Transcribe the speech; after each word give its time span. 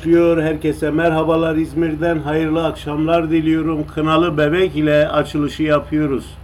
Başlıyor. 0.00 0.42
Herkese 0.42 0.90
merhabalar 0.90 1.56
İzmir'den. 1.56 2.18
Hayırlı 2.18 2.66
akşamlar 2.66 3.30
diliyorum. 3.30 3.86
Kınalı 3.86 4.38
Bebek 4.38 4.76
ile 4.76 5.08
açılışı 5.08 5.62
yapıyoruz. 5.62 6.39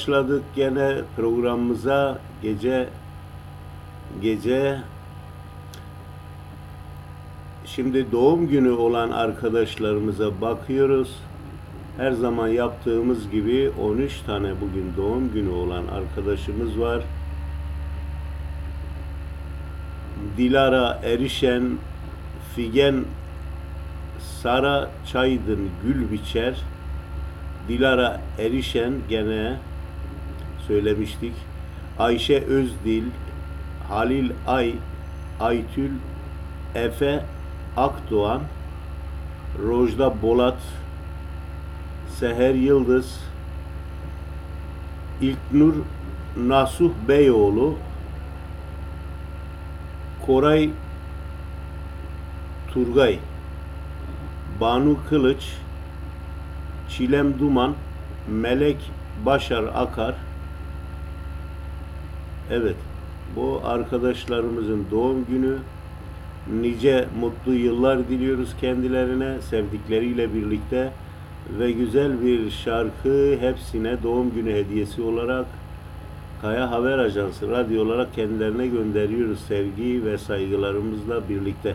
Başladık 0.00 0.42
gene 0.56 0.96
programımıza 1.16 2.18
gece 2.42 2.88
gece 4.22 4.78
şimdi 7.64 8.12
doğum 8.12 8.48
günü 8.48 8.70
olan 8.70 9.10
arkadaşlarımıza 9.10 10.40
bakıyoruz. 10.40 11.16
Her 11.96 12.12
zaman 12.12 12.48
yaptığımız 12.48 13.30
gibi 13.30 13.70
13 13.82 14.20
tane 14.26 14.48
bugün 14.60 14.92
doğum 14.96 15.32
günü 15.32 15.50
olan 15.50 15.84
arkadaşımız 15.86 16.80
var. 16.80 17.02
Dilara 20.36 21.00
Erişen, 21.04 21.62
Figen 22.56 23.04
Sara 24.42 24.90
Çaydın 25.12 25.68
Gülbiçer, 25.84 26.54
Dilara 27.68 28.20
Erişen 28.38 28.92
gene 29.08 29.56
söylemiştik. 30.70 31.32
Ayşe 31.98 32.44
Özdil, 32.44 33.04
Halil 33.88 34.30
Ay, 34.46 34.74
Aytül 35.40 35.90
Efe 36.74 37.24
Akdoğan, 37.76 38.40
Rojda 39.62 40.22
Bolat, 40.22 40.58
Seher 42.18 42.54
Yıldız, 42.54 43.20
İlknur 45.20 45.74
Nasuh 46.36 46.90
Beyoğlu, 47.08 47.74
Koray 50.26 50.70
Turgay, 52.74 53.18
Banu 54.60 54.96
Kılıç, 55.08 55.52
Çilem 56.88 57.38
Duman, 57.38 57.74
Melek 58.28 58.90
Başar 59.26 59.64
Akar. 59.64 60.29
Evet, 62.52 62.76
bu 63.36 63.60
arkadaşlarımızın 63.64 64.86
doğum 64.90 65.24
günü. 65.24 65.56
Nice 66.60 67.08
mutlu 67.20 67.54
yıllar 67.54 68.08
diliyoruz 68.08 68.56
kendilerine, 68.60 69.40
sevdikleriyle 69.40 70.34
birlikte 70.34 70.92
ve 71.58 71.72
güzel 71.72 72.24
bir 72.24 72.50
şarkı 72.50 73.36
hepsine 73.40 74.02
doğum 74.02 74.34
günü 74.34 74.52
hediyesi 74.52 75.02
olarak 75.02 75.46
Kaya 76.42 76.70
Haber 76.70 76.98
Ajansı 76.98 77.50
radyo 77.50 77.82
olarak 77.84 78.14
kendilerine 78.14 78.66
gönderiyoruz 78.66 79.40
sevgi 79.40 80.04
ve 80.04 80.18
saygılarımızla 80.18 81.28
birlikte. 81.28 81.74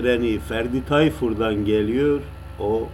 treni 0.00 0.38
Ferdi 0.38 0.84
Tayfur'dan 0.84 1.64
geliyor. 1.64 2.20
O 2.60 2.88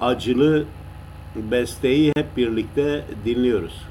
acılı 0.00 0.64
besteyi 1.36 2.12
hep 2.16 2.36
birlikte 2.36 3.04
dinliyoruz. 3.24 3.85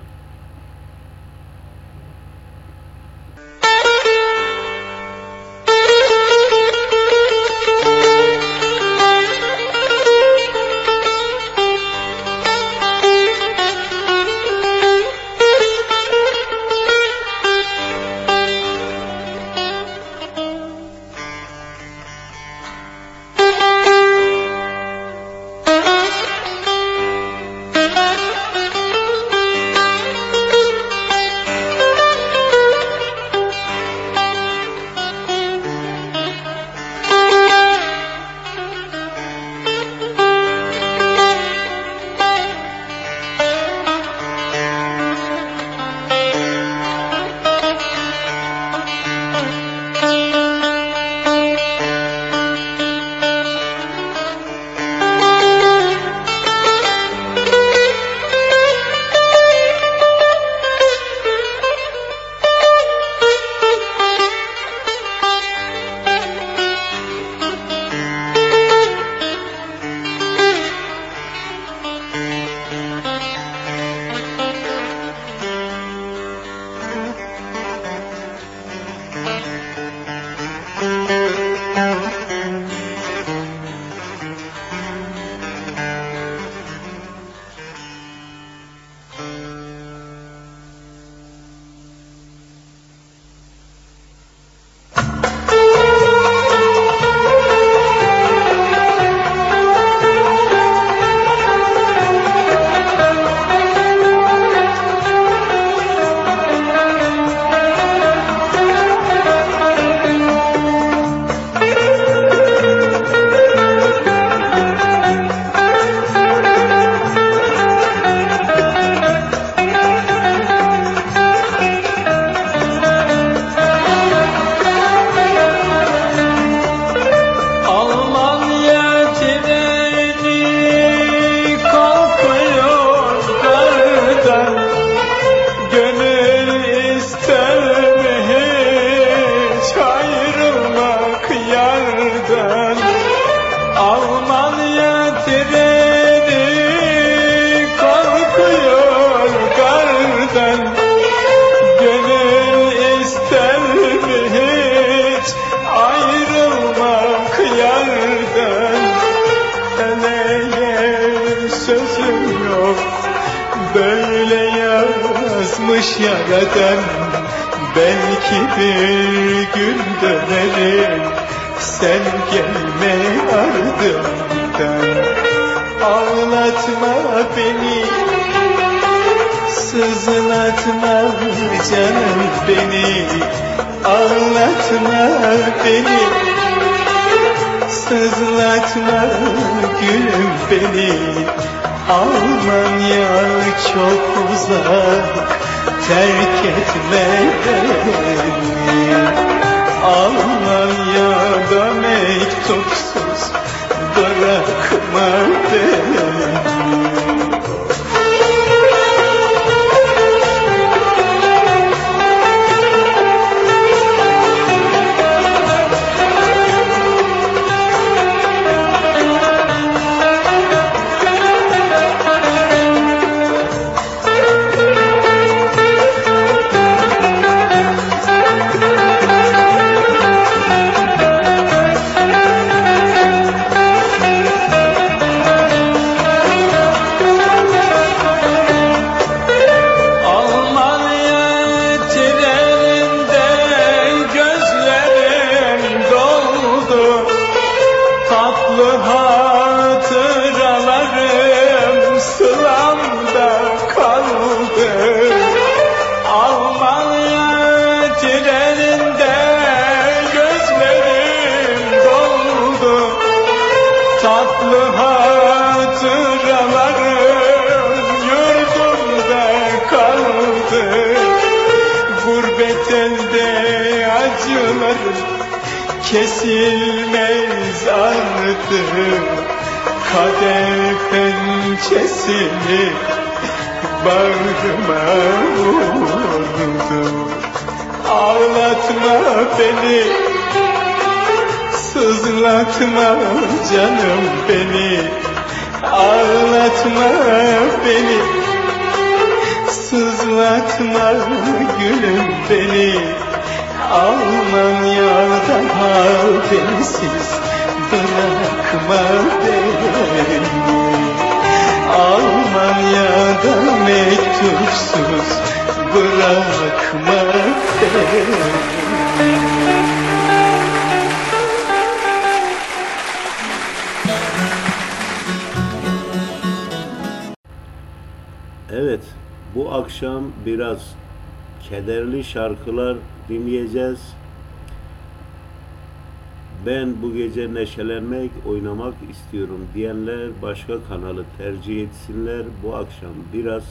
Neşelenmek, 337.58 338.12
oynamak 338.28 338.74
istiyorum 338.92 339.48
diyenler 339.54 340.10
başka 340.22 340.64
kanalı 340.64 341.06
tercih 341.18 341.64
etsinler. 341.64 342.24
Bu 342.44 342.56
akşam 342.56 342.92
biraz 343.14 343.44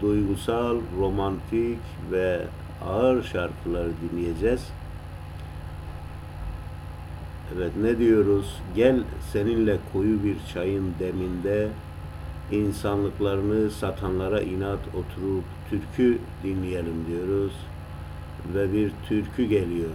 duygusal, 0.00 0.76
romantik 1.00 1.78
ve 2.12 2.40
ağır 2.86 3.22
şarkılar 3.22 3.86
dinleyeceğiz. 4.02 4.66
Evet 7.56 7.72
ne 7.82 7.98
diyoruz? 7.98 8.56
Gel 8.76 9.00
seninle 9.32 9.76
koyu 9.92 10.24
bir 10.24 10.36
çayın 10.54 10.94
deminde 10.98 11.68
insanlıklarını 12.52 13.70
satanlara 13.70 14.40
inat 14.40 14.80
oturup 14.88 15.44
türkü 15.70 16.18
dinleyelim 16.44 17.06
diyoruz. 17.08 17.52
Ve 18.54 18.72
bir 18.72 18.92
türkü 19.08 19.44
geliyor. 19.44 19.90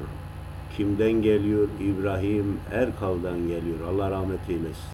Kimden 0.77 1.11
geliyor? 1.11 1.67
İbrahim 1.81 2.59
Erkal'dan 2.71 3.47
geliyor. 3.47 3.79
Allah 3.89 4.11
rahmet 4.11 4.49
eylesin. 4.49 4.93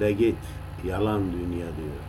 De 0.00 0.12
git 0.12 0.38
yalan 0.86 1.22
dünya 1.32 1.66
diyor. 1.66 2.00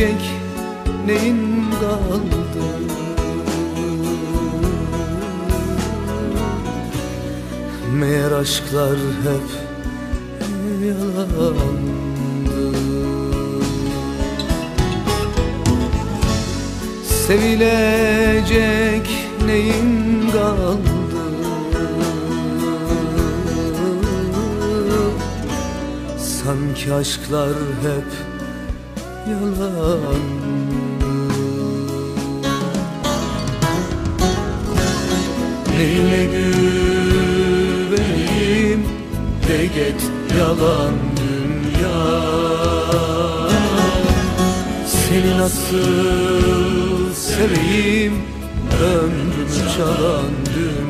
dia 0.00 0.29
yalan 40.50 40.94
dünya. 41.16 42.00
Seni 44.86 45.38
nasıl 45.38 47.14
seveyim 47.14 48.14
ömrümü 48.82 49.72
çalan 49.76 50.30
dünya 50.54 50.89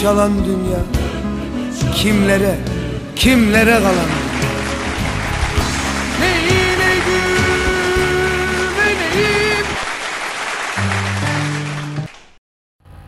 çalan 0.00 0.32
dünya 0.44 0.80
Kimlere, 1.94 2.54
kimlere 3.16 3.78
kalan 3.78 4.10
Neyine 6.20 6.94
güveneyim 7.06 7.46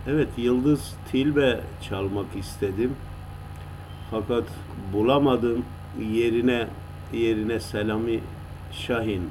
Evet 0.09 0.29
Yıldız 0.37 0.95
Tilbe 1.13 1.61
çalmak 1.89 2.37
istedim. 2.37 2.97
Fakat 4.11 4.45
bulamadım. 4.93 5.65
Yerine 6.13 6.67
yerine 7.13 7.61
Selami 7.61 8.21
Şahin 8.73 9.31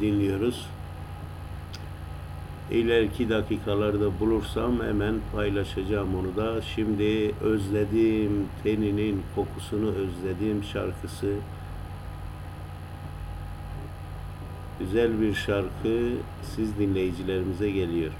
dinliyoruz. 0.00 0.66
İleriki 2.70 3.28
dakikalarda 3.28 4.20
bulursam 4.20 4.80
hemen 4.82 5.14
paylaşacağım 5.34 6.14
onu 6.14 6.36
da. 6.36 6.62
Şimdi 6.62 7.34
özledim 7.40 8.46
teninin 8.62 9.22
kokusunu 9.34 9.88
özledim 9.88 10.64
şarkısı. 10.72 11.34
Güzel 14.80 15.20
bir 15.20 15.34
şarkı 15.34 16.10
siz 16.42 16.78
dinleyicilerimize 16.78 17.70
geliyor. 17.70 18.12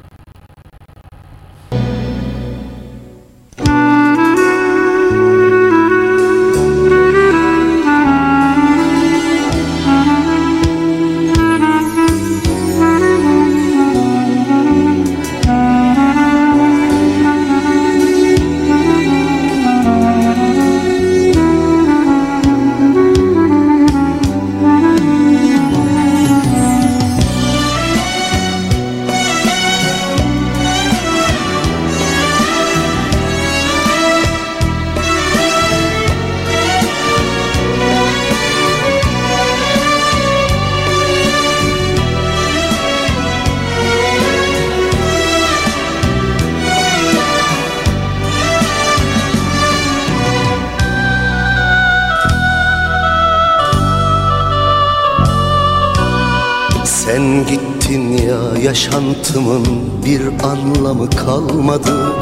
Yaşantımın 59.39 59.67
bir 60.07 60.21
anlamı 60.45 61.11
kalmadı. 61.11 62.13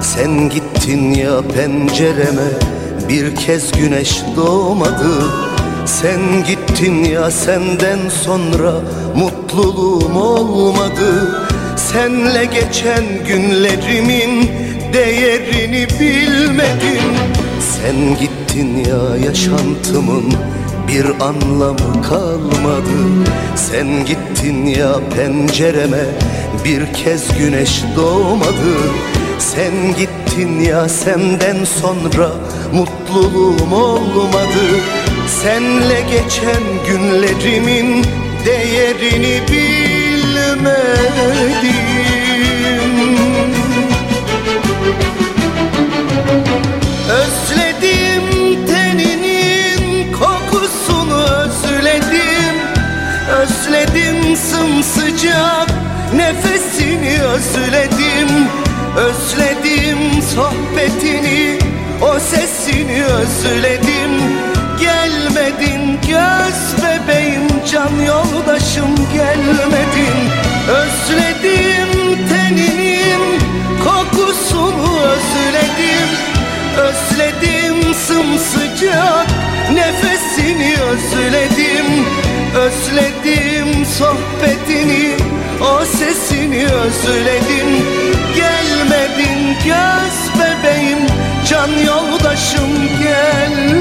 Sen 0.00 0.48
gittin 0.48 1.14
ya 1.14 1.42
pencereme 1.54 2.50
bir 3.08 3.36
kez 3.36 3.72
güneş 3.72 4.22
doğmadı. 4.36 5.24
Sen 5.86 6.20
gittin 6.46 7.04
ya 7.04 7.30
senden 7.30 7.98
sonra 8.24 8.72
mutluluğum 9.16 10.16
olmadı. 10.16 11.42
Senle 11.76 12.44
geçen 12.44 13.04
günlerimin 13.28 14.50
değerini 14.92 15.86
bilmedim 16.00 17.04
Sen 17.60 18.18
gittin 18.20 18.84
ya 18.90 19.26
yaşantımın 19.26 20.24
bir 20.88 21.06
anlamı 21.24 22.02
kalmadı. 22.08 22.98
Sen 23.56 24.06
gittin 24.06 24.66
ya 24.66 24.92
pencereme 25.16 26.04
bir 26.64 26.92
kez 26.92 27.38
güneş 27.38 27.82
doğmadı. 27.96 28.76
Sen 29.38 29.72
gittin 29.98 30.60
ya 30.60 30.88
senden 30.88 31.64
sonra 31.64 32.30
mutluluğum 32.74 33.72
olmadı. 33.72 34.64
Senle 35.42 36.00
geçen 36.10 36.62
günlerimin 36.86 38.04
değerini 38.46 39.40
bilmedim 39.48 40.06
Özledim 53.30 54.36
sımsıcak 54.36 55.68
nefesini 56.14 57.22
özledim 57.22 58.28
Özledim 58.96 60.22
sohbetini 60.34 61.58
o 62.02 62.20
sesini 62.20 63.04
özledim. 63.04 64.10
Gelmedin 64.80 65.98
göz 66.08 66.84
bebeğim 66.84 67.48
can 67.72 68.04
yoldaşım 68.06 68.94
gelmedin. 69.14 70.16
Özledim 70.68 72.18
teninin 72.28 73.40
kokusunu 73.84 75.00
özledim 75.00 76.08
Özledim 76.78 77.94
sımsıcak 77.94 79.26
nefesini 79.72 80.76
özledim 80.80 82.06
Özledim 82.56 83.86
sohbetini 83.86 85.16
o 85.60 85.84
sesini 85.84 86.64
özledim. 86.66 87.68
Gelmedin 88.36 89.56
göz 89.64 90.18
bebeğim 90.40 90.98
can 91.50 91.70
yoldaşım 91.86 92.72
gelmedin 93.02 93.76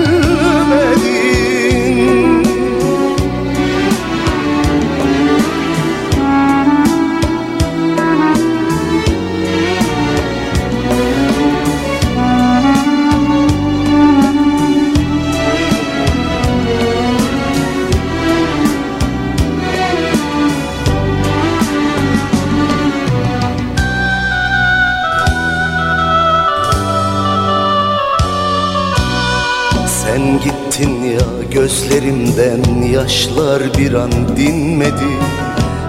gözlerimden 31.95 32.81
yaşlar 32.93 33.61
bir 33.77 33.93
an 33.93 34.11
dinmedi. 34.37 35.11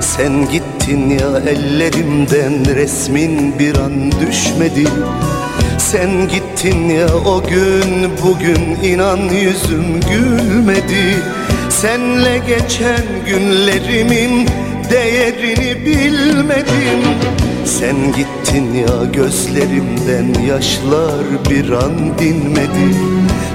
Sen 0.00 0.50
gittin 0.50 1.10
ya 1.10 1.50
ellerimden 1.50 2.74
resmin 2.76 3.58
bir 3.58 3.76
an 3.76 4.12
düşmedi. 4.12 4.84
Sen 5.78 6.28
gittin 6.28 6.88
ya 6.88 7.06
o 7.26 7.42
gün 7.42 8.10
bugün 8.24 8.88
inan 8.90 9.18
yüzüm 9.18 10.00
gülmedi. 10.00 11.16
Senle 11.68 12.38
geçen 12.46 13.04
günlerimin 13.26 14.48
değerini 14.90 15.86
bilmedim. 15.86 17.02
Sen 17.64 17.96
gittin 17.96 18.74
ya 18.74 19.04
gözlerimden 19.12 20.42
yaşlar 20.46 21.24
bir 21.50 21.70
an 21.70 22.18
dinmedi. 22.18 22.96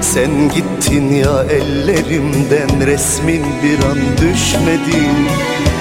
Sen 0.00 0.30
gittin 0.30 0.61
ya 1.00 1.44
ellerimden 1.50 2.86
resmin 2.86 3.42
bir 3.62 3.84
an 3.84 3.98
düşmedi. 4.16 5.02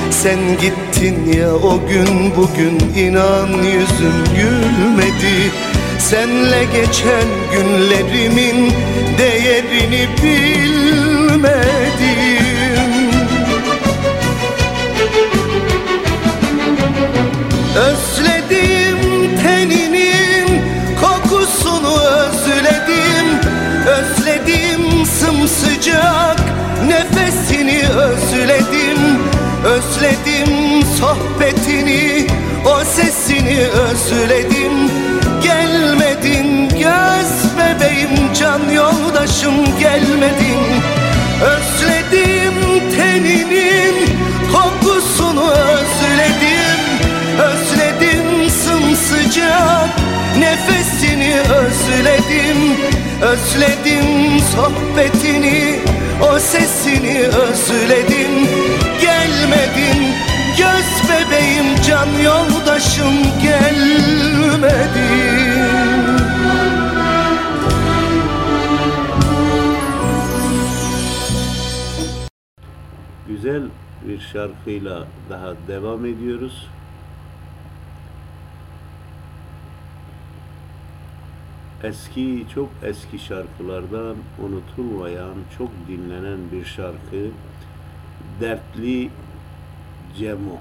Sen 0.10 0.40
gittin 0.62 1.40
ya 1.40 1.54
o 1.56 1.80
gün 1.88 2.36
bugün 2.38 2.80
inan 2.96 3.48
yüzüm 3.48 4.24
gülmedi. 4.36 5.52
Senle 6.00 6.64
geçen 6.74 7.28
günlerimin 7.52 8.74
değerini 9.18 10.08
bilmedim 10.24 12.11
özledim 27.90 29.00
Özledim 29.66 30.84
sohbetini 31.00 32.28
o 32.66 32.84
sesini 32.86 33.68
özledim. 33.68 34.92
Gelmedin 35.44 36.70
göz 36.70 37.58
bebeğim 37.58 38.34
can 38.40 38.70
yoldaşım 38.70 39.80
gelmedin. 39.80 40.62
Özledim 41.42 42.56
teninin 42.98 43.96
kokusunu 44.54 45.52
özledim 45.52 46.82
Özledim 47.40 48.50
sımsıcak 48.50 49.90
nefesini 50.40 51.36
özledim 51.40 52.78
Özledim 53.22 54.40
sohbetini 54.56 55.81
o 56.32 56.40
sesini 56.40 57.28
özledim 57.28 58.48
Gelmedin 59.02 60.14
göz 60.58 61.10
bebeğim 61.10 61.76
can 61.88 62.08
yoldaşım 62.24 63.14
gelmedin 63.44 64.82
Güzel 73.28 73.64
bir 74.08 74.20
şarkıyla 74.20 75.08
daha 75.30 75.54
devam 75.68 76.06
ediyoruz. 76.06 76.68
Eski, 81.84 82.46
çok 82.56 82.70
eski 82.84 83.20
şarkılardan 83.20 84.16
unutulmayan, 84.44 85.36
çok 85.58 85.70
dinlenen 85.88 86.40
bir 86.52 86.66
şarkı. 86.66 87.28
Dertli 88.42 89.10
Cemo. 90.18 90.60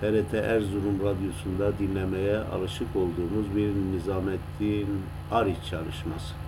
TRT 0.00 0.34
Erzurum 0.34 1.00
Radyosu'nda 1.00 1.78
dinlemeye 1.78 2.38
alışık 2.38 2.96
olduğumuz 2.96 3.56
bir 3.56 3.74
Nizamettin 3.74 5.02
Arif 5.30 5.64
çalışması. 5.70 6.45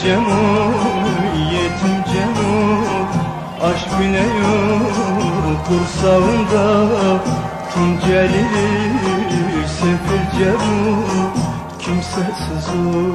Dertli 0.00 0.08
Cemu, 0.08 0.72
yetim 1.52 2.04
Cemu 2.12 2.84
Aşk 3.62 4.00
bile 4.00 4.22
yok 4.22 5.66
kursağında 5.68 6.64
Tunceli, 7.74 8.46
sefil 9.66 10.38
Cemu 10.38 11.04
Kimsesiz 11.78 12.68
o 12.68 13.09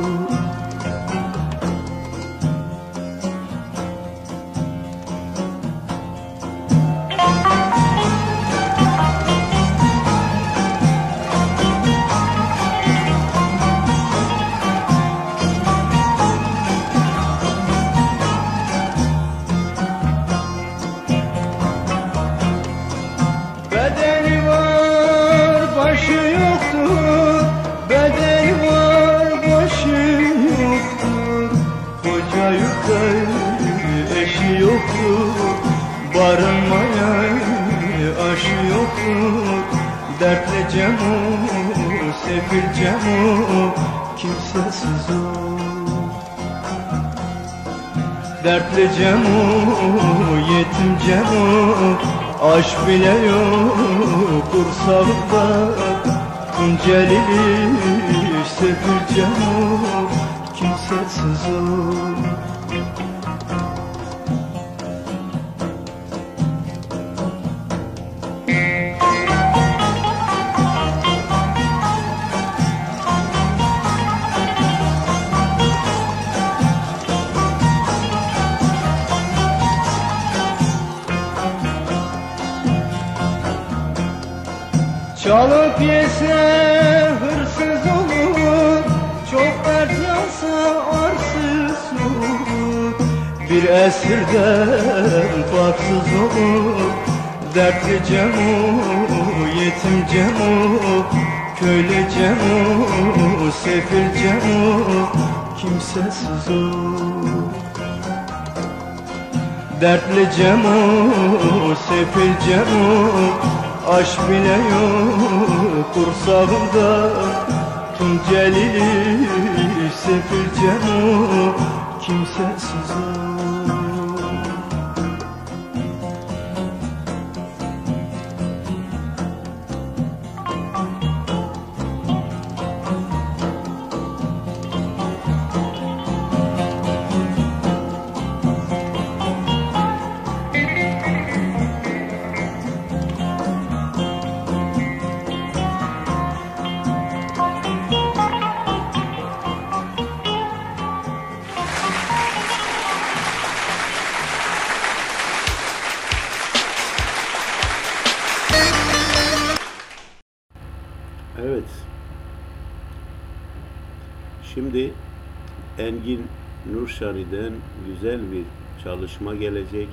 Engin 165.86 166.28
Nurşari'den 166.74 167.54
güzel 167.88 168.32
bir 168.32 168.44
çalışma 168.84 169.36
gelecek 169.36 169.88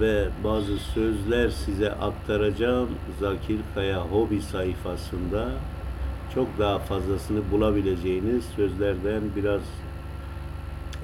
ve 0.00 0.28
bazı 0.44 0.78
sözler 0.78 1.48
size 1.50 1.92
aktaracağım 1.92 2.88
Zakir 3.20 3.60
Kaya 3.74 4.00
hobi 4.00 4.42
sayfasında 4.42 5.48
çok 6.34 6.58
daha 6.58 6.78
fazlasını 6.78 7.50
bulabileceğiniz 7.50 8.44
sözlerden 8.56 9.22
biraz 9.36 9.62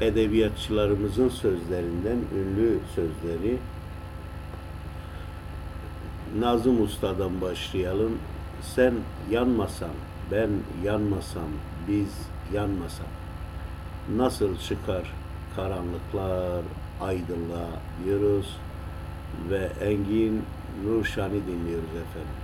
edebiyatçılarımızın 0.00 1.28
sözlerinden 1.28 2.18
ünlü 2.37 2.78
sözleri 2.94 3.58
Nazım 6.38 6.82
Usta'dan 6.82 7.40
başlayalım. 7.40 8.18
Sen 8.62 8.94
yanmasan, 9.30 9.90
ben 10.30 10.50
yanmasam, 10.84 11.48
biz 11.88 12.28
yanmasa 12.52 13.04
nasıl 14.16 14.58
çıkar 14.58 15.12
karanlıklar 15.56 16.62
aydınlığa 17.00 17.70
diyoruz 18.04 18.56
ve 19.50 19.70
Engin 19.80 20.42
Nurşan'ı 20.84 21.46
dinliyoruz 21.46 21.90
efendim. 21.90 22.38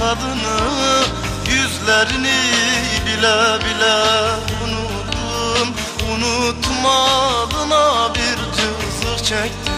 Kadını 0.00 0.58
Yüzlerini 1.46 2.40
bile 3.06 3.38
bile 3.64 3.96
unuttum. 4.64 5.68
Unutmadığına 6.12 7.84
bir 8.14 8.38
cızık 8.56 9.18
çektim. 9.24 9.74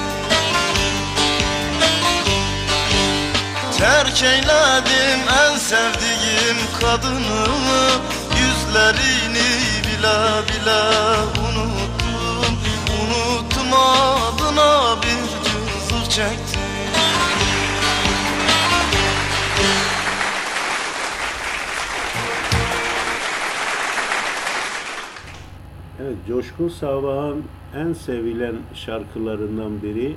Terk 3.79 4.23
eyledim 4.23 5.21
en 5.45 5.55
sevdiğim 5.59 6.59
kadını 6.81 7.45
Yüzlerini 8.41 9.51
bile 9.85 10.19
bile 10.49 10.83
unuttum. 11.41 12.55
Unutmadığına 13.01 14.73
bir 15.03 15.23
cızık 15.45 16.11
çektim 16.11 16.72
Evet, 26.05 26.17
Coşkun 26.29 26.69
Sabah'ın 26.69 27.45
en 27.77 27.93
sevilen 27.93 28.55
şarkılarından 28.75 29.83
biri, 29.83 30.17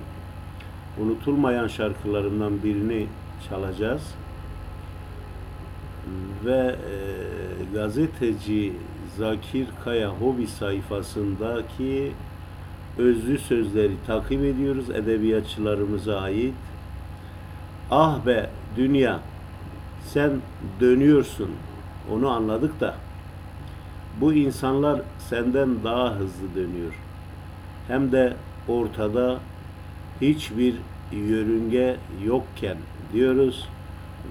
unutulmayan 1.01 1.67
şarkılarından 1.67 2.63
birini 2.63 3.07
çalacağız. 3.49 4.01
Ve 6.45 6.75
e, 6.75 6.95
gazeteci 7.73 8.73
Zakir 9.17 9.67
Kaya 9.83 10.09
hobi 10.09 10.47
sayfasındaki 10.47 12.11
özlü 12.97 13.38
sözleri 13.38 13.93
takip 14.07 14.43
ediyoruz 14.43 14.89
edebiyatçılarımıza 14.89 16.19
ait. 16.19 16.53
Ah 17.91 18.25
be 18.25 18.49
dünya 18.77 19.19
sen 20.05 20.31
dönüyorsun 20.79 21.49
onu 22.11 22.29
anladık 22.29 22.79
da 22.79 22.95
bu 24.21 24.33
insanlar 24.33 25.01
senden 25.30 25.84
daha 25.84 26.11
hızlı 26.11 26.55
dönüyor. 26.55 26.93
Hem 27.88 28.11
de 28.11 28.34
ortada 28.67 29.39
hiçbir 30.21 30.76
yörünge 31.11 31.97
yokken 32.26 32.78
diyoruz 33.13 33.69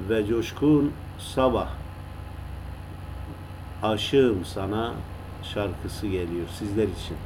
ve 0.09 0.26
coşkun 0.26 0.92
sabah 1.18 1.68
aşığım 3.82 4.45
sana 4.45 4.95
şarkısı 5.42 6.07
geliyor 6.07 6.47
sizler 6.59 6.88
için. 6.88 7.16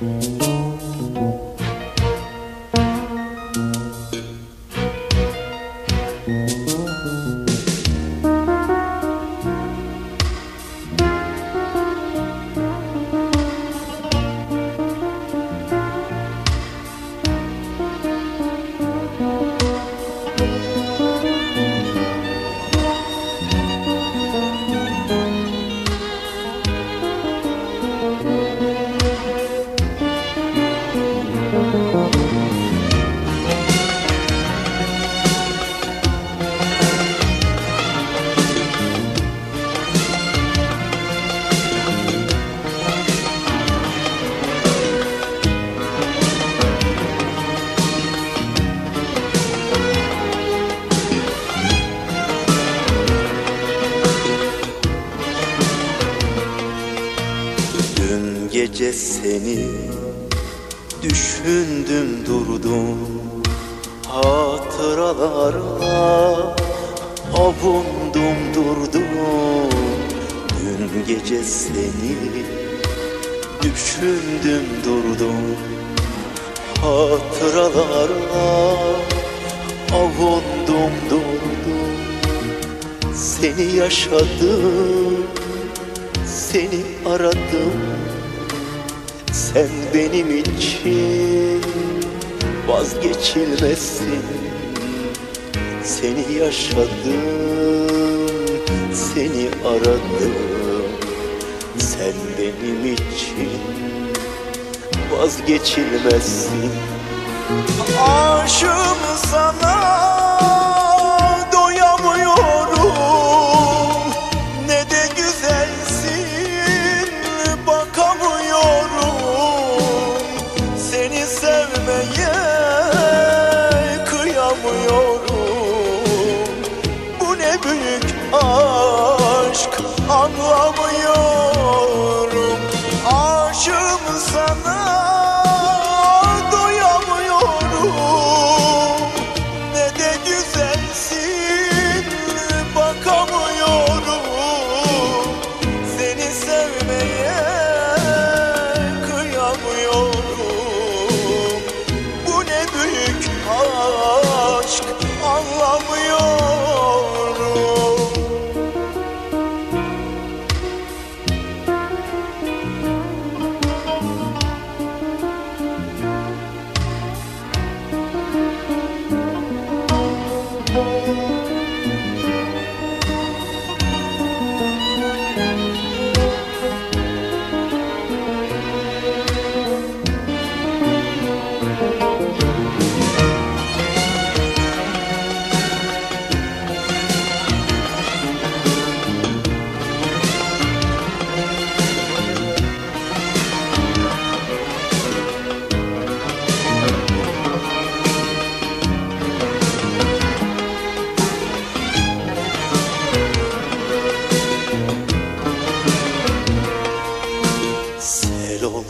Dün 0.00 0.63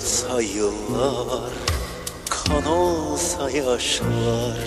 olsa 0.05 0.43
yıllar 0.43 1.53
Kan 2.31 2.67
olsa 2.67 3.51
yaşlar 3.51 4.59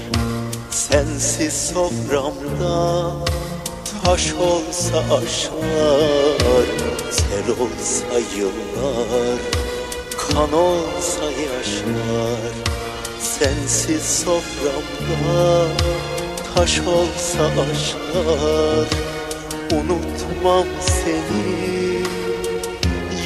Sensiz 0.71 1.53
soframda 1.53 3.11
Taş 4.03 4.33
olsa 4.33 4.97
aşlar 4.97 6.65
Sel 7.11 7.51
olsa 7.51 8.19
yıllar 8.37 9.39
Kan 10.17 10.53
olsa 10.53 11.25
yaşlar 11.25 12.53
Sensiz 13.19 14.03
soframda 14.03 15.67
Taş 16.55 16.79
olsa 16.79 17.43
aşlar 17.43 18.87
Unutmam 19.71 20.67
seni 20.81 21.67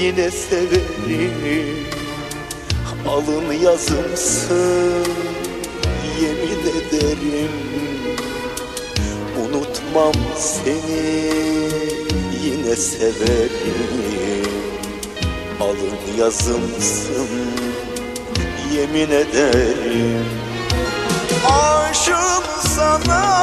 Yine 0.02 0.32
severim 0.32 1.91
Alın 3.08 3.52
yazımsın 3.64 5.06
Yemin 6.22 6.62
ederim. 6.70 7.52
Unutmam 9.40 10.14
seni 10.38 11.32
Yine 12.44 12.76
severim. 12.76 14.52
Alın 15.62 16.18
yazımsın 16.20 17.28
Yemin 18.76 19.12
ederim. 19.12 20.26
Aşığım 21.46 22.44
sana 22.76 23.42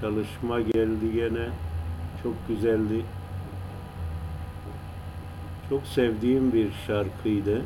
çalışma 0.00 0.60
geldi 0.60 1.12
gene. 1.14 1.48
Çok 2.22 2.48
güzeldi. 2.48 3.04
Çok 5.68 5.86
sevdiğim 5.86 6.52
bir 6.52 6.68
şarkıydı. 6.86 7.62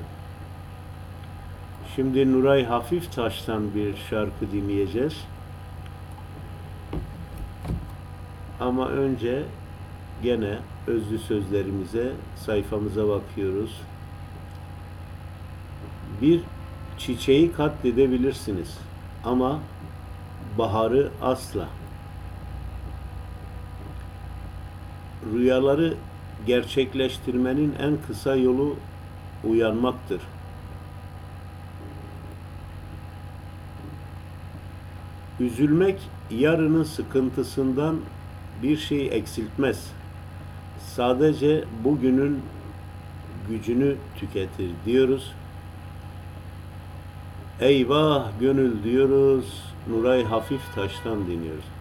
Şimdi 1.97 2.33
Nuray 2.33 2.65
Hafiftaş'tan 2.65 3.75
bir 3.75 3.97
şarkı 3.97 4.53
dinleyeceğiz. 4.53 5.25
Ama 8.61 8.89
önce 8.89 9.43
gene 10.23 10.59
özlü 10.87 11.19
sözlerimize, 11.19 12.13
sayfamıza 12.37 13.09
bakıyoruz. 13.09 13.81
Bir 16.23 16.41
çiçeği 16.99 17.53
katledebilirsiniz 17.53 18.79
ama 19.25 19.59
baharı 20.59 21.11
asla. 21.23 21.69
Rüyaları 25.35 25.95
gerçekleştirmenin 26.47 27.75
en 27.81 27.97
kısa 28.07 28.37
yolu 28.37 28.77
uyanmaktır. 29.45 30.21
Üzülmek 35.41 36.01
yarının 36.31 36.85
sıkıntısından 36.85 37.97
bir 38.63 38.77
şey 38.77 39.07
eksiltmez. 39.07 39.91
Sadece 40.95 41.65
bugünün 41.85 42.41
gücünü 43.49 43.97
tüketir 44.17 44.71
diyoruz. 44.87 45.33
Eyvah 47.61 48.41
gönül 48.41 48.83
diyoruz. 48.85 49.63
Nuray 49.91 50.25
Hafif 50.25 50.75
Taş'tan 50.75 51.27
dinliyoruz. 51.27 51.78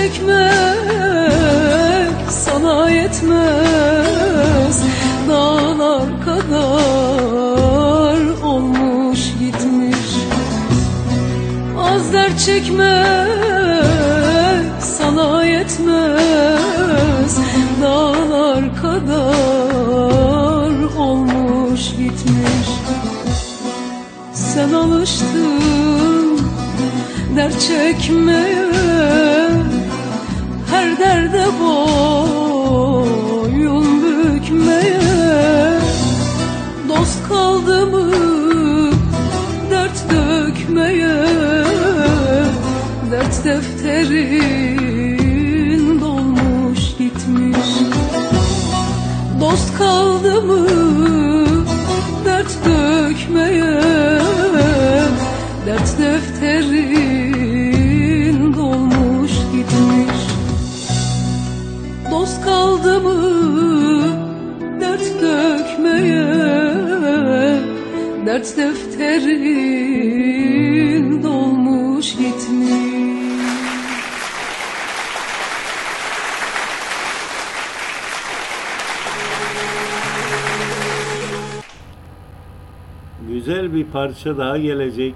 Çekmek 0.00 0.80
sana 2.30 2.90
yetmez. 2.90 4.82
Dağlar 5.28 6.08
kadar 6.24 8.20
olmuş 8.42 9.20
gitmiş. 9.40 10.14
Az 11.78 12.12
dert 12.12 12.38
çekmek 12.38 13.36
sana 14.80 15.44
yetmez. 15.44 17.38
Dağlar 17.82 18.76
kadar 18.82 20.70
olmuş 20.98 21.90
gitmiş. 21.90 22.68
Sen 24.32 24.72
alıştın 24.72 26.40
dert 27.36 27.60
çekmeye 27.60 28.39
parça 83.92 84.38
daha 84.38 84.58
gelecek. 84.58 85.14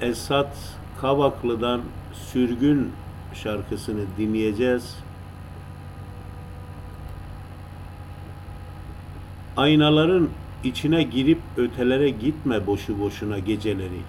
Esat 0.00 0.56
Kavaklı'dan 1.00 1.80
Sürgün 2.12 2.92
şarkısını 3.34 4.00
dinleyeceğiz. 4.18 4.96
Aynaların 9.56 10.30
içine 10.64 11.02
girip 11.02 11.38
ötelere 11.56 12.10
gitme 12.10 12.66
boşu 12.66 13.00
boşuna 13.00 13.38
geceleri. 13.38 14.00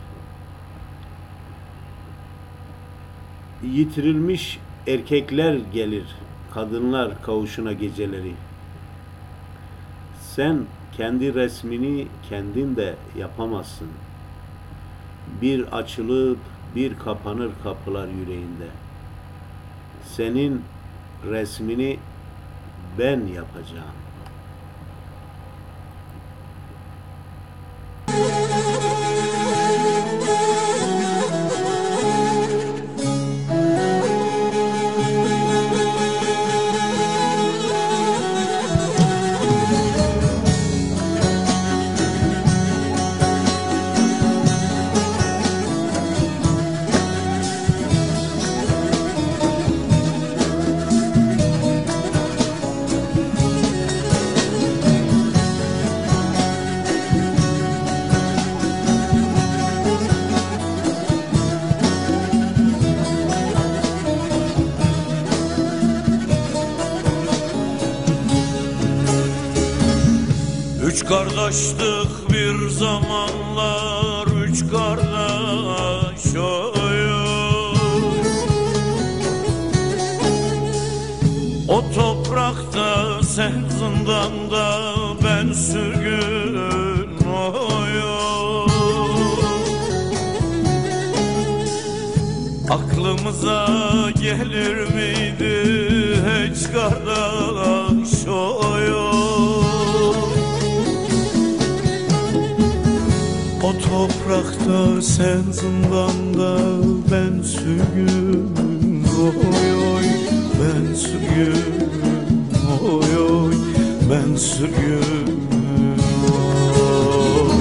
Yitirilmiş 3.63 4.59
erkekler 4.87 5.57
gelir, 5.73 6.03
kadınlar 6.53 7.21
kavuşuna 7.21 7.73
geceleri. 7.73 8.31
Sen 10.21 10.65
kendi 10.97 11.33
resmini 11.33 12.07
kendin 12.29 12.75
de 12.75 12.95
yapamazsın. 13.17 13.89
Bir 15.41 15.77
açılıp 15.77 16.39
bir 16.75 16.97
kapanır 16.99 17.51
kapılar 17.63 18.07
yüreğinde. 18.07 18.67
Senin 20.05 20.61
resmini 21.29 21.99
ben 22.99 23.19
yapacağım. 23.27 24.02
Kardeştik 71.13 72.29
bir 72.29 72.69
zamanlar 72.69 74.27
Üç 74.47 74.59
kardeş 74.71 76.35
oyun. 76.35 77.77
O 81.67 81.83
toprakta 81.95 83.23
sen 83.23 83.53
zindanda 83.69 84.93
Ben 85.23 85.53
sürgün 85.53 87.17
oyun. 87.27 88.69
Aklımıza 92.69 93.67
gelir 94.21 94.75
miydi 94.75 95.55
hiç 96.25 96.63
kardeş 96.71 98.27
oyun 98.27 98.72
toprakta 103.93 105.01
sen 105.01 105.43
zindanda 105.51 106.57
ben 107.11 107.41
sürgün. 107.41 109.05
Oy 109.21 109.69
oy 109.93 110.07
ben 110.59 110.95
sürgün. 110.95 111.89
Oy 112.83 113.17
oy 113.31 113.53
ben 114.09 114.35
sürgün. 114.35 115.29
Oy 116.33 117.53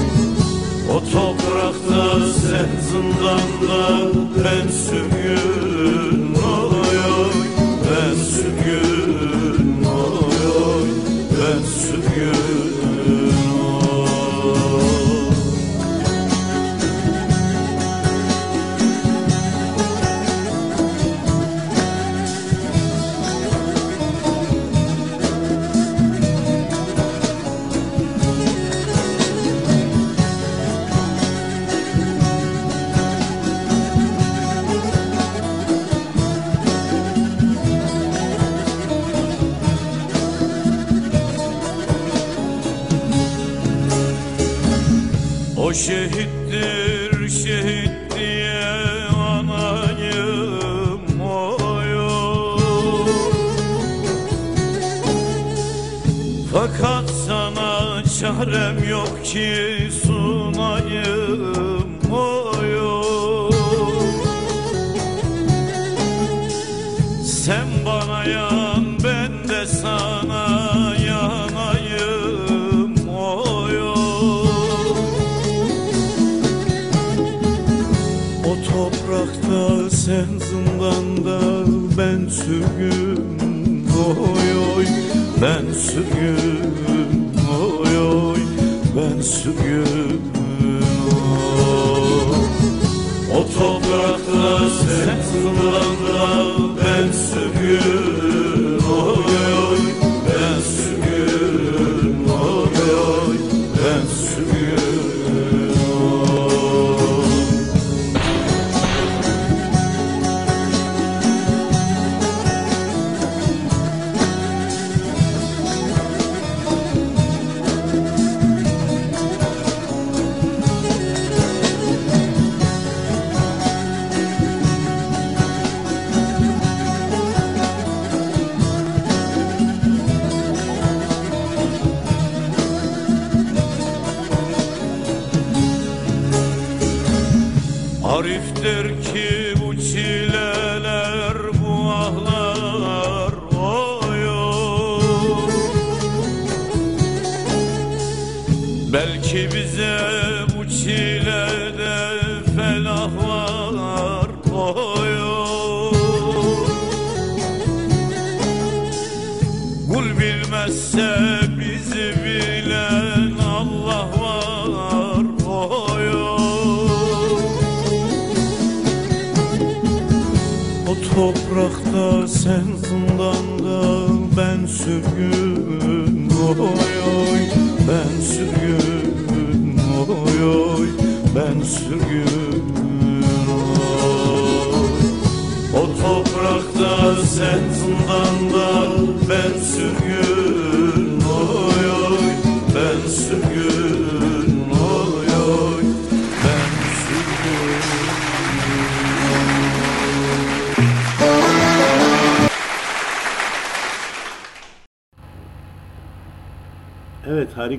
O 0.91 1.01
toprakta 1.12 2.26
sen 2.43 2.70
zindanda 2.91 3.80
ben 4.45 4.68
sürgün 4.68 5.22
Fakat 56.53 57.11
sana 57.11 58.03
çarem 58.21 58.89
yok 58.91 59.25
ki 59.25 59.89
sunayım 60.05 62.13
oyun. 62.13 63.53
Sen 67.25 67.67
bana 67.87 68.25
yan 68.25 68.85
ben 69.05 69.49
de 69.49 69.67
sana 69.67 70.47
yanayım 71.09 73.09
oyun. 73.09 74.47
O 78.47 78.55
toprakta 78.71 79.91
sen 79.91 80.27
zindanda 80.39 81.41
ben 81.99 82.29
sürgün 82.29 83.89
oy 83.97 84.77
oy 84.77 84.87
ben 85.43 85.72
sürgün 85.72 87.34
oy 87.61 87.99
oy 87.99 88.40
ben 88.97 89.20
sürgün 89.20 90.20
oy. 90.36 90.82
O 93.34 93.40
toprakta 93.55 94.68
sen 94.68 95.18
zindanda 95.32 96.20
ben 96.76 97.12
sürgün 97.12 98.02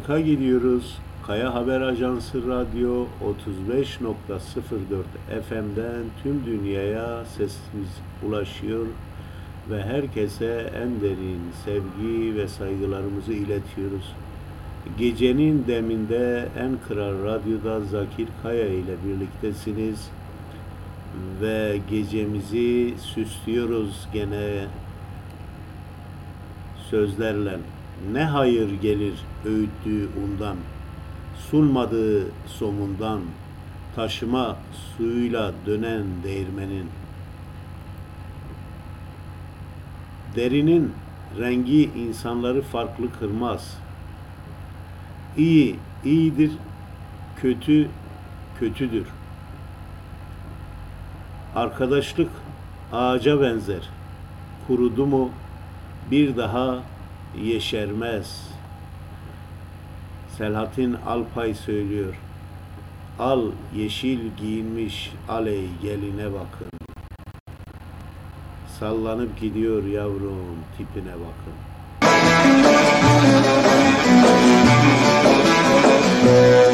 harika 0.08 0.20
gidiyoruz. 0.20 0.98
Kaya 1.28 1.54
Haber 1.54 1.82
Ajansı 1.82 2.48
Radyo 2.48 3.06
35.04 3.70 5.42
FM'den 5.50 6.04
tüm 6.24 6.46
dünyaya 6.46 7.26
sesimiz 7.26 7.90
ulaşıyor 8.28 8.86
ve 9.70 9.84
herkese 9.84 10.72
en 10.76 11.02
derin 11.02 11.42
sevgi 11.66 12.36
ve 12.36 12.48
saygılarımızı 12.48 13.34
iletiyoruz. 13.34 14.14
Gecenin 14.98 15.66
deminde 15.68 16.50
en 16.60 16.78
kral 16.88 17.24
radyoda 17.24 17.82
Zakir 17.82 18.28
Kaya 18.44 18.68
ile 18.68 18.96
birliktesiniz 19.06 20.10
ve 21.42 21.80
gecemizi 21.90 22.94
süslüyoruz 22.98 24.08
gene 24.14 24.66
sözlerle. 26.90 27.58
Ne 28.12 28.24
hayır 28.24 28.82
gelir 28.82 29.14
öğüttüğü 29.46 30.10
undan, 30.24 30.58
sunmadığı 31.50 32.28
somundan, 32.48 33.22
taşıma 33.96 34.58
suyuyla 34.98 35.52
dönen 35.66 36.04
değirmenin. 36.24 36.90
Derinin 40.36 40.94
rengi 41.40 41.84
insanları 41.84 42.62
farklı 42.62 43.06
kırmaz. 43.20 43.78
İyi, 45.38 45.76
iyidir, 46.06 46.52
kötü, 47.42 47.90
kötüdür. 48.60 49.06
Arkadaşlık 51.56 52.30
ağaca 52.94 53.42
benzer. 53.42 53.90
Kurudu 54.68 55.06
mu 55.06 55.30
bir 56.12 56.38
daha 56.38 56.84
yeşermez. 57.42 58.48
Selahattin 60.38 60.98
Alpay 61.08 61.54
söylüyor. 61.54 62.16
Al 63.20 63.42
yeşil 63.76 64.20
giyinmiş 64.38 65.12
aley 65.30 65.66
geline 65.82 66.26
bakın. 66.34 66.68
Sallanıp 68.80 69.40
gidiyor 69.40 69.84
yavrum 69.84 70.58
tipine 70.78 71.14
bakın. 71.14 71.54
Al 76.26 76.73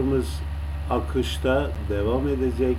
parçalarımız 0.00 0.40
akışta 0.90 1.70
devam 1.88 2.28
edecek. 2.28 2.76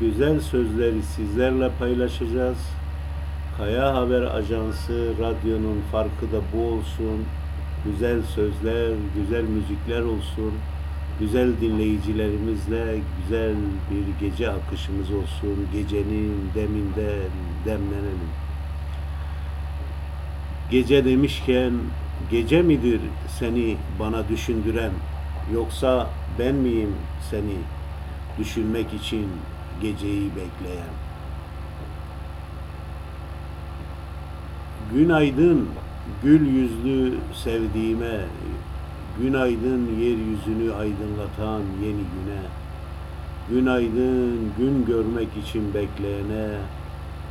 Güzel 0.00 0.40
sözleri 0.40 1.02
sizlerle 1.02 1.70
paylaşacağız. 1.78 2.58
Kaya 3.58 3.94
Haber 3.94 4.22
Ajansı 4.22 5.12
radyonun 5.20 5.80
farkı 5.92 6.32
da 6.32 6.40
bu 6.52 6.62
olsun. 6.62 7.24
Güzel 7.84 8.22
sözler, 8.22 8.90
güzel 9.16 9.44
müzikler 9.44 10.00
olsun. 10.00 10.52
Güzel 11.20 11.60
dinleyicilerimizle 11.60 12.98
güzel 13.22 13.54
bir 13.90 14.28
gece 14.28 14.50
akışımız 14.50 15.10
olsun. 15.10 15.66
Gecenin 15.72 16.50
deminde 16.54 17.18
demlenelim. 17.64 18.30
Gece 20.70 21.04
demişken 21.04 21.72
gece 22.30 22.62
midir 22.62 23.00
seni 23.38 23.76
bana 24.00 24.28
düşündüren 24.28 24.92
yoksa 25.54 26.06
ben 26.38 26.54
miyim 26.54 26.94
seni 27.30 27.56
düşünmek 28.38 28.94
için 28.94 29.28
geceyi 29.82 30.30
bekleyen? 30.30 30.92
Günaydın 34.94 35.68
gül 36.22 36.46
yüzlü 36.46 37.14
sevdiğime, 37.34 38.20
günaydın 39.20 39.86
yeryüzünü 40.00 40.74
aydınlatan 40.74 41.62
yeni 41.82 42.02
güne, 42.12 42.42
günaydın 43.50 44.52
gün 44.58 44.86
görmek 44.86 45.28
için 45.46 45.74
bekleyene, 45.74 46.48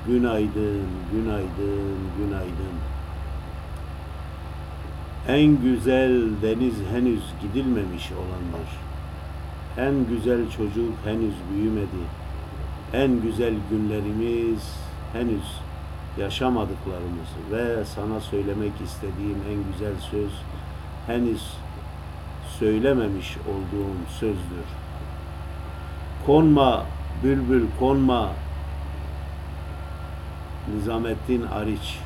günaydın, 0.08 0.88
günaydın, 1.12 1.98
günaydın. 2.18 2.91
En 5.28 5.62
güzel 5.62 6.42
deniz 6.42 6.74
henüz 6.92 7.22
gidilmemiş 7.42 8.12
olandır. 8.12 8.70
En 9.78 10.16
güzel 10.16 10.50
çocuk 10.50 10.94
henüz 11.06 11.34
büyümedi. 11.54 12.02
En 12.94 13.22
güzel 13.22 13.54
günlerimiz 13.70 14.76
henüz 15.14 15.60
yaşamadıklarımız 16.18 17.30
ve 17.52 17.86
sana 17.86 18.20
söylemek 18.20 18.72
istediğim 18.86 19.38
en 19.52 19.72
güzel 19.72 19.94
söz 20.12 20.32
henüz 21.08 21.54
söylememiş 22.60 23.38
olduğum 23.38 24.10
sözdür. 24.20 24.68
Konma 26.26 26.86
bülbül 27.24 27.66
konma 27.80 28.30
Nizamettin 30.76 31.42
Ariç 31.42 32.00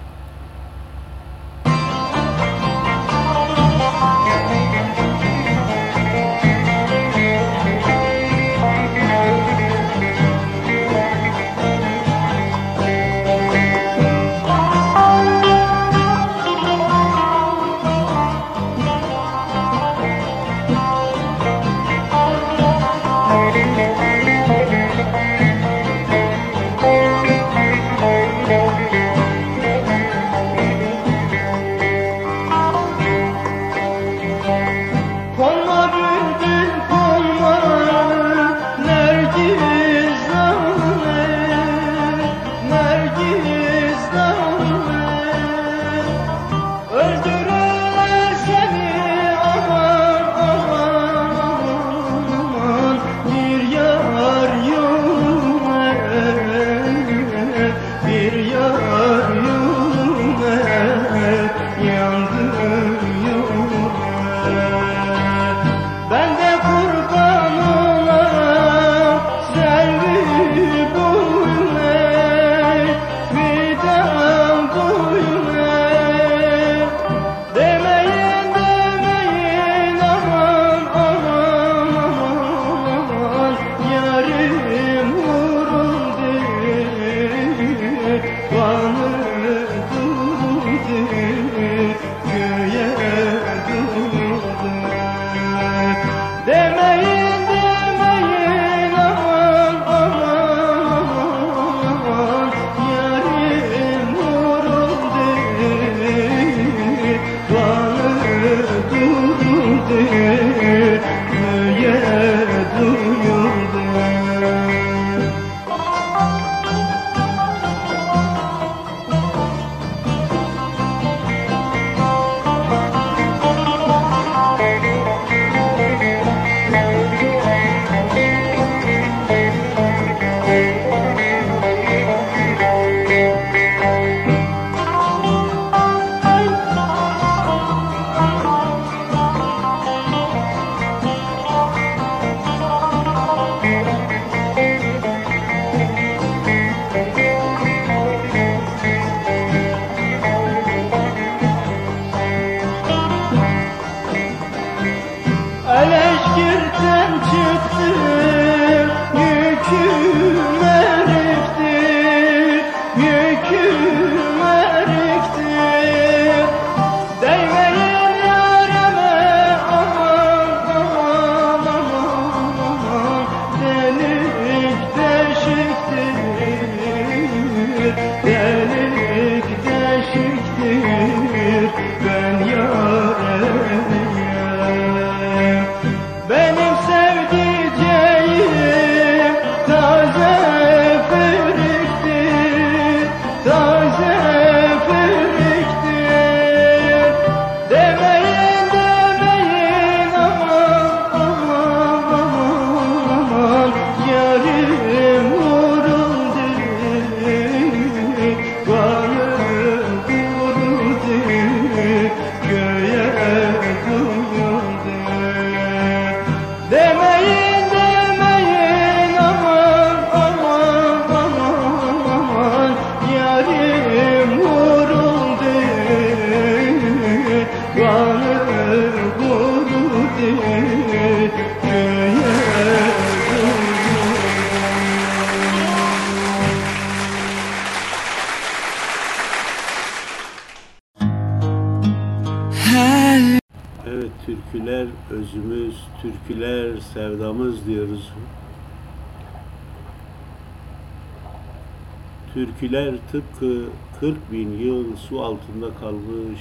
Türküler 252.60 252.96
tıpkı 253.12 253.64
40 254.00 254.32
bin 254.32 254.60
yıl 254.60 254.96
su 254.96 255.22
altında 255.22 255.80
kalmış, 255.80 256.40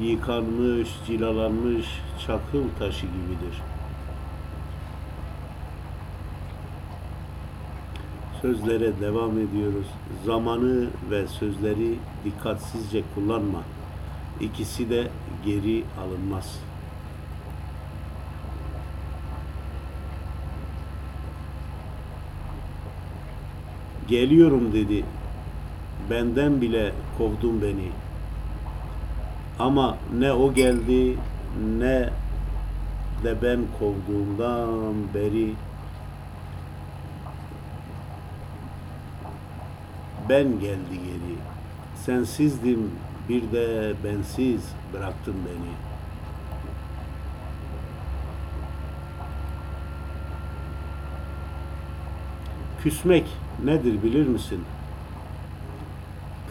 yıkanmış, 0.00 0.88
cilalanmış 1.06 1.86
çakıl 2.26 2.64
taşı 2.78 3.06
gibidir. 3.06 3.62
Sözlere 8.42 9.00
devam 9.00 9.38
ediyoruz. 9.38 9.86
Zamanı 10.26 10.86
ve 11.10 11.26
sözleri 11.26 11.98
dikkatsizce 12.24 13.02
kullanma. 13.14 13.62
İkisi 14.40 14.90
de 14.90 15.08
geri 15.46 15.84
alınmaz. 16.00 16.58
Geliyorum 24.08 24.72
dedi. 24.72 25.04
Benden 26.12 26.60
bile 26.60 26.92
kovdun 27.18 27.62
beni. 27.62 27.90
Ama 29.58 29.96
ne 30.18 30.32
o 30.32 30.54
geldi 30.54 31.16
ne 31.78 32.08
de 33.24 33.42
ben 33.42 33.60
kovduğumdan 33.78 35.14
beri 35.14 35.54
ben 40.28 40.60
geldi 40.60 40.98
geri. 41.04 41.36
Sensizdim 41.96 42.90
bir 43.28 43.52
de 43.52 43.92
bensiz 44.04 44.68
bıraktın 44.92 45.36
beni. 45.46 45.72
Küsmek 52.82 53.26
nedir 53.64 54.02
bilir 54.02 54.26
misin? 54.26 54.64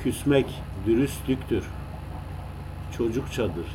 Küsmek 0.04 0.46
dürüstlüktür. 0.86 1.64
Çocukçadır 2.98 3.66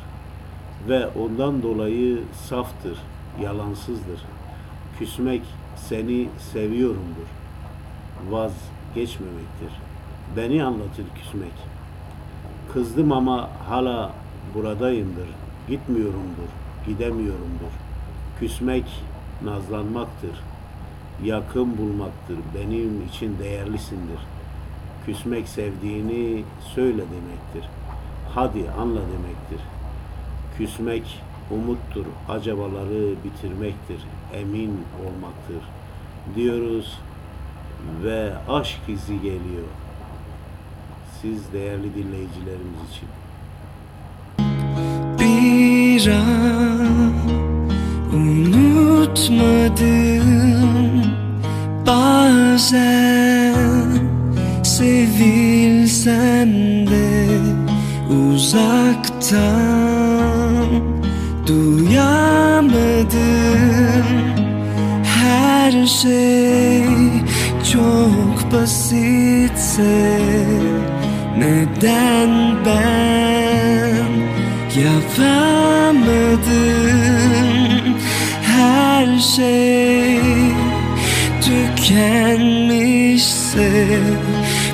ve 0.89 1.07
ondan 1.07 1.63
dolayı 1.63 2.19
saftır, 2.49 2.97
yalansızdır. 3.41 4.21
Küsmek 4.99 5.41
seni 5.75 6.29
seviyorumdur. 6.53 7.27
Vazgeçmemektir. 8.29 9.71
Beni 10.37 10.63
anlatır 10.63 11.05
küsmek. 11.15 11.53
Kızdım 12.73 13.11
ama 13.11 13.49
hala 13.69 14.11
buradayımdır. 14.55 15.27
Gitmiyorumdur, 15.67 16.49
gidemiyorumdur. 16.87 17.71
Küsmek 18.39 19.03
nazlanmaktır. 19.43 20.43
Yakın 21.23 21.77
bulmaktır. 21.77 22.37
Benim 22.55 23.05
için 23.07 23.39
değerlisindir. 23.39 24.36
Küsmek 25.07 25.47
sevdiğini 25.47 26.43
söyle 26.75 27.01
demektir. 27.01 27.69
Hadi 28.35 28.71
anla 28.79 28.99
demektir. 28.99 29.59
Küsmek 30.57 31.21
umuttur. 31.51 32.05
Acabaları 32.29 33.13
bitirmektir. 33.23 33.97
Emin 34.33 34.79
olmaktır. 34.99 35.63
Diyoruz 36.35 36.99
ve 38.03 38.33
aşk 38.49 38.79
izi 38.87 39.15
geliyor. 39.21 39.67
Siz 41.21 41.53
değerli 41.53 41.95
dinleyicilerimiz 41.95 42.81
için. 42.91 43.07
Bir 45.19 46.07
an 46.07 47.13
unutmadım 48.13 49.37
bazen 51.87 53.36
sevilsem 54.77 56.51
de 56.87 57.27
uzaktan 58.13 59.47
duyamadım 61.47 63.07
her 65.03 65.85
şey 65.85 66.83
çok 67.73 68.51
basitse 68.53 70.19
neden 71.37 72.29
ben 72.65 74.07
yapamadım? 74.83 76.27
Her 78.43 79.19
şey 79.19 80.19
tükenmişse 81.41 82.87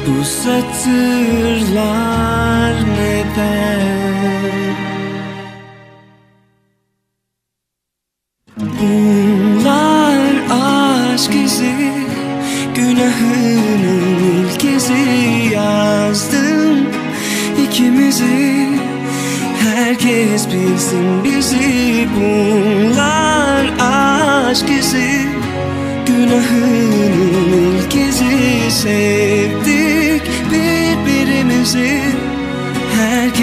bu 0.08 0.26
satırlar 0.26 1.64
neden? 3.00 3.82
Bunlar 8.58 10.20
aşk 10.50 11.36
izi 11.36 11.94
Günahının 12.76 14.20
ilk 14.50 14.64
izi. 14.64 15.54
Yazdım 15.54 16.88
ikimizi 17.68 18.70
Herkes 19.60 20.48
bilsin 20.48 21.24
bizi. 21.24 22.08
Bunlar 22.16 23.66
aşk 23.80 24.70
izi 24.70 25.28
Günahının 26.08 27.78
ilk 27.78 27.96
izi. 27.96 28.72
Sevdik 28.72 29.33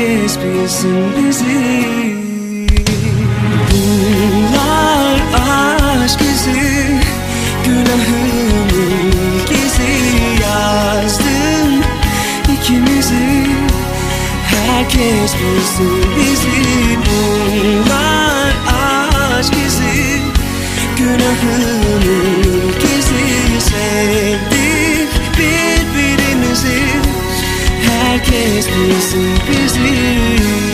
Herkes 0.00 0.38
bilsin 0.38 1.12
bizi. 1.16 1.84
Bunlar 3.70 5.20
aşk 5.34 6.20
izi 6.20 7.00
Günahının 7.64 9.12
ilk 9.36 9.50
izi. 9.50 9.92
Yazdım 10.42 11.82
ikimizi 12.52 13.46
Herkes 14.46 15.34
bilsin 15.34 16.04
bizi. 16.16 16.98
Bunlar 17.06 18.52
aşk 18.66 19.54
izi 19.66 20.20
Günahının 20.98 21.89
Herkes 28.30 28.68
bilsin 28.68 29.28
bizi 29.48 29.80
her 29.80 30.69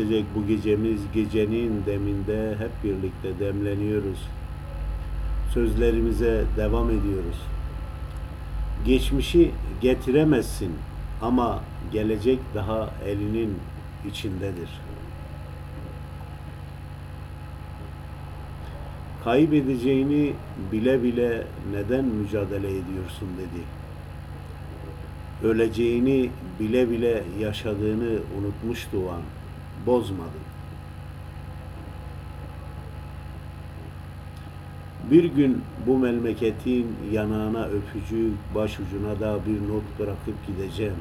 geçecek 0.00 0.24
bu 0.34 0.46
gecemiz. 0.46 1.00
Gecenin 1.14 1.82
deminde 1.86 2.56
hep 2.58 2.70
birlikte 2.84 3.38
demleniyoruz. 3.40 4.18
Sözlerimize 5.54 6.44
devam 6.56 6.90
ediyoruz. 6.90 7.36
Geçmişi 8.86 9.50
getiremezsin 9.80 10.72
ama 11.22 11.60
gelecek 11.92 12.38
daha 12.54 12.90
elinin 13.06 13.58
içindedir. 14.08 14.70
Kaybedeceğini 19.24 20.32
bile 20.72 21.02
bile 21.02 21.46
neden 21.72 22.04
mücadele 22.04 22.68
ediyorsun 22.68 23.28
dedi. 23.38 23.62
Öleceğini 25.44 26.30
bile 26.60 26.90
bile 26.90 27.22
yaşadığını 27.40 28.18
unutmuştu 28.38 28.98
o 29.06 29.12
an. 29.12 29.39
Bozmadı. 29.86 30.50
Bir 35.10 35.24
gün 35.24 35.62
bu 35.86 35.98
memleketin 35.98 36.96
yanağına 37.12 37.64
öpücük, 37.64 38.32
başucuna 38.54 39.20
da 39.20 39.38
bir 39.46 39.68
not 39.68 39.82
bırakıp 39.98 40.46
gideceğim. 40.46 40.96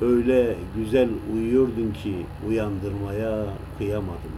Öyle 0.00 0.56
güzel 0.76 1.08
uyuyordun 1.34 1.92
ki 2.02 2.26
uyandırmaya 2.48 3.44
kıyamadım. 3.78 4.32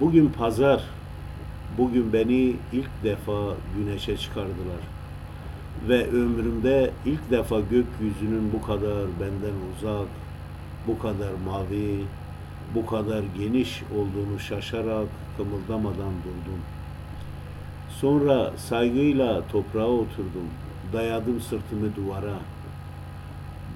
Bugün 0.00 0.28
pazar, 0.28 0.84
bugün 1.78 2.12
beni 2.12 2.56
ilk 2.72 3.04
defa 3.04 3.54
güneşe 3.76 4.16
çıkardılar. 4.16 4.93
Ve 5.88 6.06
ömrümde 6.08 6.90
ilk 7.06 7.30
defa 7.30 7.60
gökyüzünün 7.60 8.52
bu 8.52 8.66
kadar 8.66 9.06
benden 9.20 9.54
uzak, 9.72 10.08
bu 10.86 10.98
kadar 10.98 11.30
mavi, 11.46 12.04
bu 12.74 12.86
kadar 12.86 13.22
geniş 13.38 13.82
olduğunu 13.82 14.38
şaşarak 14.38 15.08
kımıldamadan 15.36 16.12
durdum. 16.24 16.60
Sonra 18.00 18.52
saygıyla 18.56 19.42
toprağa 19.52 19.86
oturdum. 19.86 20.48
Dayadım 20.92 21.40
sırtımı 21.40 21.96
duvara. 21.96 22.38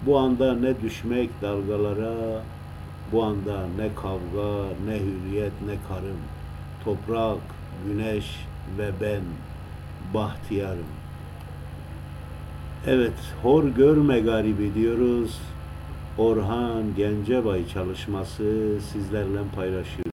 Bu 0.06 0.18
anda 0.18 0.54
ne 0.54 0.80
düşmek 0.80 1.30
dalgalara, 1.42 2.42
bu 3.12 3.24
anda 3.24 3.66
ne 3.78 3.94
kavga, 3.94 4.68
ne 4.86 4.94
hürriyet, 4.94 5.52
ne 5.66 5.74
karım. 5.88 6.18
Toprak, 6.84 7.38
güneş 7.86 8.46
ve 8.78 8.90
ben 9.00 9.22
bahtiyarım. 10.14 10.97
Evet, 12.86 13.12
hor 13.42 13.64
görme 13.64 14.20
garibi 14.20 14.74
diyoruz. 14.74 15.38
Orhan 16.18 16.82
Gencebay 16.96 17.68
çalışması 17.68 18.76
sizlerle 18.92 19.38
paylaşıyoruz. 19.56 20.07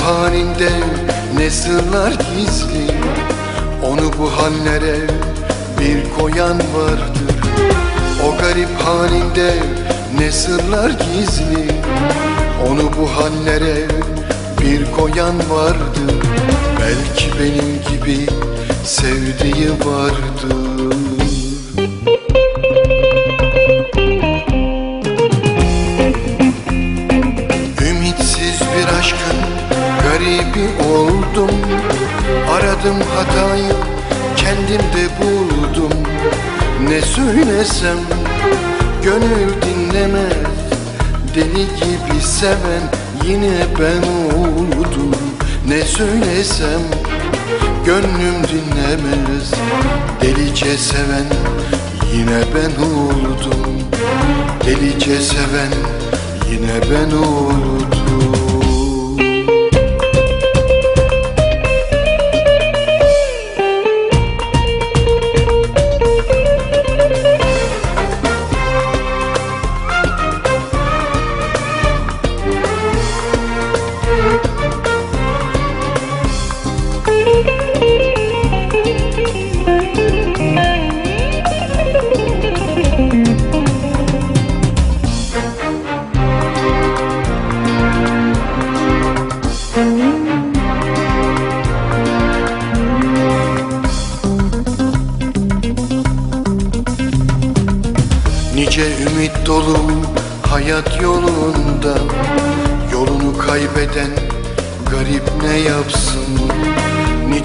Halinde 0.00 0.70
ne 1.36 1.50
sırlar 1.50 2.10
gizli 2.10 2.86
Onu 3.86 4.12
bu 4.18 4.30
hallere 4.30 4.96
bir 5.80 6.10
koyan 6.18 6.58
vardır. 6.58 7.34
O 8.24 8.38
garip 8.38 8.80
halinde 8.84 9.54
ne 10.18 10.32
sırlar 10.32 10.90
gizli 10.90 11.68
Onu 12.68 12.82
bu 12.98 13.08
hallere 13.16 13.88
bir 14.60 14.92
koyan 14.92 15.38
vardı 15.50 16.14
Belki 16.80 17.30
benim 17.40 17.80
gibi 17.90 18.26
sevdiği 18.84 19.70
vardı 19.70 20.63
Aradım 32.84 33.02
hatayı 33.16 33.72
kendimde 34.36 35.08
buldum. 35.20 35.92
Ne 36.88 37.00
söylesem 37.00 37.96
gönül 39.02 39.52
dinlemez. 39.62 40.32
Deli 41.34 41.66
gibi 41.66 42.20
seven 42.20 42.82
yine 43.24 43.66
ben 43.78 44.02
oldum. 44.38 45.14
Ne 45.68 45.82
söylesem 45.82 46.80
gönlüm 47.86 48.34
dinlemez. 48.52 49.52
Delice 50.22 50.78
seven 50.78 51.26
yine 52.14 52.40
ben 52.54 52.84
oldum. 52.84 53.82
Delice 54.66 55.20
seven 55.20 55.70
yine 56.50 56.80
ben 56.90 57.16
oldum 57.16 58.03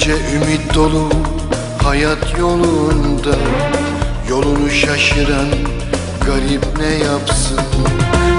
Nice 0.09 0.35
ümit 0.35 0.75
dolu 0.75 1.09
hayat 1.83 2.39
yolunda 2.39 3.35
Yolunu 4.29 4.69
şaşıran 4.69 5.47
garip 6.25 6.65
ne 6.79 7.05
yapsın? 7.05 7.59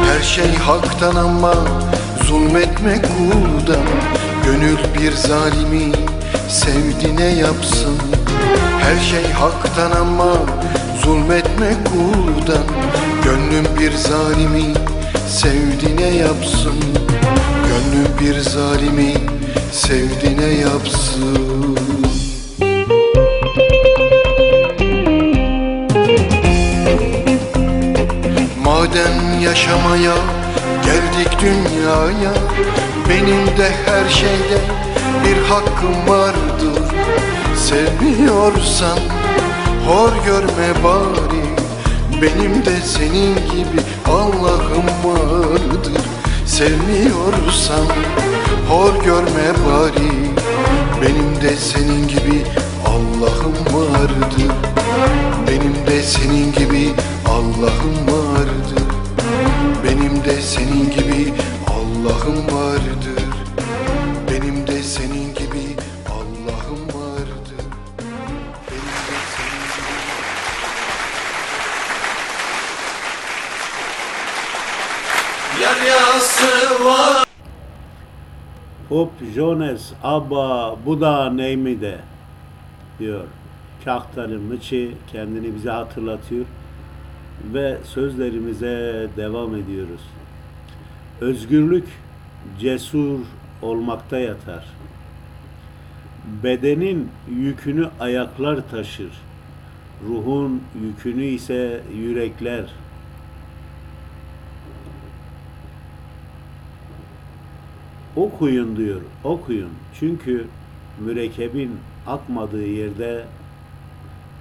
Her 0.07 0.23
şey 0.23 0.55
haktan 0.57 1.17
ama 1.17 1.55
zulmetmek 2.25 3.03
kuldan. 3.03 3.85
Gönül 4.45 4.79
bir 4.99 5.13
zalimi 5.13 5.93
sevdi 6.49 7.17
ne 7.17 7.25
yapsın? 7.25 7.97
Her 8.81 9.01
şey 9.01 9.33
haktan 9.33 9.91
ama 9.91 10.33
zulmetmek 11.05 11.77
kuldan. 11.87 12.65
Gönlüm 13.25 13.79
bir 13.79 13.93
zalimi 13.93 14.75
sevdi 15.29 15.97
ne 15.97 16.17
yapsın? 16.17 16.75
Gönlüm 17.69 18.09
bir 18.21 18.41
zalimi 18.41 19.40
sevdi 19.73 20.37
ne 20.41 20.47
yapsın. 20.47 21.79
Madem 28.65 29.41
yaşamaya 29.43 30.15
geldik 30.85 31.41
dünyaya 31.41 32.35
Benim 33.09 33.47
de 33.47 33.71
her 33.87 34.09
şeyde 34.09 34.61
bir 35.25 35.43
hakkım 35.43 36.09
vardır. 36.09 36.83
Sevmiyorsan 37.57 38.99
hor 39.87 40.13
görme 40.27 40.85
bari 40.85 41.45
Benim 42.23 42.65
de 42.67 42.81
senin 42.85 43.35
gibi 43.35 43.81
Allah'ım 44.07 44.87
vardır 45.05 46.10
Sevmiyorsan 46.61 47.87
hor 48.69 49.05
görme 49.05 49.49
bari. 49.67 50.13
Benim 51.03 51.41
de 51.43 51.57
senin 51.57 52.09
gibi 52.09 52.45
Allah'ım 52.87 53.55
vardır 53.75 54.55
Benim 55.49 55.75
de 55.87 56.03
senin 56.03 56.53
gibi 56.53 56.91
Allah'ım 57.29 57.97
vardır 58.07 58.85
Benim 59.85 60.25
de 60.25 60.43
senin 60.43 60.91
gibi 60.91 61.33
Allah'ım 61.67 62.37
vardır 62.37 63.20
Hop 78.89 79.13
Jones 79.35 79.93
Abba 80.03 80.77
bu 80.87 81.01
da 81.01 81.31
neymi 81.31 81.81
de 81.81 81.99
diyor. 82.99 83.25
Kahtanı 83.85 84.39
Mıçı 84.39 84.91
kendini 85.13 85.55
bize 85.55 85.71
hatırlatıyor 85.71 86.45
ve 87.55 87.79
sözlerimize 87.85 89.09
devam 89.17 89.55
ediyoruz. 89.55 90.01
Özgürlük 91.21 91.89
cesur 92.61 93.19
olmakta 93.63 94.19
yatar. 94.19 94.65
Bedenin 96.43 97.09
yükünü 97.31 97.89
ayaklar 98.01 98.71
taşır. 98.71 99.13
Ruhun 100.09 100.63
yükünü 100.83 101.25
ise 101.25 101.81
yürekler. 101.97 102.65
Okuyun 108.41 108.77
diyor, 108.77 109.01
okuyun. 109.25 109.71
Çünkü 109.99 110.47
mürekkebin 111.05 111.77
akmadığı 112.07 112.67
yerde 112.67 113.25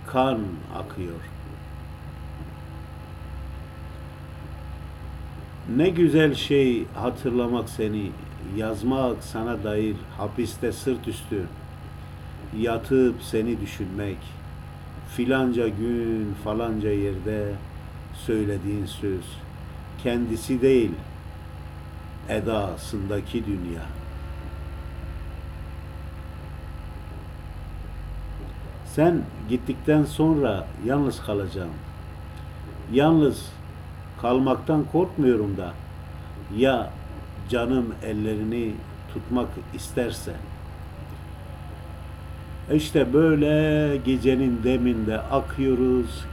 kan 0.07 0.39
akıyor. 0.75 1.19
Ne 5.75 5.89
güzel 5.89 6.35
şey 6.35 6.85
hatırlamak 6.95 7.69
seni, 7.69 8.11
yazmak 8.57 9.23
sana 9.23 9.63
dair 9.63 9.95
hapiste 10.17 10.71
sırt 10.71 11.07
üstü, 11.07 11.43
yatıp 12.59 13.15
seni 13.21 13.61
düşünmek, 13.61 14.17
filanca 15.15 15.67
gün 15.67 16.33
falanca 16.43 16.91
yerde 16.91 17.51
söylediğin 18.25 18.85
söz, 18.85 19.25
kendisi 20.03 20.61
değil, 20.61 20.91
edasındaki 22.29 23.45
dünya. 23.45 23.81
Sen 28.95 29.21
gittikten 29.49 30.03
sonra 30.03 30.67
yalnız 30.85 31.21
kalacağım. 31.21 31.73
Yalnız 32.93 33.45
kalmaktan 34.21 34.85
korkmuyorum 34.91 35.57
da 35.57 35.73
ya 36.57 36.89
canım 37.49 37.93
ellerini 38.03 38.73
tutmak 39.13 39.47
isterse. 39.73 40.33
İşte 42.73 43.13
böyle 43.13 43.97
gecenin 43.97 44.63
deminde 44.63 45.19
akıyoruz. 45.19 46.25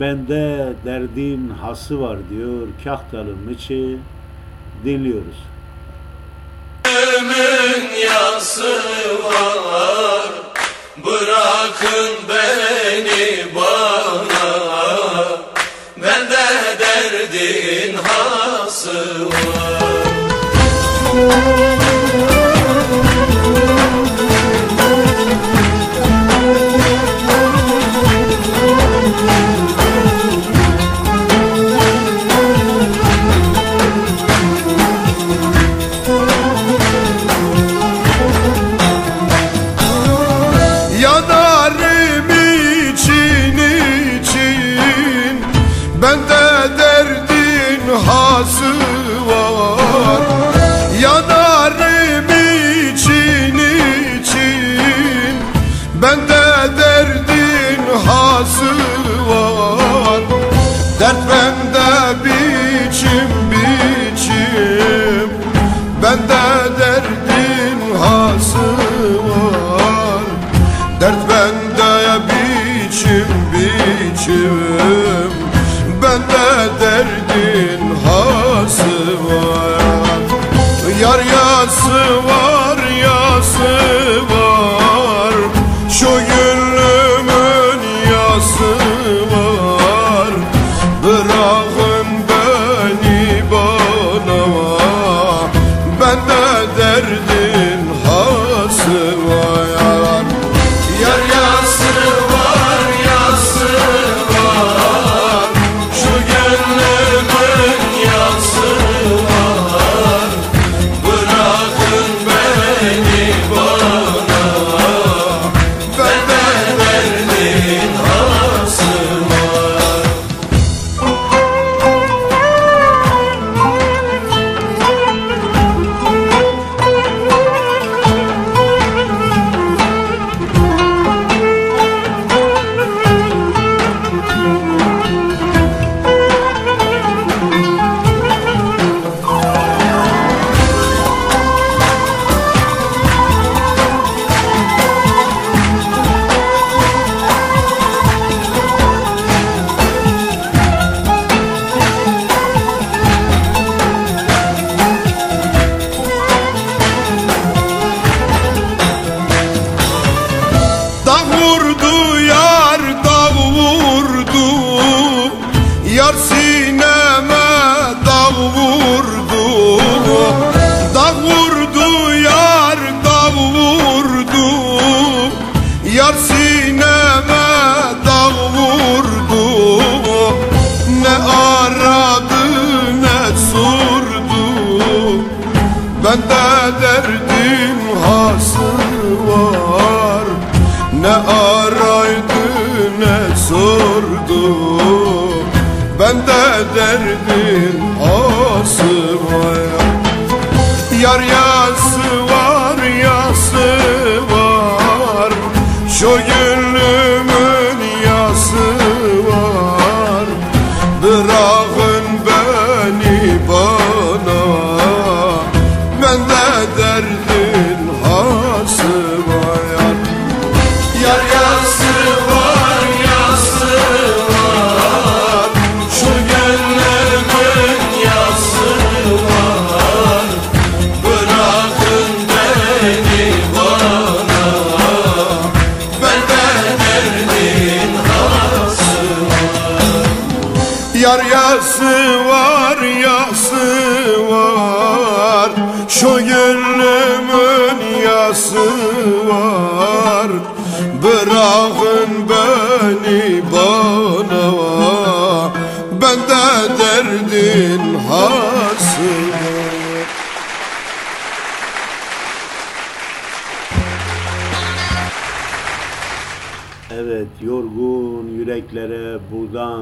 Bende 0.00 0.72
derdin 0.84 1.48
hası 1.48 2.00
var 2.00 2.18
diyor 2.30 2.68
Kahtalı 2.84 3.36
Mıçı 3.36 3.98
dinliyoruz. 4.84 5.36
Ölümün 6.84 7.90
yası 7.94 8.74
var. 9.24 10.28
Bırakın 10.96 12.10
beni 12.28 13.54
bana. 13.54 14.72
Bende 15.96 16.78
derdin 16.78 17.96
hası 18.04 19.26
var 19.26 19.82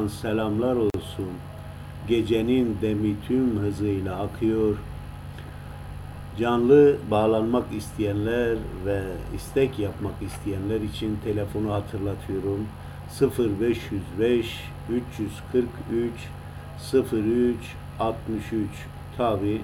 buradan 0.01 0.09
selamlar 0.09 0.77
olsun. 0.77 1.31
Gecenin 2.09 2.77
demi 2.83 3.17
tüm 3.29 3.59
hızıyla 3.59 4.21
akıyor. 4.21 4.77
Canlı 6.39 6.97
bağlanmak 7.11 7.65
isteyenler 7.77 8.57
ve 8.87 9.03
istek 9.37 9.79
yapmak 9.79 10.23
isteyenler 10.23 10.81
için 10.81 11.19
telefonu 11.25 11.73
hatırlatıyorum. 11.73 12.67
0505 14.19 14.47
343 14.91 16.13
03 17.13 17.57
63 18.01 18.69
tabi 19.17 19.61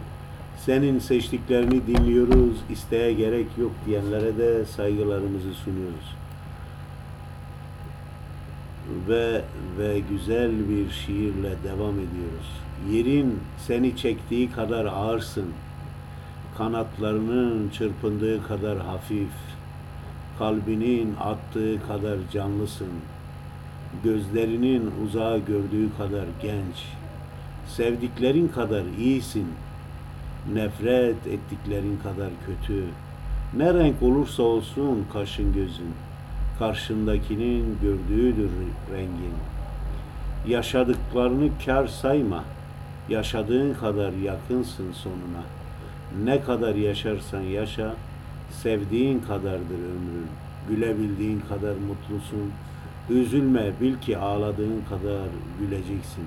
senin 0.57 0.99
seçtiklerini 0.99 1.87
dinliyoruz 1.87 2.57
isteğe 2.71 3.13
gerek 3.13 3.47
yok 3.59 3.73
diyenlere 3.87 4.39
de 4.39 4.65
saygılarımızı 4.65 5.55
sunuyoruz 5.55 6.16
ve 9.09 9.43
ve 9.79 10.01
güzel 10.11 10.69
bir 10.69 10.91
şiirle 10.91 11.55
devam 11.65 11.95
ediyoruz. 11.95 12.51
Yerin 12.91 13.41
seni 13.59 13.97
çektiği 13.97 14.51
kadar 14.51 14.85
ağırsın. 14.85 15.49
Kanatlarının 16.59 17.69
çırpındığı 17.69 18.47
kadar 18.47 18.79
hafif. 18.79 19.33
Kalbinin 20.39 21.15
attığı 21.21 21.87
kadar 21.89 22.19
canlısın. 22.33 22.93
Gözlerinin 24.05 24.91
uzağa 25.05 25.39
gördüğü 25.39 25.97
kadar 25.99 26.25
genç. 26.43 26.85
Sevdiklerin 27.67 28.49
kadar 28.49 28.85
iyisin. 28.99 29.47
Nefret 30.55 31.27
ettiklerin 31.27 31.99
kadar 32.03 32.31
kötü. 32.47 32.85
Ne 33.57 33.75
renk 33.75 34.03
olursa 34.03 34.43
olsun 34.43 35.07
kaşın 35.13 35.55
gözün 35.55 35.95
karşındakinin 36.59 37.79
gördüğüdür 37.83 38.51
rengin. 38.93 39.35
Yaşadıklarını 40.47 41.51
kar 41.65 41.87
sayma. 41.87 42.45
Yaşadığın 43.09 43.75
kadar 43.75 44.13
yakınsın 44.13 44.93
sonuna. 44.93 45.43
Ne 46.25 46.41
kadar 46.41 46.75
yaşarsan 46.75 47.41
yaşa, 47.41 47.95
sevdiğin 48.51 49.21
kadardır 49.21 49.79
ömrün. 49.79 50.27
Gülebildiğin 50.69 51.41
kadar 51.41 51.75
mutlusun. 51.75 52.53
Üzülme, 53.11 53.73
bil 53.81 53.97
ki 53.97 54.19
ağladığın 54.19 54.83
kadar 54.89 55.29
güleceksin. 55.61 56.25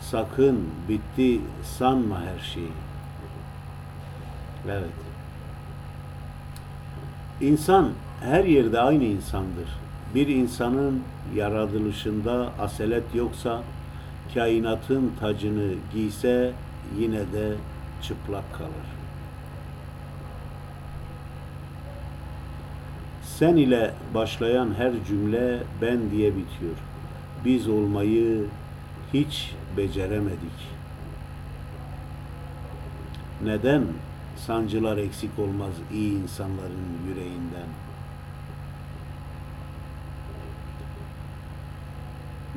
Sakın 0.00 0.60
bitti 0.88 1.40
sanma 1.78 2.20
her 2.20 2.38
şeyi. 2.54 2.72
Evet. 4.68 4.90
İnsan 7.40 7.90
her 8.20 8.44
yerde 8.44 8.80
aynı 8.80 9.04
insandır. 9.04 9.68
Bir 10.14 10.28
insanın 10.28 11.02
yaratılışında 11.34 12.52
aselet 12.60 13.14
yoksa, 13.14 13.62
kainatın 14.34 15.12
tacını 15.20 15.74
giyse 15.94 16.52
yine 16.98 17.18
de 17.18 17.54
çıplak 18.02 18.54
kalır. 18.54 18.90
Sen 23.22 23.56
ile 23.56 23.94
başlayan 24.14 24.74
her 24.74 24.92
cümle 25.08 25.58
ben 25.82 26.10
diye 26.10 26.30
bitiyor. 26.30 26.76
Biz 27.44 27.68
olmayı 27.68 28.44
hiç 29.14 29.54
beceremedik. 29.76 30.70
Neden 33.44 33.84
sancılar 34.36 34.96
eksik 34.96 35.38
olmaz 35.38 35.72
iyi 35.92 36.22
insanların 36.22 37.08
yüreğinden?'' 37.08 37.89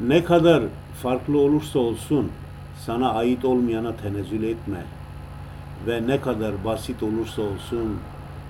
Ne 0.07 0.23
kadar 0.23 0.63
farklı 1.03 1.39
olursa 1.39 1.79
olsun 1.79 2.31
sana 2.85 3.13
ait 3.13 3.45
olmayana 3.45 3.95
tenezzül 3.95 4.43
etme 4.43 4.83
ve 5.87 6.07
ne 6.07 6.21
kadar 6.21 6.65
basit 6.65 7.03
olursa 7.03 7.41
olsun 7.41 7.97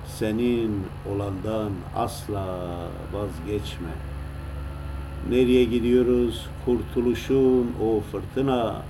senin 0.07 0.84
olandan 1.13 1.71
asla 1.95 2.45
vazgeçme. 3.13 3.93
Nereye 5.30 5.63
gidiyoruz? 5.63 6.47
Kurtuluşun 6.65 7.71
o 7.84 8.01
fırtına 8.11 8.81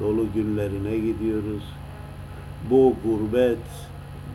dolu 0.00 0.26
günlerine 0.34 0.96
gidiyoruz. 0.96 1.62
Bu 2.70 2.94
gurbet 3.04 3.58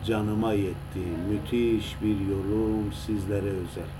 canıma 0.06 0.52
yetti. 0.52 1.00
Müthiş 1.30 1.96
bir 2.02 2.20
yolum 2.30 2.92
sizlere 3.06 3.50
özel. 3.50 3.95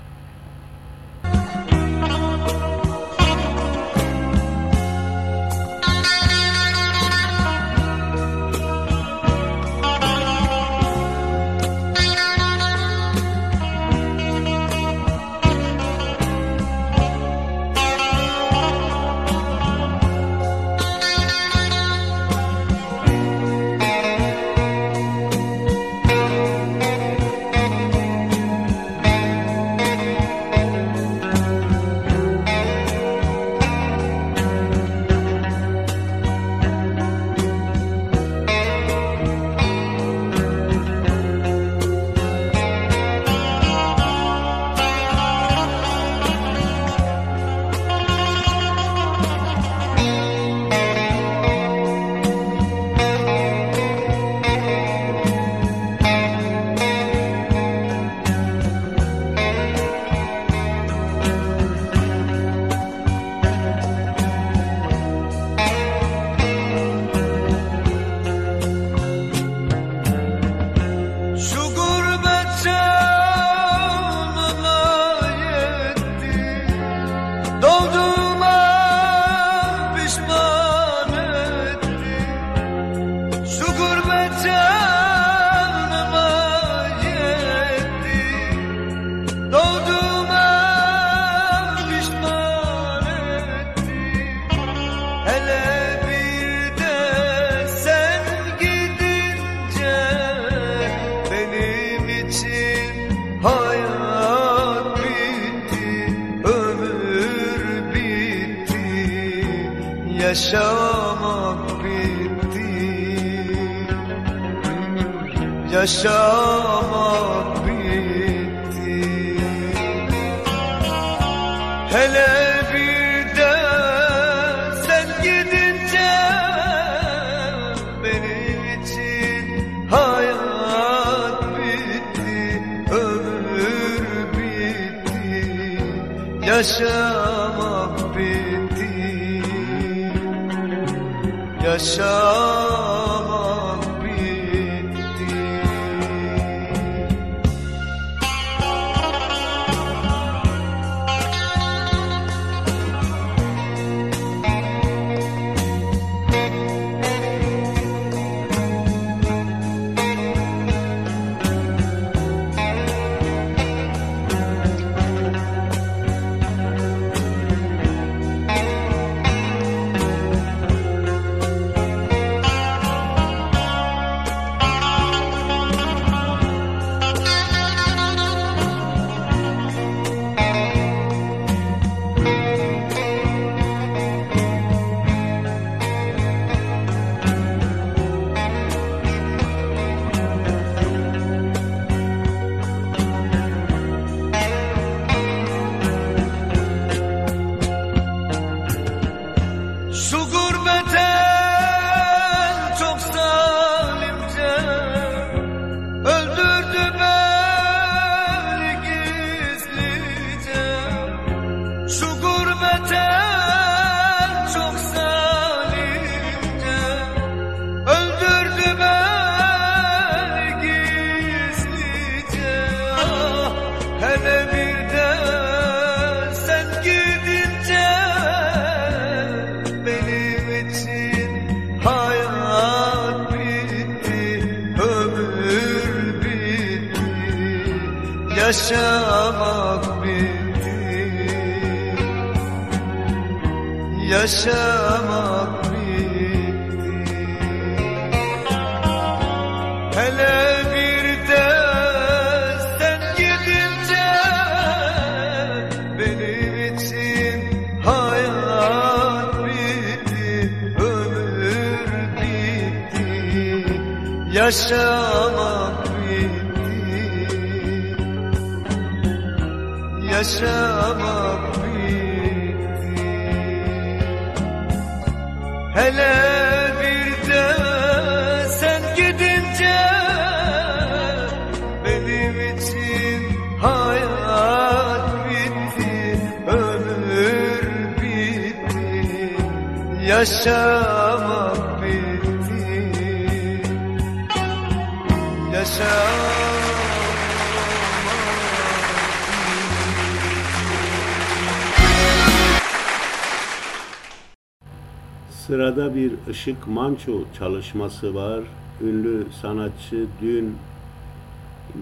Işık 306.37 306.67
manço 306.67 307.23
çalışması 307.39 308.15
var. 308.15 308.43
Ünlü 308.81 309.27
sanatçı 309.41 310.05
dün 310.21 310.55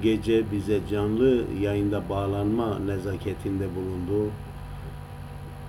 gece 0.04 0.52
bize 0.52 0.80
canlı 0.92 1.44
yayında 1.62 2.10
bağlanma 2.10 2.80
nezaketinde 2.80 3.68
bulundu. 3.76 4.32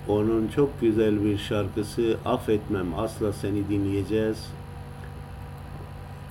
Onun 0.07 0.47
çok 0.47 0.81
güzel 0.81 1.23
bir 1.23 1.37
şarkısı 1.37 2.17
Affetmem 2.25 2.99
Asla 2.99 3.33
Seni 3.33 3.69
dinleyeceğiz. 3.69 4.37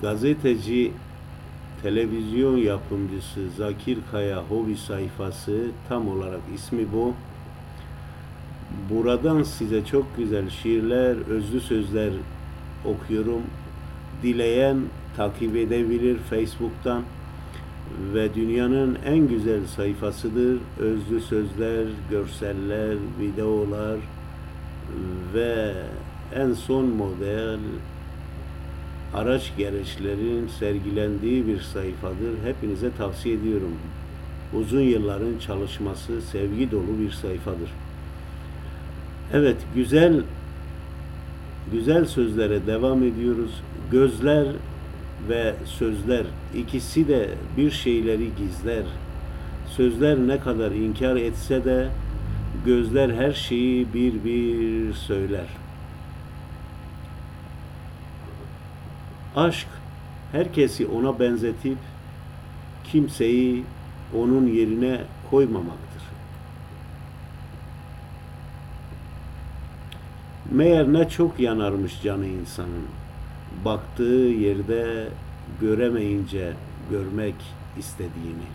Gazeteci 0.01 0.91
televizyon 1.83 2.57
yapımcısı 2.57 3.49
Zakir 3.57 3.97
Kaya 4.11 4.43
hobi 4.43 4.77
sayfası 4.77 5.67
tam 5.89 6.09
olarak 6.09 6.41
ismi 6.55 6.85
bu. 6.93 7.13
Buradan 8.89 9.43
size 9.43 9.85
çok 9.85 10.17
güzel 10.17 10.49
şiirler, 10.49 11.15
özlü 11.29 11.61
sözler 11.61 12.11
okuyorum. 12.87 13.41
Dileyen 14.23 14.77
takip 15.17 15.55
edebilir 15.55 16.17
Facebook'tan 16.17 17.03
ve 18.13 18.35
dünyanın 18.35 18.97
en 19.05 19.27
güzel 19.27 19.67
sayfasıdır. 19.67 20.57
Özlü 20.79 21.21
sözler, 21.21 21.85
görseller, 22.09 22.95
videolar 23.19 23.97
ve 25.33 25.73
en 26.35 26.53
son 26.53 26.85
model 26.85 27.59
araç 29.13 29.51
gereçlerin 29.57 30.47
sergilendiği 30.47 31.47
bir 31.47 31.59
sayfadır. 31.59 32.33
Hepinize 32.45 32.91
tavsiye 32.97 33.35
ediyorum. 33.35 33.75
Uzun 34.53 34.81
yılların 34.81 35.39
çalışması, 35.39 36.21
sevgi 36.21 36.71
dolu 36.71 36.99
bir 36.99 37.11
sayfadır. 37.11 37.69
Evet, 39.33 39.57
güzel 39.75 40.21
güzel 41.71 42.05
sözlere 42.05 42.67
devam 42.67 43.03
ediyoruz. 43.03 43.51
Gözler 43.91 44.47
ve 45.29 45.53
sözler 45.65 46.25
ikisi 46.55 47.07
de 47.07 47.29
bir 47.57 47.71
şeyleri 47.71 48.29
gizler. 48.37 48.83
Sözler 49.67 50.17
ne 50.17 50.39
kadar 50.39 50.71
inkar 50.71 51.15
etse 51.15 51.65
de 51.65 51.89
gözler 52.65 53.09
her 53.09 53.31
şeyi 53.31 53.93
bir 53.93 54.23
bir 54.23 54.93
söyler. 54.93 55.47
Aşk 59.35 59.67
herkesi 60.31 60.87
ona 60.87 61.19
benzetip 61.19 61.77
kimseyi 62.91 63.63
onun 64.15 64.47
yerine 64.47 65.01
koymamaktır. 65.29 65.86
Meğer 70.51 70.93
ne 70.93 71.09
çok 71.09 71.39
yanarmış 71.39 72.01
canı 72.03 72.25
insanın. 72.25 72.87
Baktığı 73.65 74.03
yerde 74.39 75.07
göremeyince 75.61 76.53
görmek 76.91 77.35
istediğini. 77.77 78.47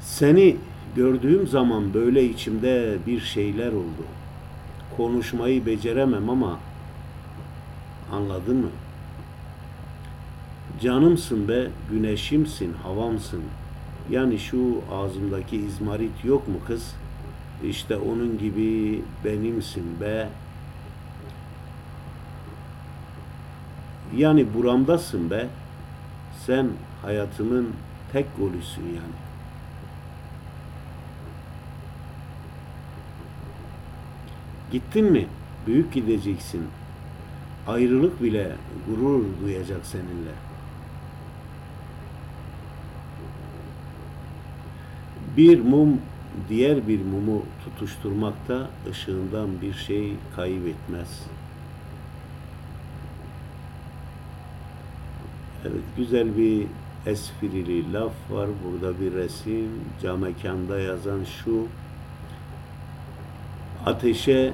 Seni 0.00 0.56
gördüğüm 0.96 1.46
zaman 1.46 1.94
böyle 1.94 2.24
içimde 2.24 2.98
bir 3.06 3.20
şeyler 3.20 3.72
oldu. 3.72 4.04
Konuşmayı 4.96 5.66
beceremem 5.66 6.30
ama 6.30 6.58
anladın 8.12 8.56
mı? 8.56 8.70
Canımsın 10.82 11.48
be, 11.48 11.68
güneşimsin, 11.90 12.72
havamsın. 12.72 13.42
Yani 14.10 14.38
şu 14.38 14.82
ağzımdaki 14.92 15.56
izmarit 15.56 16.24
yok 16.24 16.48
mu 16.48 16.54
kız? 16.66 16.94
İşte 17.64 17.96
onun 17.96 18.38
gibi 18.38 19.02
benimsin 19.24 20.00
be. 20.00 20.28
Yani 24.16 24.54
buramdasın 24.54 25.30
be. 25.30 25.46
Sen 26.46 26.68
hayatımın 27.02 27.68
tek 28.12 28.26
golüsün 28.38 28.82
yani. 28.82 29.20
Gittin 34.72 35.12
mi? 35.12 35.26
Büyük 35.66 35.92
gideceksin. 35.92 36.62
Ayrılık 37.68 38.22
bile 38.22 38.52
gurur 38.86 39.24
duyacak 39.42 39.80
seninle. 39.86 40.49
Bir 45.40 45.60
mum 45.60 46.00
diğer 46.48 46.88
bir 46.88 47.00
mumu 47.04 47.42
tutuşturmakta 47.64 48.70
ışığından 48.90 49.48
bir 49.62 49.74
şey 49.74 50.12
kaybetmez. 50.36 51.26
Evet, 55.62 55.82
güzel 55.96 56.36
bir 56.36 56.66
esprili 57.06 57.92
laf 57.92 58.12
var. 58.30 58.48
Burada 58.64 59.00
bir 59.00 59.12
resim. 59.12 59.70
Camekanda 60.02 60.80
yazan 60.80 61.24
şu. 61.24 61.66
Ateşe 63.86 64.52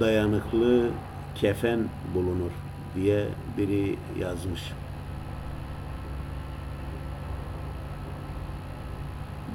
dayanıklı 0.00 0.90
kefen 1.34 1.80
bulunur 2.14 2.50
diye 2.96 3.28
biri 3.58 3.96
yazmış. 4.20 4.62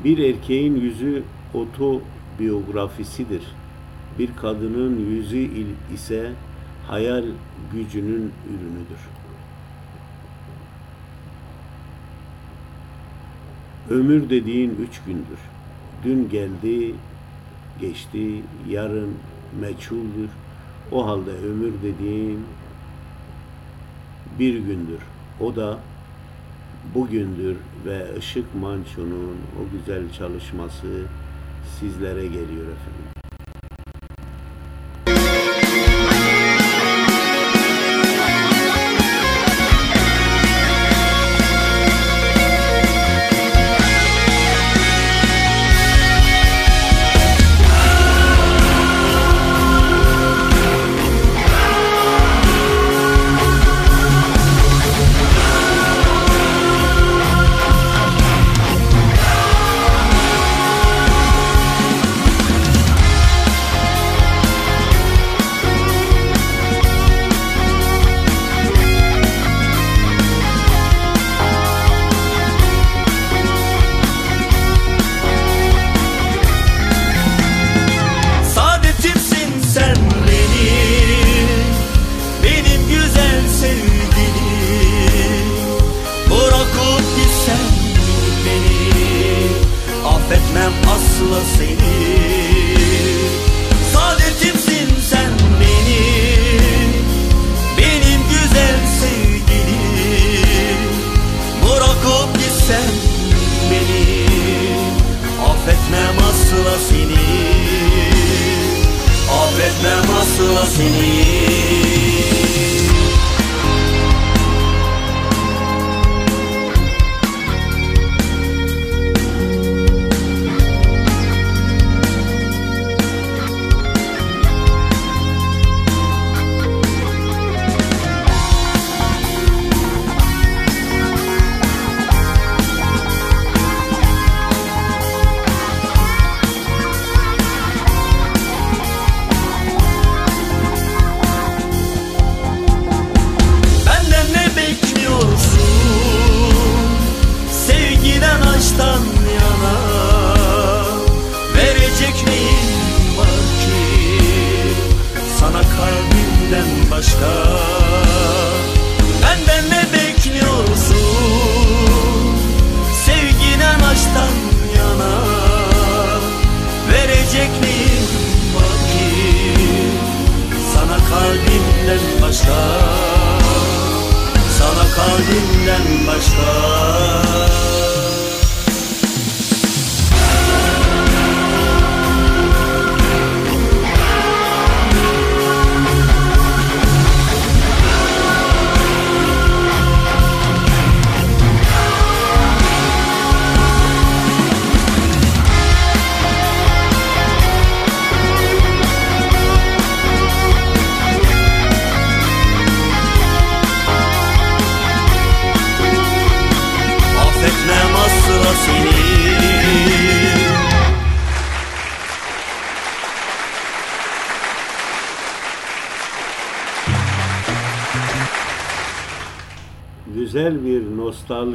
Bir 0.03 0.17
erkeğin 0.17 0.76
yüzü 0.76 1.23
otobiyografisidir. 1.53 3.43
Bir 4.19 4.30
kadının 4.35 4.99
yüzü 5.09 5.49
ise 5.93 6.31
hayal 6.88 7.23
gücünün 7.73 8.31
ürünüdür. 8.49 8.99
Ömür 13.89 14.30
dediğin 14.30 14.69
üç 14.69 15.01
gündür. 15.05 15.39
Dün 16.03 16.30
geldi, 16.30 16.95
geçti, 17.81 18.41
yarın 18.69 19.13
meçhuldür. 19.61 20.30
O 20.91 21.07
halde 21.07 21.31
ömür 21.31 21.73
dediğin 21.84 22.39
bir 24.39 24.53
gündür. 24.59 24.99
O 25.39 25.55
da 25.55 25.80
bugündür 26.95 27.57
ve 27.86 28.06
Işık 28.20 28.56
Manço'nun 28.56 29.38
o 29.60 29.78
güzel 29.78 30.14
çalışması 30.18 30.88
sizlere 31.80 32.24
geliyor 32.24 32.66
efendim. 32.66 33.18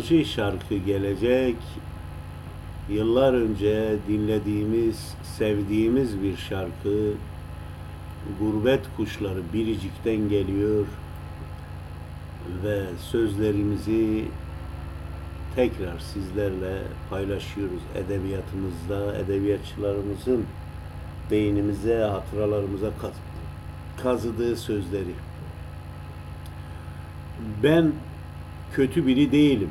Nostalji 0.05 0.24
şarkı 0.24 0.76
gelecek. 0.76 1.56
Yıllar 2.89 3.32
önce 3.32 3.97
dinlediğimiz, 4.09 5.14
sevdiğimiz 5.39 6.22
bir 6.22 6.36
şarkı. 6.36 7.12
Gurbet 8.40 8.81
kuşları 8.97 9.40
Biricik'ten 9.52 10.28
geliyor 10.28 10.86
ve 12.64 12.82
sözlerimizi 13.10 14.24
tekrar 15.56 15.98
sizlerle 15.98 16.82
paylaşıyoruz 17.10 17.82
edebiyatımızda, 17.94 19.16
edebiyatçılarımızın 19.18 20.44
beynimize, 21.31 21.98
hatıralarımıza 21.98 22.90
kaz- 23.01 24.02
kazıdığı 24.02 24.56
sözleri. 24.56 25.14
Ben 27.62 27.93
kötü 28.74 29.06
biri 29.06 29.32
değilim. 29.32 29.70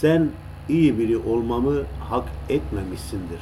Sen 0.00 0.30
iyi 0.68 0.98
biri 0.98 1.16
olmamı 1.16 1.82
hak 2.10 2.28
etmemişsindir. 2.48 3.40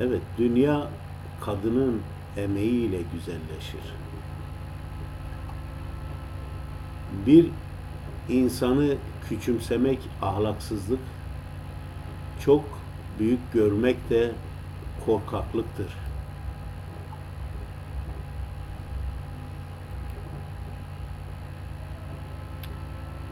Evet, 0.00 0.22
dünya 0.38 0.88
kadının 1.40 2.02
emeğiyle 2.36 2.98
güzelleşir. 3.12 3.94
Bir 7.26 7.46
insanı 8.28 8.94
küçümsemek 9.28 9.98
ahlaksızlık, 10.22 11.00
çok 12.44 12.64
büyük 13.18 13.52
görmek 13.52 14.10
de 14.10 14.32
korkaklıktır. 15.06 16.03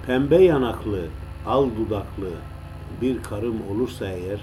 Pembe 0.07 0.43
yanaklı, 0.43 1.07
al 1.47 1.69
dudaklı 1.79 2.31
bir 3.03 3.23
karım 3.23 3.57
olursa 3.71 4.09
eğer, 4.09 4.41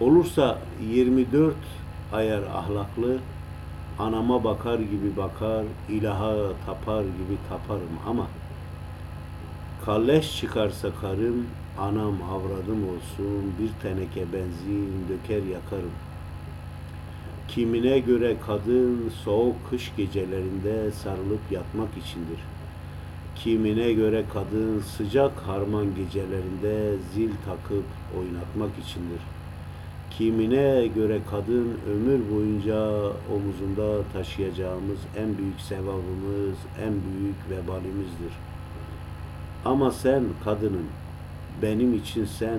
olursa 0.00 0.58
24 0.92 1.54
ayar 2.12 2.42
ahlaklı, 2.42 3.18
anama 3.98 4.44
bakar 4.44 4.78
gibi 4.78 5.16
bakar, 5.16 5.64
ilaha 5.88 6.34
tapar 6.66 7.02
gibi 7.02 7.36
taparım 7.48 7.98
ama 8.06 8.26
kalleş 9.84 10.40
çıkarsa 10.40 10.88
karım, 11.00 11.46
anam 11.78 12.14
avradım 12.22 12.88
olsun, 12.88 13.52
bir 13.58 13.70
teneke 13.82 14.32
benzin 14.32 15.06
döker 15.08 15.42
yakarım. 15.46 15.92
Kimine 17.48 17.98
göre 17.98 18.36
kadın 18.46 19.12
soğuk 19.24 19.56
kış 19.70 19.92
gecelerinde 19.96 20.92
sarılıp 20.92 21.40
yatmak 21.50 21.88
içindir. 21.96 22.53
Kimine 23.36 23.92
göre 23.92 24.24
kadın 24.32 24.80
sıcak 24.80 25.32
harman 25.40 25.86
gecelerinde 25.94 26.96
zil 27.14 27.30
takıp 27.46 27.84
oynatmak 28.18 28.70
içindir. 28.84 29.20
Kimine 30.10 30.86
göre 30.86 31.20
kadın 31.30 31.78
ömür 31.90 32.20
boyunca 32.30 32.88
omuzunda 33.34 34.02
taşıyacağımız 34.12 34.98
en 35.18 35.38
büyük 35.38 35.60
sevabımız, 35.60 36.56
en 36.82 36.92
büyük 36.92 37.36
vebalimizdir. 37.50 38.32
Ama 39.64 39.90
sen 39.90 40.24
kadının, 40.44 40.86
benim 41.62 41.94
için 41.94 42.24
sen 42.24 42.58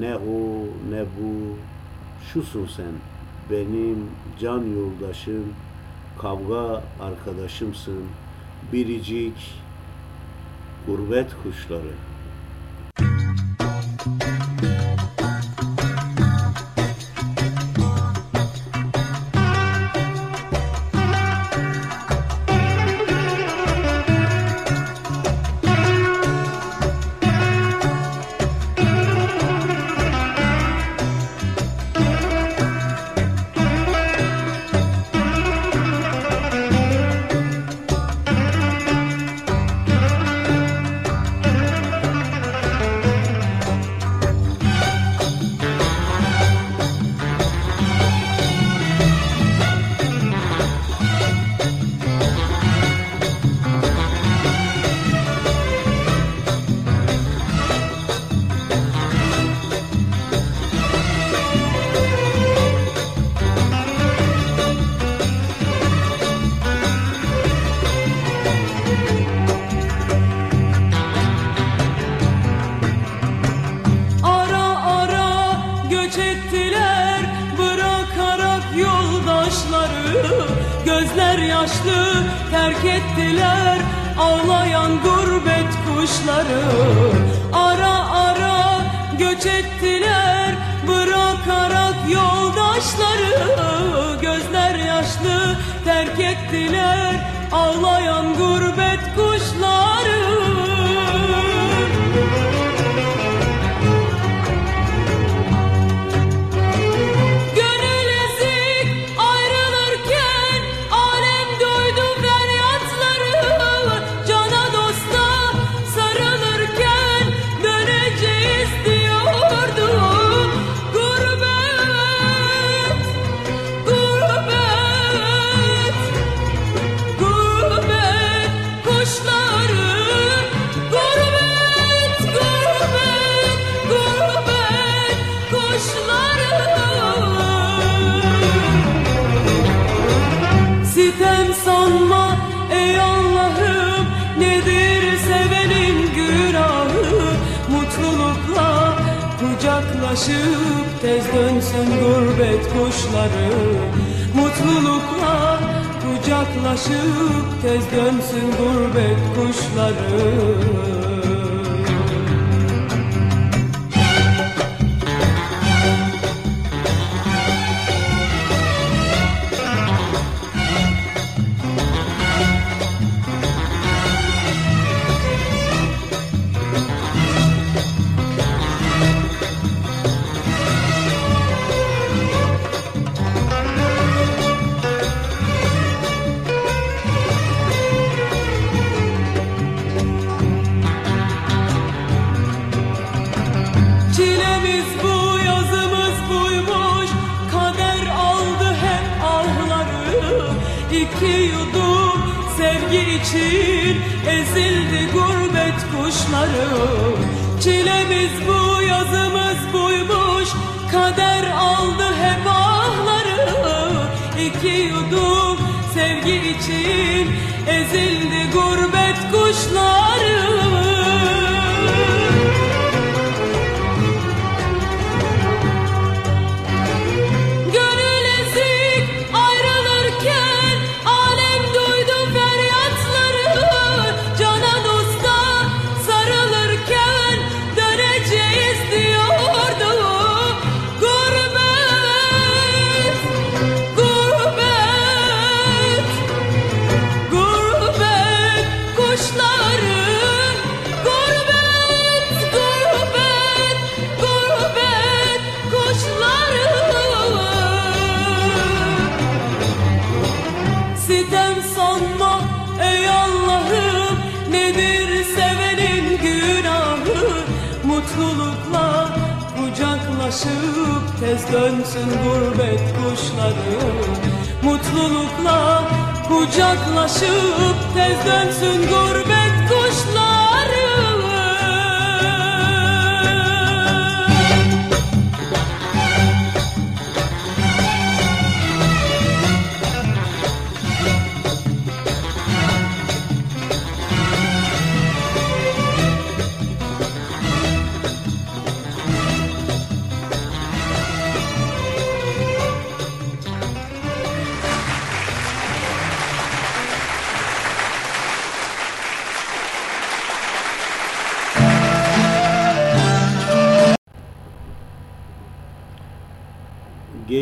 ne 0.00 0.16
o 0.16 0.64
ne 0.90 1.00
bu, 1.02 1.56
şusun 2.32 2.66
sen, 2.66 2.92
benim 3.50 4.10
can 4.40 4.62
yoldaşım, 4.64 5.44
kavga 6.18 6.82
arkadaşımsın, 7.00 8.04
biricik, 8.72 9.63
گروبت 10.86 11.32
خوش 11.32 11.64
داره. 11.68 11.94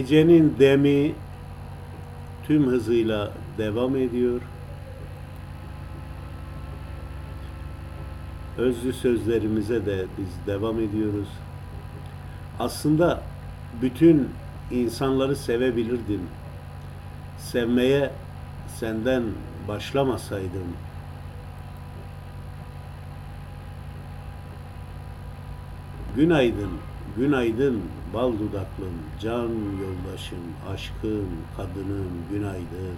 Gecenin 0.03 0.57
demi 0.59 1.13
tüm 2.47 2.67
hızıyla 2.67 3.33
devam 3.59 3.97
ediyor. 3.97 4.41
Özlü 8.59 8.93
sözlerimize 8.93 9.87
de 9.87 10.07
biz 10.19 10.47
devam 10.47 10.81
ediyoruz. 10.81 11.29
Aslında 12.59 13.23
bütün 13.83 14.29
insanları 14.71 15.37
sevebilirdim. 15.37 16.23
Sevmeye 17.39 18.11
senden 18.79 19.23
başlamasaydım. 19.69 20.77
Günaydın, 26.17 26.71
günaydın 27.17 27.83
bal 28.15 28.33
dudaklım, 28.33 28.95
can 29.21 29.49
yoldaşım, 29.83 30.45
aşkım, 30.75 31.29
kadınım, 31.57 32.11
günaydın. 32.31 32.97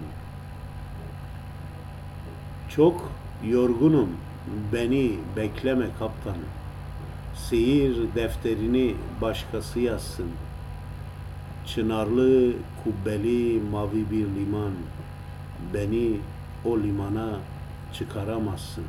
Çok 2.69 3.11
yorgunum, 3.43 4.09
beni 4.73 5.11
bekleme 5.35 5.87
kaptanım. 5.99 6.49
Seyir 7.35 7.97
defterini 8.15 8.95
başkası 9.21 9.79
yazsın. 9.79 10.29
Çınarlı, 11.65 12.53
kubbeli, 12.83 13.61
mavi 13.71 14.11
bir 14.11 14.25
liman. 14.25 14.73
Beni 15.73 16.17
o 16.65 16.79
limana 16.79 17.29
çıkaramazsın. 17.93 18.85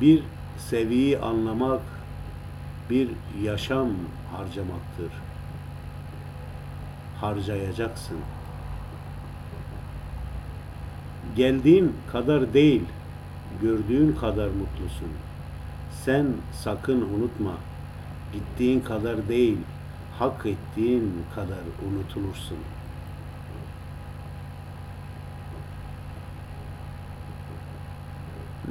bir 0.00 0.22
seviyeyi 0.58 1.18
anlamak 1.18 1.80
bir 2.90 3.08
yaşam 3.42 3.88
harcamaktır. 4.36 5.12
Harcayacaksın. 7.20 8.18
Geldiğin 11.36 11.92
kadar 12.12 12.54
değil, 12.54 12.82
gördüğün 13.62 14.12
kadar 14.12 14.46
mutlusun. 14.46 15.08
Sen 16.04 16.26
sakın 16.52 17.00
unutma, 17.00 17.54
gittiğin 18.32 18.80
kadar 18.80 19.28
değil, 19.28 19.58
hak 20.18 20.46
ettiğin 20.46 21.12
kadar 21.34 21.88
unutulursun.'' 21.88 22.77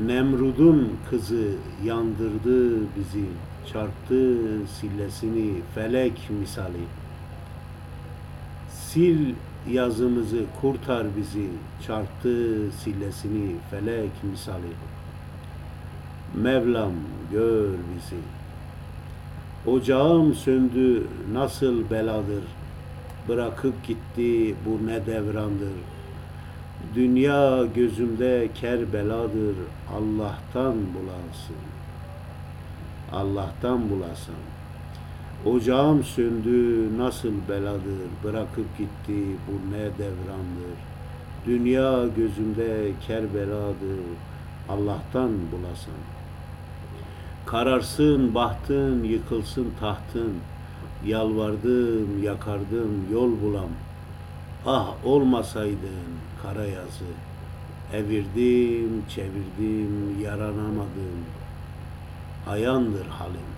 Nemrud'un 0.06 0.94
kızı 1.10 1.52
yandırdı 1.84 2.80
bizi, 2.80 3.26
çarptı 3.74 4.38
sillesini 4.68 5.54
felek 5.76 6.30
misali. 6.40 6.84
Sil 8.88 9.22
yazımızı 9.72 10.44
kurtar 10.62 11.08
bizi, 11.18 11.48
çarptı 11.88 12.72
sillesini 12.72 13.56
felek 13.72 14.12
misali. 14.32 14.74
Mevlam 16.36 16.94
gör 17.32 17.70
bizi. 17.96 18.22
Ocağım 19.72 20.34
söndü 20.34 21.04
nasıl 21.34 21.90
beladır, 21.90 22.44
bırakıp 23.28 23.88
gitti 23.88 24.56
bu 24.66 24.88
ne 24.88 25.06
devrandır. 25.06 25.97
Dünya 26.98 27.66
gözümde 27.76 28.50
kerbeladır, 28.56 29.56
Allah'tan 29.98 30.74
bulasın. 30.74 31.64
Allah'tan 33.12 33.90
bulasın. 33.90 34.36
Ocağım 35.46 36.04
söndü 36.04 36.90
nasıl 36.98 37.32
beladır, 37.50 38.08
bırakıp 38.24 38.78
gitti 38.78 39.24
bu 39.48 39.72
ne 39.72 39.80
devrandır. 39.80 40.78
Dünya 41.46 42.08
gözümde 42.08 42.92
kerbeladır, 43.08 44.00
Allah'tan 44.70 45.32
bulasın. 45.52 46.02
Kararsın 47.46 48.36
bahtın, 48.36 49.04
yıkılsın 49.04 49.68
tahtın, 49.80 50.34
yalvardım, 51.06 52.24
yakardım, 52.24 53.14
yol 53.14 53.32
bulam. 53.42 53.70
Ah 54.66 55.06
olmasaydın 55.06 56.27
kara 56.44 56.66
yazı, 56.66 57.06
evirdim, 57.94 59.04
çevirdim, 59.10 60.22
yaranamadım. 60.24 61.26
Ayandır 62.48 63.08
halim. 63.08 63.58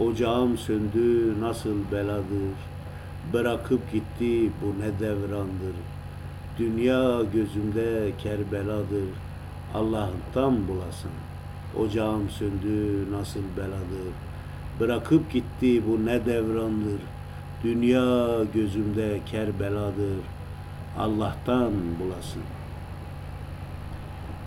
Ocağım 0.00 0.58
söndü 0.58 1.40
nasıl 1.40 1.76
beladır, 1.92 2.54
bırakıp 3.32 3.92
gitti 3.92 4.50
bu 4.62 4.80
ne 4.80 5.00
devrandır. 5.00 5.76
Dünya 6.58 7.22
gözümde 7.32 8.12
kerbeladır, 8.18 9.08
Allah'tan 9.74 10.68
bulasın. 10.68 11.10
Ocağım 11.78 12.30
söndü 12.30 13.06
nasıl 13.12 13.40
beladır, 13.56 14.12
bırakıp 14.80 15.32
gitti 15.32 15.82
bu 15.88 16.06
ne 16.06 16.26
devrandır. 16.26 17.00
Dünya 17.64 18.28
gözümde 18.54 19.20
kerbeladır, 19.26 20.18
Allah'tan 20.98 21.72
bulasın. 22.00 22.42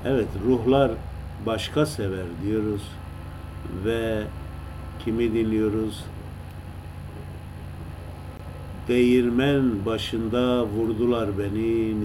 Evet 0.05 0.27
ruhlar 0.47 0.91
başka 1.45 1.85
sever 1.85 2.25
diyoruz 2.43 2.81
ve 3.85 4.23
kimi 5.05 5.33
dinliyoruz? 5.33 6.03
Değirmen 8.87 9.85
başında 9.85 10.65
vurdular 10.65 11.29
beni. 11.39 11.95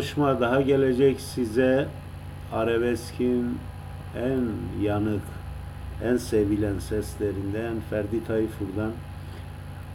Çalışma 0.00 0.40
daha 0.40 0.60
gelecek 0.60 1.20
size. 1.20 1.88
Arabeskin 2.52 3.58
en 4.16 4.48
yanık, 4.82 5.22
en 6.04 6.16
sevilen 6.16 6.78
seslerinden 6.78 7.74
Ferdi 7.90 8.24
Tayfur'dan 8.24 8.92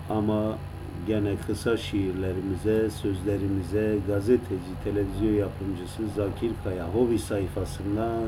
ama 0.09 0.57
gene 1.07 1.35
kısa 1.47 1.77
şiirlerimize, 1.77 2.89
sözlerimize 2.89 3.97
gazeteci, 4.07 4.71
televizyon 4.83 5.33
yapımcısı 5.33 6.07
Zakir 6.15 6.51
Kaya 6.63 6.85
hobi 6.87 7.19
sayfasından 7.19 8.23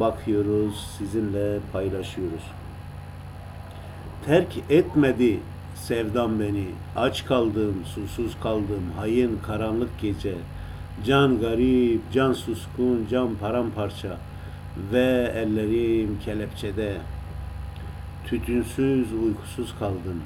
bakıyoruz, 0.00 0.88
sizinle 0.98 1.58
paylaşıyoruz. 1.72 2.44
Terk 4.26 4.48
etmedi 4.70 5.40
sevdam 5.86 6.40
beni, 6.40 6.64
aç 6.96 7.24
kaldım, 7.24 7.74
susuz 7.94 8.36
kaldım, 8.42 8.82
hayın 8.96 9.38
karanlık 9.46 10.00
gece, 10.00 10.34
can 11.06 11.40
garip, 11.40 12.00
can 12.12 12.32
suskun, 12.32 13.06
can 13.10 13.34
paramparça. 13.34 14.16
Ve 14.92 15.32
ellerim 15.36 16.18
kelepçede, 16.24 16.96
tütünsüz, 18.26 19.12
uykusuz 19.12 19.74
kaldım, 19.78 20.22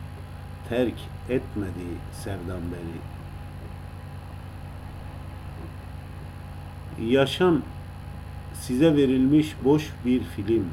terk 0.68 0.94
etmedi 1.28 1.86
sevdam 2.24 2.60
beni. 2.72 2.96
Yaşam 7.10 7.62
size 8.60 8.96
verilmiş 8.96 9.54
boş 9.64 9.90
bir 10.04 10.20
film. 10.20 10.64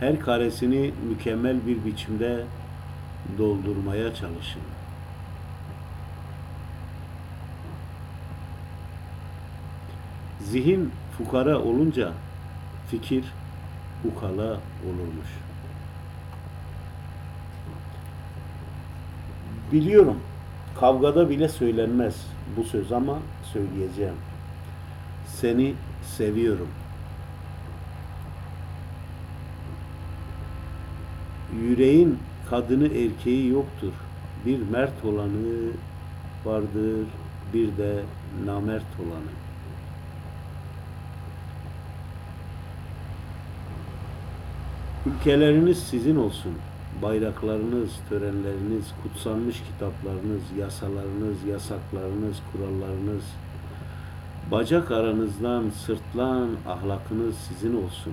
Her 0.00 0.20
karesini 0.20 0.90
mükemmel 1.08 1.56
bir 1.66 1.84
biçimde 1.84 2.44
doldurmaya 3.38 4.14
çalışın. 4.14 4.62
Zihin 10.40 10.92
fukara 11.18 11.58
olunca 11.58 12.12
fikir 12.90 13.24
ukala 14.04 14.60
olurmuş. 14.86 15.28
Biliyorum 19.72 20.20
kavgada 20.80 21.30
bile 21.30 21.48
söylenmez 21.48 22.26
bu 22.56 22.64
söz 22.64 22.92
ama 22.92 23.18
söyleyeceğim. 23.52 24.14
Seni 25.26 25.74
seviyorum. 26.16 26.68
Yüreğin 31.60 32.18
kadını 32.52 32.86
erkeği 32.86 33.48
yoktur. 33.48 33.92
Bir 34.46 34.58
mert 34.70 35.04
olanı 35.04 35.70
vardır, 36.44 37.06
bir 37.54 37.76
de 37.76 38.02
namert 38.44 38.84
olanı. 39.00 39.32
Ülkeleriniz 45.06 45.78
sizin 45.78 46.16
olsun. 46.16 46.52
Bayraklarınız, 47.02 47.90
törenleriniz, 48.08 48.86
kutsanmış 49.02 49.56
kitaplarınız, 49.62 50.42
yasalarınız, 50.58 51.44
yasaklarınız, 51.48 52.36
kurallarınız, 52.52 53.24
bacak 54.50 54.90
aranızdan 54.90 55.70
sırtlan 55.70 56.48
ahlakınız 56.68 57.34
sizin 57.48 57.84
olsun. 57.84 58.12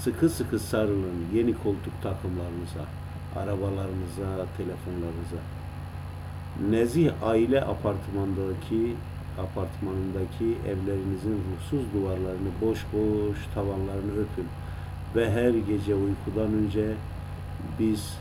Sıkı 0.00 0.28
sıkı 0.28 0.58
sarılın 0.58 1.26
yeni 1.34 1.54
koltuk 1.54 2.02
takımlarınıza, 2.02 2.84
arabalarınıza, 3.36 4.46
telefonlarınıza. 4.56 5.40
Nezih 6.70 7.12
aile 7.22 7.60
apartmandaki 7.60 8.94
apartmanındaki 9.38 10.58
evlerinizin 10.68 11.42
ruhsuz 11.50 11.92
duvarlarını 11.94 12.50
boş 12.60 12.78
boş 12.92 13.38
tavanlarını 13.54 14.12
öpün 14.12 14.48
ve 15.16 15.30
her 15.30 15.50
gece 15.50 15.94
uykudan 15.94 16.54
önce 16.54 16.94
biz 17.78 18.18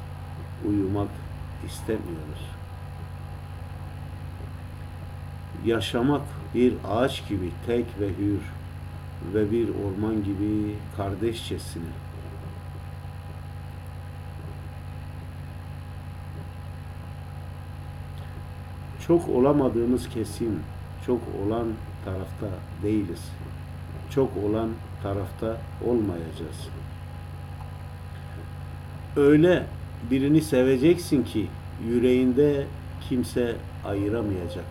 uyumak 0.67 1.09
istemiyoruz. 1.65 2.49
Yaşamak 5.65 6.21
bir 6.55 6.73
ağaç 6.89 7.29
gibi 7.29 7.49
tek 7.67 7.85
ve 7.99 8.07
hür 8.07 8.41
ve 9.33 9.51
bir 9.51 9.69
orman 9.69 10.23
gibi 10.23 10.75
kardeşçesine. 10.97 12.02
Çok 19.07 19.29
olamadığımız 19.29 20.09
kesin, 20.09 20.59
çok 21.05 21.21
olan 21.45 21.67
tarafta 22.05 22.47
değiliz. 22.83 23.21
Çok 24.15 24.29
olan 24.45 24.69
tarafta 25.03 25.57
olmayacağız. 25.85 26.69
Öyle 29.15 29.65
birini 30.11 30.41
seveceksin 30.41 31.23
ki 31.23 31.47
yüreğinde 31.87 32.65
kimse 33.09 33.55
ayıramayacak. 33.85 34.65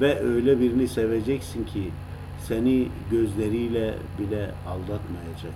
Ve 0.00 0.20
öyle 0.20 0.60
birini 0.60 0.88
seveceksin 0.88 1.64
ki 1.64 1.90
seni 2.48 2.88
gözleriyle 3.10 3.94
bile 4.18 4.50
aldatmayacak. 4.66 5.54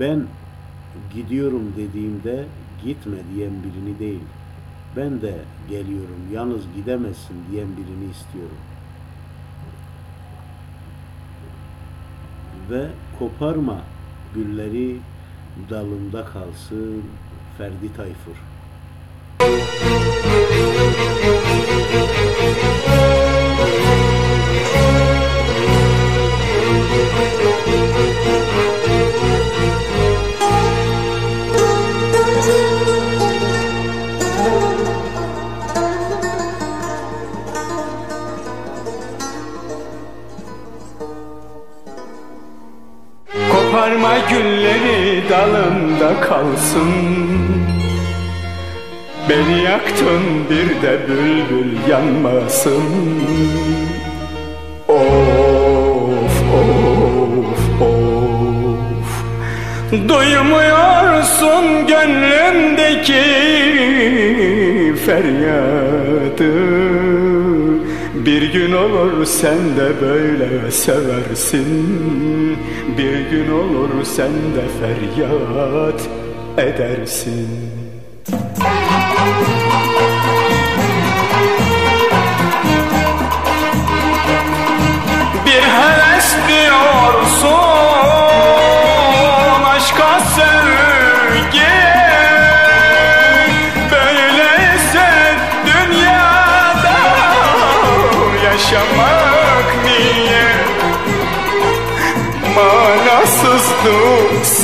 Ben 0.00 0.26
gidiyorum 1.14 1.72
dediğimde 1.76 2.44
gitme 2.84 3.16
diyen 3.34 3.52
birini 3.62 3.98
değil, 3.98 4.20
ben 4.96 5.20
de 5.22 5.34
geliyorum 5.68 6.20
yalnız 6.32 6.62
gidemezsin 6.76 7.36
diyen 7.50 7.68
birini 7.76 8.10
istiyorum. 8.10 8.56
Ve 12.70 12.86
koparma 13.18 13.80
gülleri 14.34 14.96
dalında 15.70 16.24
kalsın 16.24 17.02
Ferdi 17.58 17.94
Tayfur. 17.96 18.36
Koparma 44.10 44.28
gülleri 44.30 45.22
dalında 45.30 46.20
kalsın. 46.20 46.90
Beni 49.28 49.62
yaktın 49.62 50.22
bir 50.50 50.82
de 50.82 50.98
bülbül 51.08 51.88
yanmasın. 51.90 52.82
Of 54.88 56.42
of 56.54 57.82
of. 57.82 59.08
Duymuyorsun 60.08 61.86
gönlümdeki 61.86 63.24
feryadı 65.06 66.50
bir 68.26 68.52
gün 68.52 68.72
olur 68.72 69.24
sen 69.24 69.58
de 69.76 70.00
böyle 70.00 70.70
seversin. 70.70 71.98
Bir 72.98 73.30
gün 73.30 73.52
olur 73.52 74.04
sen 74.04 74.32
de 74.32 74.64
feryat 74.80 76.00
edersin. 76.58 77.48
Bir 85.46 85.62
heves 85.62 86.36
diyorsun 86.48 87.80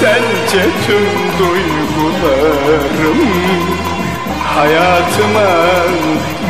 sence 0.06 0.64
tüm 0.86 1.06
duygularım. 1.38 3.18
Hayatıma 4.54 5.50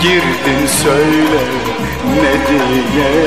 girdin 0.03 0.67
söyle 0.67 1.43
ne 2.21 2.35
diye? 2.49 3.27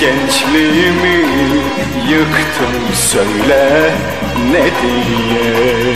Gençliğimi 0.00 1.26
yıktın 2.10 2.94
söyle 2.94 3.90
ne 4.52 4.64
diye 4.82 5.94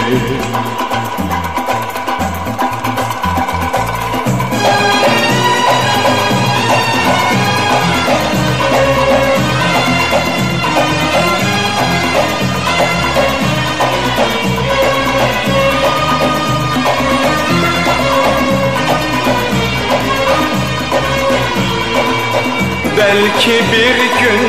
Belki 23.10 23.56
bir 23.72 23.98
gün 24.20 24.42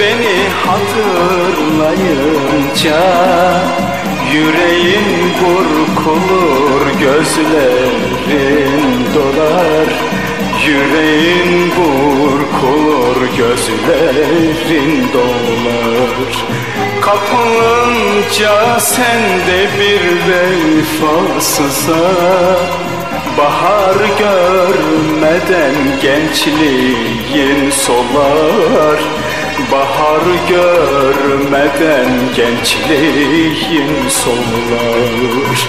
beni 0.00 0.36
hatırlayınca 0.66 3.00
Yüreğin 4.32 5.08
burkulur, 5.40 6.82
gözlerin 7.00 8.82
dolar. 9.14 9.88
Yüreğin 10.66 11.52
burkulur, 11.76 13.18
gözlerin 13.38 14.92
dolar. 15.12 16.32
Kapılınca 17.00 18.54
sende 18.80 19.60
bir 19.78 20.04
vefasıza 20.28 22.06
Bahar 23.38 23.94
görmeden 24.18 25.74
gençliğin 26.02 27.70
solar. 27.70 29.00
Bahar 29.72 30.22
görmeden 30.48 32.08
gençliğin 32.36 34.08
solar. 34.08 35.68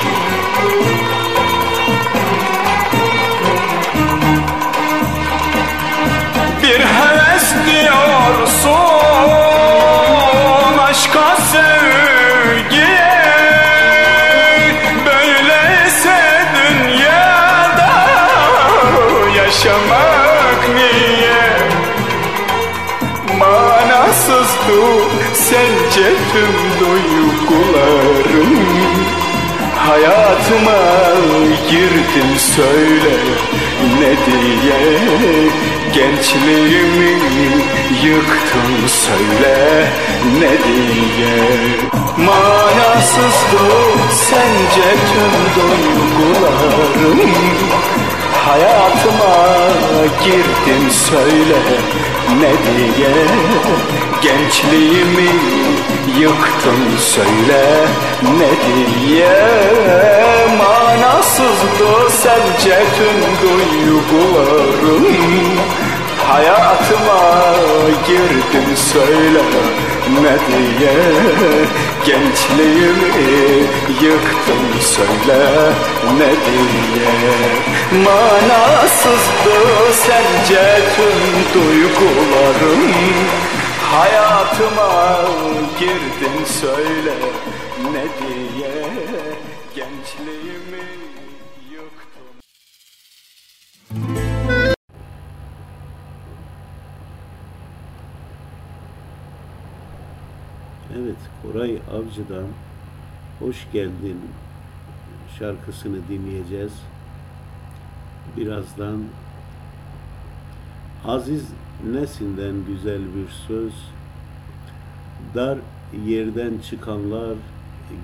Bir 6.63 6.79
heves 6.79 7.53
diyorsun 7.65 8.94
sence 25.95 26.09
tüm 26.33 26.55
duygularım 26.79 28.55
Hayatıma 29.77 30.81
girdin 31.69 32.37
söyle 32.37 33.17
ne 33.99 34.11
diye. 34.25 34.99
Gençliğimi 35.93 37.19
yıktın 38.03 38.87
söyle 38.87 39.87
ne 40.39 40.51
diye. 40.63 41.37
Manasızdı 42.17 43.65
sence 44.11 44.89
tüm 45.09 45.35
duygularım. 45.55 47.19
Hayatıma 48.45 49.35
girdin 50.23 50.89
söyle 50.89 51.59
ne 52.41 52.51
diye? 52.65 53.15
Gençliğimi 54.21 55.29
yıktın 56.19 56.97
söyle 56.97 57.87
ne 58.23 58.51
diye? 58.65 59.35
Manasızdı 60.57 62.09
sence 62.09 62.83
tüm 62.97 63.49
duygularım 63.49 65.05
Hayatıma 66.27 67.55
girdin 68.07 68.75
söyle 68.75 69.41
ne 70.21 70.37
diye 70.47 70.93
Gençliğimi 72.05 73.65
yıktın 74.01 74.79
söyle 74.81 75.71
ne 76.17 76.31
diye? 76.45 77.15
Manasızdı 78.03 79.93
sence 79.93 80.81
tüm 80.95 81.61
duygularım? 81.61 82.93
Hayatıma 83.91 85.21
girdin 85.79 86.45
söyle 86.61 87.13
Hoş 103.55 103.71
Geldin 103.73 104.21
şarkısını 105.39 105.97
dinleyeceğiz. 106.09 106.71
Birazdan 108.37 109.03
Aziz 111.05 111.47
Nesin'den 111.91 112.55
güzel 112.67 113.01
bir 113.01 113.29
söz. 113.47 113.73
Dar 115.35 115.57
yerden 116.05 116.59
çıkanlar 116.69 117.35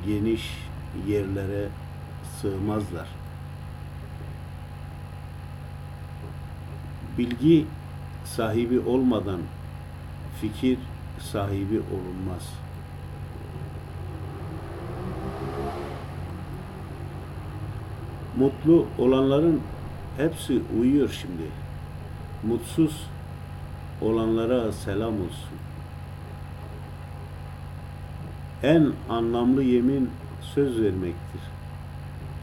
geniş 0.07 0.57
yerlere 1.07 1.67
sığmazlar. 2.41 3.07
Bilgi 7.17 7.65
sahibi 8.25 8.79
olmadan 8.79 9.41
fikir 10.41 10.77
sahibi 11.19 11.79
olunmaz. 11.79 12.53
Mutlu 18.41 18.85
olanların 18.97 19.61
hepsi 20.17 20.61
uyuyor 20.79 21.19
şimdi. 21.21 21.43
Mutsuz 22.43 23.07
olanlara 24.01 24.71
selam 24.71 25.13
olsun. 25.13 25.57
En 28.63 28.91
anlamlı 29.09 29.63
yemin 29.63 30.09
söz 30.41 30.81
vermektir. 30.81 31.41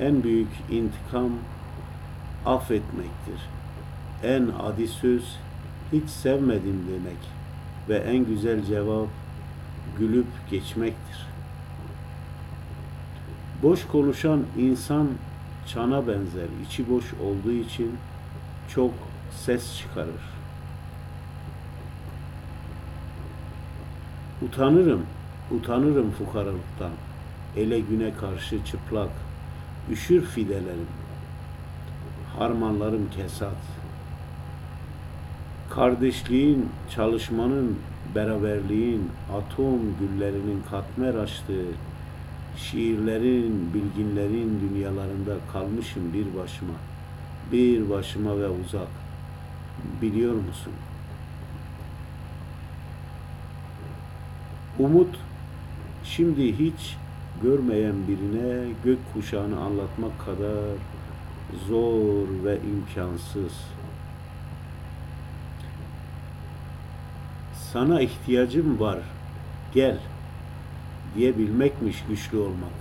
En 0.01 0.23
büyük 0.23 0.49
intikam 0.71 1.31
affetmektir. 2.47 3.41
En 4.25 4.49
adi 4.63 4.89
söz 4.89 5.37
hiç 5.93 6.11
sevmedim 6.11 6.85
demek 6.89 7.19
ve 7.89 7.97
en 7.97 8.25
güzel 8.25 8.65
cevap 8.65 9.09
gülüp 9.99 10.27
geçmektir. 10.51 11.27
Boş 13.63 13.87
konuşan 13.87 14.43
insan 14.59 15.09
çana 15.69 16.07
benzer, 16.09 16.49
içi 16.67 16.91
boş 16.91 17.05
olduğu 17.15 17.53
için 17.53 17.97
çok 18.75 18.91
ses 19.31 19.79
çıkarır. 19.79 20.39
Utanırım, 24.43 25.07
utanırım 25.51 26.11
fukaralıktan. 26.11 26.91
Ele 27.57 27.81
güne 27.81 28.15
karşı 28.15 28.65
çıplak, 28.65 29.11
üşür 29.91 30.23
fidelerim. 30.27 30.87
Harmanlarım 32.39 33.11
kesat. 33.11 33.57
Kardeşliğin, 35.71 36.69
çalışmanın, 36.95 37.79
beraberliğin, 38.15 39.11
atom 39.37 39.81
güllerinin 40.01 40.63
katmer 40.71 41.15
açtığı, 41.15 41.67
şiirlerin, 42.59 43.75
bilginlerin 43.75 44.61
dünyalarında 44.61 45.37
kalmışım 45.53 46.13
bir 46.13 46.43
başıma. 46.43 46.75
Bir 47.53 47.91
başıma 47.91 48.41
ve 48.41 48.49
uzak. 48.49 48.89
Biliyor 50.03 50.35
musun? 50.35 50.73
Umut 54.79 55.17
şimdi 56.05 56.59
hiç 56.59 56.97
görmeyen 57.43 57.95
birine 58.09 58.69
gök 58.85 58.99
kuşağını 59.15 59.61
anlatmak 59.61 60.27
kadar 60.27 60.65
zor 61.69 62.45
ve 62.45 62.59
imkansız. 62.59 63.53
Sana 67.73 68.01
ihtiyacım 68.01 68.81
var. 68.81 68.99
Gel 69.75 69.99
diyebilmekmiş 71.17 72.05
güçlü 72.09 72.39
olmak. 72.39 72.79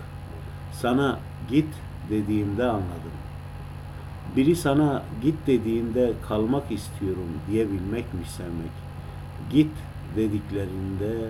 Sana 0.73 1.19
git 1.49 1.69
dediğimde 2.09 2.65
anladım. 2.65 3.17
Biri 4.35 4.55
sana 4.55 5.03
git 5.21 5.35
dediğinde 5.47 6.13
kalmak 6.27 6.71
istiyorum 6.71 7.29
diyebilmekmiş 7.51 8.29
sevmek. 8.29 8.71
Git 9.51 9.71
dediklerinde 10.15 11.29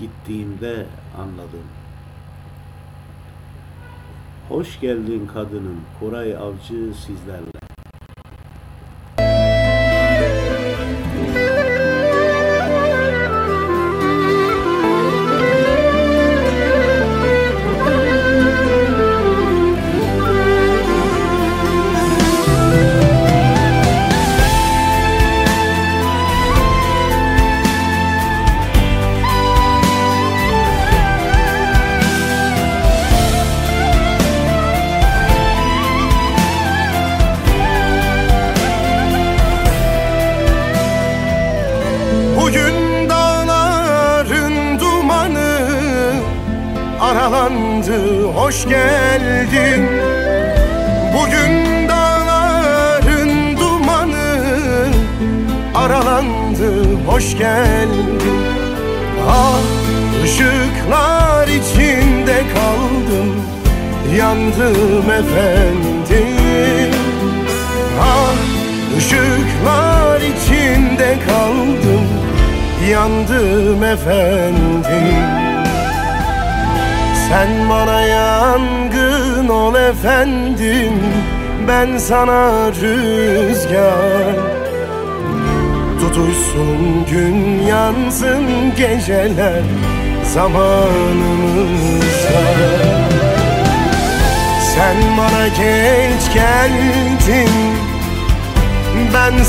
gittiğimde 0.00 0.86
anladım. 1.18 1.66
Hoş 4.48 4.80
geldin 4.80 5.30
kadının 5.34 5.80
Koray 6.00 6.36
Avcı 6.36 6.94
sizlerle. 7.06 7.65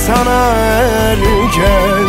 sana 0.07 0.53
erken. 0.55 2.07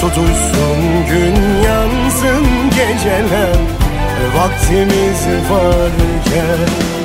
Tutuşsun 0.00 1.06
gün 1.08 1.62
yansın 1.62 2.46
geceler 2.70 3.56
Vaktimiz 4.36 5.26
varken. 5.50 6.97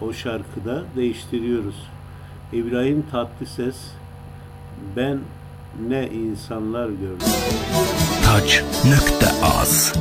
o 0.00 0.12
şarkıda 0.12 0.82
değiştiriyoruz. 0.96 1.74
İbrahim 2.52 3.04
Tatlıses 3.10 3.76
ben 4.96 5.18
ne 5.88 6.08
insanlar 6.08 6.88
gördüm. 6.88 7.26
Taç 8.24 8.62
nokta 8.84 9.46
az. 9.46 9.92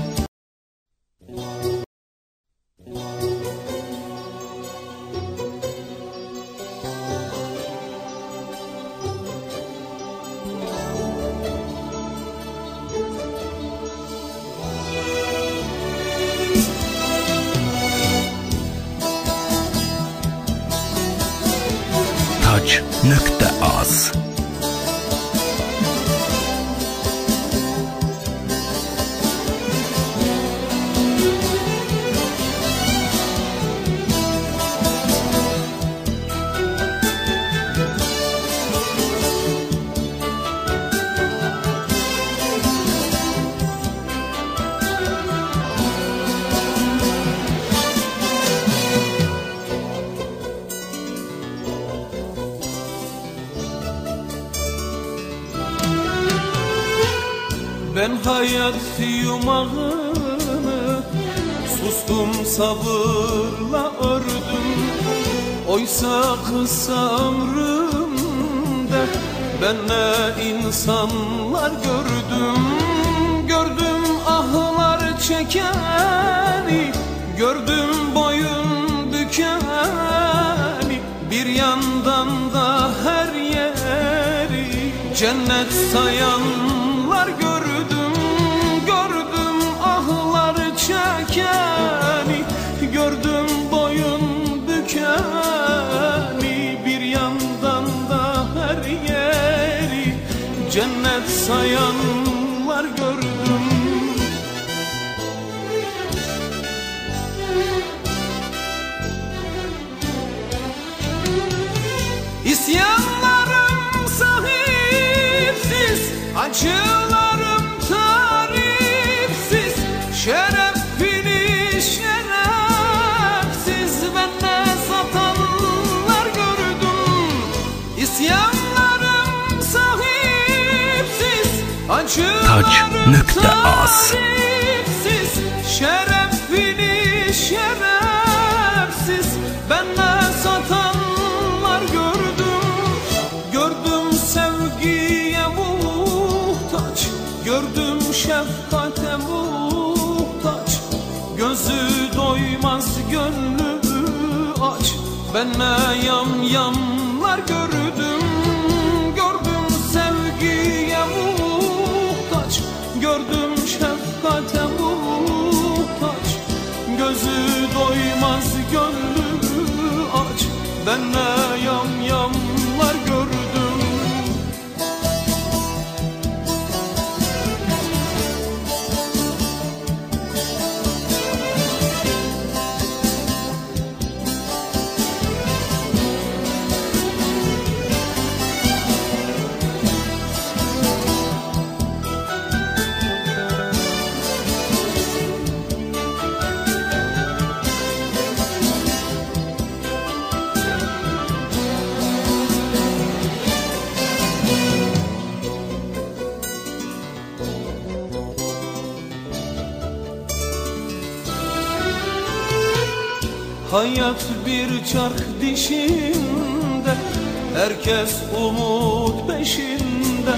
Herkes 217.58 218.16
umut 218.46 219.28
peşinde 219.28 220.36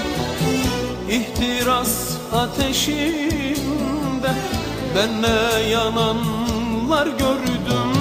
İhtiras 1.10 2.16
ateşinde. 2.32 3.50
Ben 4.96 5.22
ne 5.22 5.68
yananlar 5.68 7.06
gördüm 7.06 7.92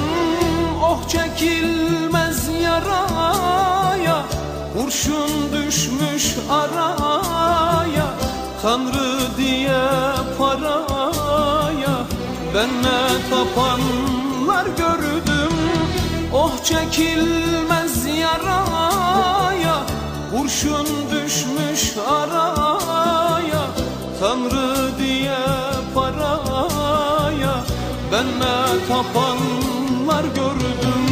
Oh 0.84 1.08
çekilmez 1.08 2.50
yaraya. 2.64 4.26
Kurşun 4.74 5.30
düşmüş 5.54 6.36
araya 6.50 8.08
Tanrı 8.62 9.38
diye 9.38 9.82
paraya. 10.38 12.06
Ben 12.56 12.70
ne 12.70 13.30
tapanlar 13.30 14.66
gördüm 14.66 15.54
Oh 16.34 16.64
çekilmez 16.64 17.59
Kurşun 20.50 20.88
düşmüş 21.12 21.98
araya 21.98 23.66
Tanrı 24.20 24.98
diye 25.00 25.38
paraya. 25.96 27.64
Ben 28.12 28.26
ne 28.26 28.88
tapanlar 28.88 30.24
gördüm. 30.24 31.06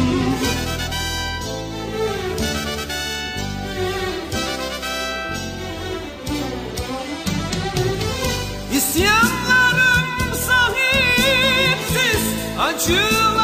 İsyanlarım 8.72 10.34
sahipsiz 10.46 12.24
Acılarım 12.60 13.37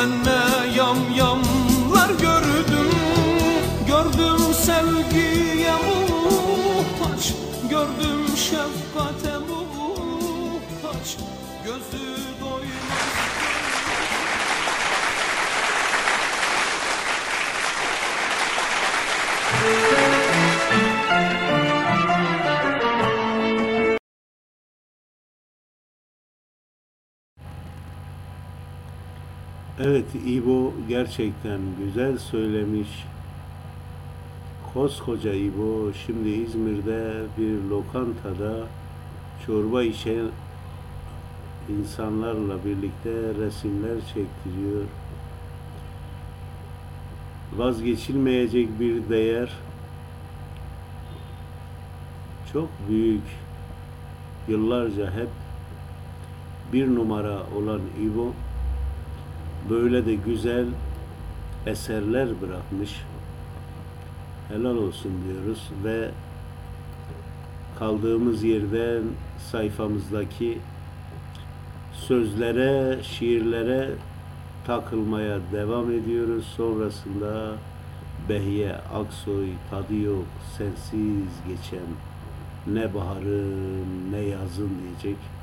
aç 0.00 0.49
Evet 29.82 30.04
İbo 30.26 30.72
gerçekten 30.88 31.60
güzel 31.84 32.18
söylemiş. 32.18 32.88
Koskoca 34.74 35.32
İbo 35.32 35.92
şimdi 36.06 36.28
İzmir'de 36.28 37.12
bir 37.38 37.70
lokantada 37.70 38.66
çorba 39.46 39.82
içen 39.82 40.26
insanlarla 41.68 42.64
birlikte 42.64 43.10
resimler 43.44 44.00
çektiriyor. 44.00 44.84
Vazgeçilmeyecek 47.56 48.80
bir 48.80 49.08
değer. 49.08 49.50
Çok 52.52 52.68
büyük 52.88 53.24
yıllarca 54.48 55.10
hep 55.10 55.28
bir 56.72 56.94
numara 56.94 57.42
olan 57.56 57.80
İbo 58.02 58.32
böyle 59.70 60.06
de 60.06 60.14
güzel 60.14 60.66
eserler 61.66 62.28
bırakmış. 62.42 63.00
Helal 64.48 64.76
olsun 64.76 65.12
diyoruz 65.24 65.70
ve 65.84 66.10
kaldığımız 67.78 68.42
yerden 68.42 69.02
sayfamızdaki 69.50 70.58
sözlere, 71.92 73.02
şiirlere 73.02 73.90
takılmaya 74.66 75.38
devam 75.52 75.90
ediyoruz. 75.92 76.44
Sonrasında 76.56 77.52
Behiye 78.28 78.74
Aksoy 78.74 79.48
tadı 79.70 79.94
yok 79.94 80.26
sensiz 80.58 81.30
geçen 81.48 81.86
ne 82.66 82.94
baharın 82.94 84.12
ne 84.12 84.18
yazın 84.18 84.70
diyecek. 84.82 85.39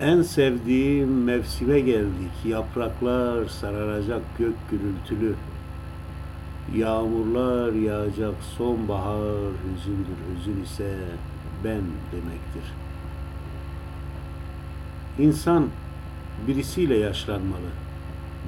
En 0.00 0.22
sevdiğim 0.22 1.24
mevsime 1.24 1.80
geldik. 1.80 2.32
Yapraklar 2.44 3.46
sararacak 3.46 4.22
gök 4.38 4.54
gürültülü. 4.70 5.34
Yağmurlar 6.74 7.72
yağacak 7.72 8.34
sonbahar 8.58 9.52
hüzündür. 9.64 10.16
Hüzün 10.38 10.62
ise 10.62 10.94
ben 11.64 11.80
demektir. 12.12 12.72
İnsan 15.18 15.68
birisiyle 16.46 16.96
yaşlanmalı. 16.98 17.70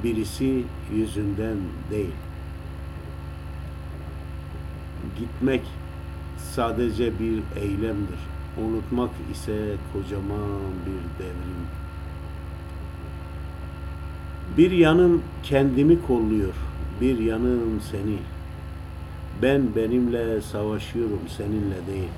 Birisi 0.05 0.65
yüzünden 0.95 1.57
değil. 1.91 2.15
Gitmek 5.19 5.63
sadece 6.55 7.19
bir 7.19 7.63
eylemdir. 7.63 8.38
Unutmak 8.67 9.11
ise 9.33 9.77
kocaman 9.93 10.73
bir 10.87 11.25
devrim. 11.25 11.67
Bir 14.57 14.71
yanım 14.71 15.23
kendimi 15.43 16.07
kolluyor, 16.07 16.55
bir 17.01 17.19
yanım 17.19 17.81
seni. 17.81 18.19
Ben 19.43 19.77
benimle 19.77 20.41
savaşıyorum, 20.41 21.21
seninle 21.37 21.87
değil. 21.87 22.11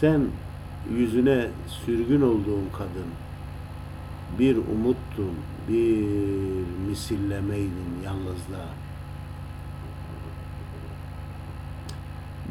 Sen 0.00 0.20
yüzüne 0.96 1.46
sürgün 1.66 2.20
olduğun 2.20 2.64
kadın, 2.78 3.10
bir 4.38 4.56
umuttun, 4.56 5.34
bir 5.68 6.06
misillemeydin 6.88 8.02
yalnızlığa. 8.04 8.81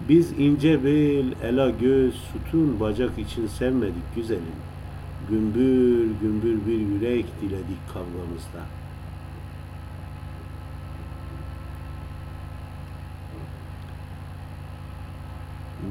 Biz 0.10 0.32
ince 0.40 0.84
bel, 0.84 1.26
ela 1.44 1.69
göz, 1.69 2.15
sütun 2.15 2.80
bacak 2.80 3.19
için 3.19 3.48
sevmedik 3.48 4.15
güzelim. 4.15 4.41
Gümbür 5.30 6.07
gümbür 6.22 6.65
bir 6.68 6.80
yürek 6.80 7.26
diledik 7.41 7.88
kavgamızda. 7.94 8.61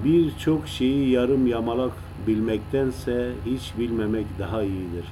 Birçok 0.05 0.69
şeyi 0.69 1.11
yarım 1.11 1.47
yamalak 1.47 1.93
bilmektense 2.27 3.32
hiç 3.47 3.73
bilmemek 3.78 4.27
daha 4.39 4.62
iyidir. 4.62 5.05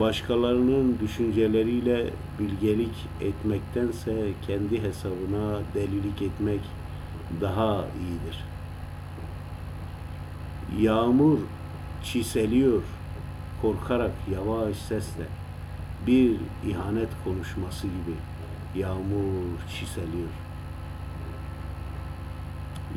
Başkalarının 0.00 0.98
düşünceleriyle 1.00 2.06
bilgelik 2.40 2.94
etmektense 3.20 4.14
kendi 4.46 4.82
hesabına 4.82 5.58
delilik 5.74 6.22
etmek 6.22 6.60
daha 7.40 7.84
iyidir. 8.00 8.44
Yağmur 10.78 11.38
çiseliyor 12.04 12.82
korkarak 13.62 14.12
yavaş 14.32 14.76
sesle 14.76 15.24
bir 16.06 16.36
ihanet 16.66 17.08
konuşması 17.24 17.86
gibi 17.86 18.16
yağmur 18.80 19.58
çiseliyor. 19.78 20.28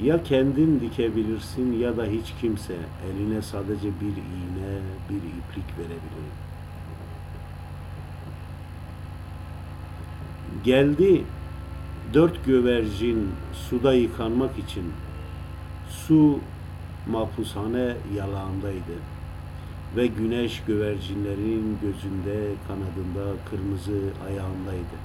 Ya 0.03 0.23
kendin 0.23 0.79
dikebilirsin 0.79 1.79
ya 1.79 1.97
da 1.97 2.05
hiç 2.05 2.33
kimse 2.41 2.75
eline 3.09 3.41
sadece 3.41 3.87
bir 3.87 4.05
iğne, 4.05 4.79
bir 5.09 5.15
iplik 5.15 5.77
verebilir. 5.77 6.29
Geldi 10.63 11.23
dört 12.13 12.45
gövercin 12.45 13.29
suda 13.53 13.93
yıkanmak 13.93 14.59
için. 14.59 14.83
Su 15.89 16.39
mahpushane 17.07 17.93
yalağındaydı 18.15 18.95
ve 19.95 20.07
güneş 20.07 20.61
güvercinlerin 20.67 21.77
gözünde, 21.81 22.53
kanadında, 22.67 23.35
kırmızı 23.49 23.99
ayağındaydı. 24.27 24.97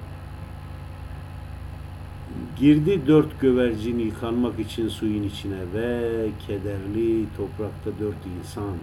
Girdi 2.59 3.01
dört 3.07 3.41
güvercin 3.41 3.99
yıkanmak 3.99 4.59
için 4.59 4.87
suyun 4.89 5.23
içine 5.23 5.59
ve 5.73 6.11
kederli 6.47 7.25
toprakta 7.37 7.91
dört 7.99 8.25
insan 8.39 8.75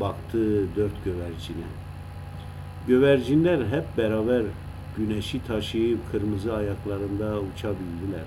baktı 0.00 0.66
dört 0.76 1.04
güvercine. 1.04 1.66
Güvercinler 2.86 3.58
hep 3.58 3.96
beraber 3.96 4.42
güneşi 4.98 5.46
taşıyıp 5.46 6.12
kırmızı 6.12 6.54
ayaklarında 6.54 7.40
uçabildiler. 7.40 8.26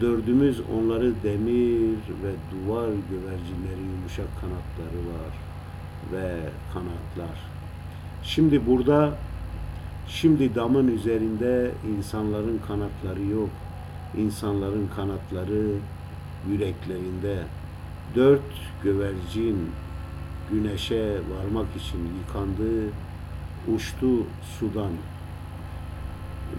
Dördümüz 0.00 0.60
onları 0.60 1.12
demir 1.22 1.98
ve 2.22 2.32
duvar 2.52 2.88
güvercinleri 2.88 3.82
yumuşak 3.94 4.28
kanatları 4.40 5.00
var 5.08 5.32
ve 6.12 6.36
kanatlar. 6.74 7.38
Şimdi 8.22 8.66
burada, 8.66 9.12
şimdi 10.08 10.54
damın 10.54 10.88
üzerinde 10.88 11.70
insanların 11.96 12.60
kanatları 12.68 13.22
yok. 13.22 13.50
İnsanların 14.16 14.88
kanatları 14.96 15.66
yüreklerinde. 16.50 17.38
Dört 18.14 18.40
güvercin 18.82 19.70
güneşe 20.50 21.12
varmak 21.14 21.66
için 21.76 21.98
yıkandı, 22.18 22.90
uçtu 23.74 24.26
sudan 24.58 24.92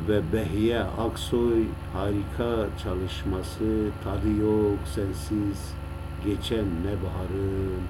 ve 0.08 0.34
Behiye 0.34 0.80
Aksoy 0.80 1.64
harika 1.94 2.68
çalışması 2.84 3.90
tadı 4.04 4.32
yok 4.42 4.80
sensiz 4.96 5.74
geçen 6.26 6.66
ne 6.66 6.94
baharın 7.04 7.82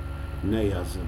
ne 0.44 0.64
yazın. 0.64 1.08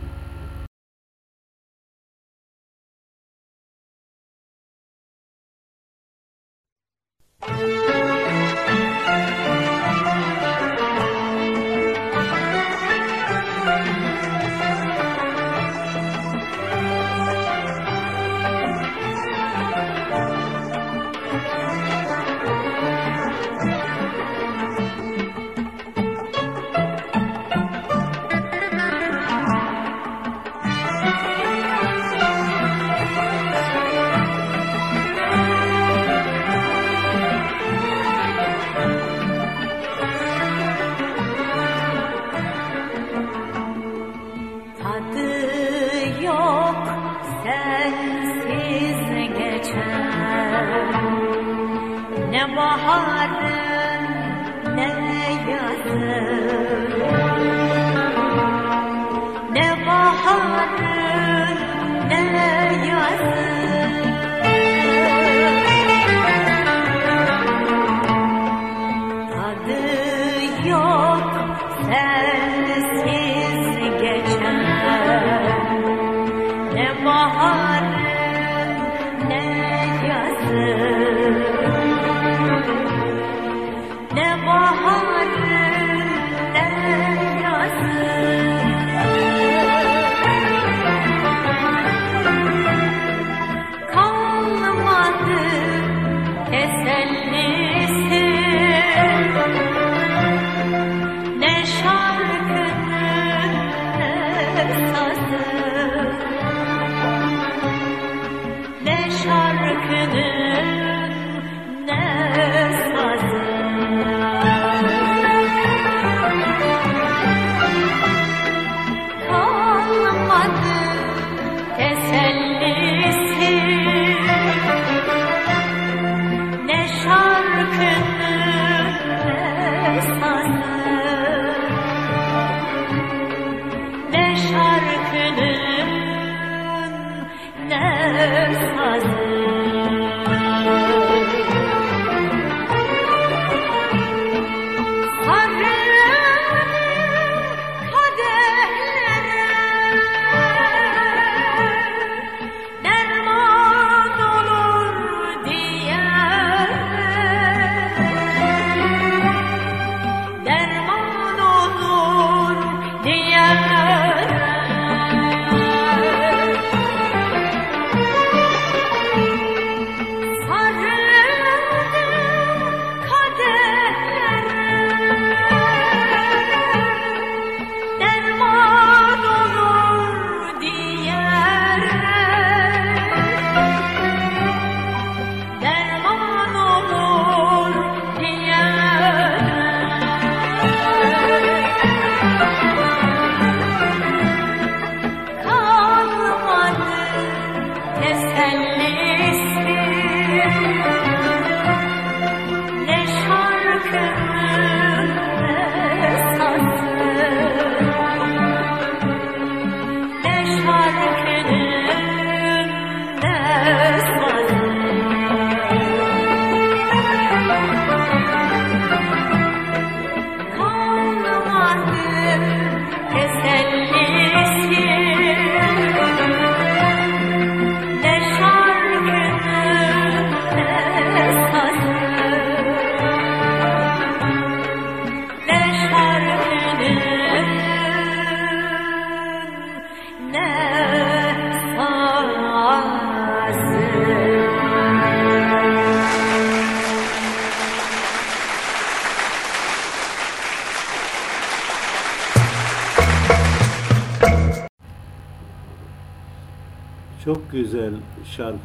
Tadı 7.41 7.80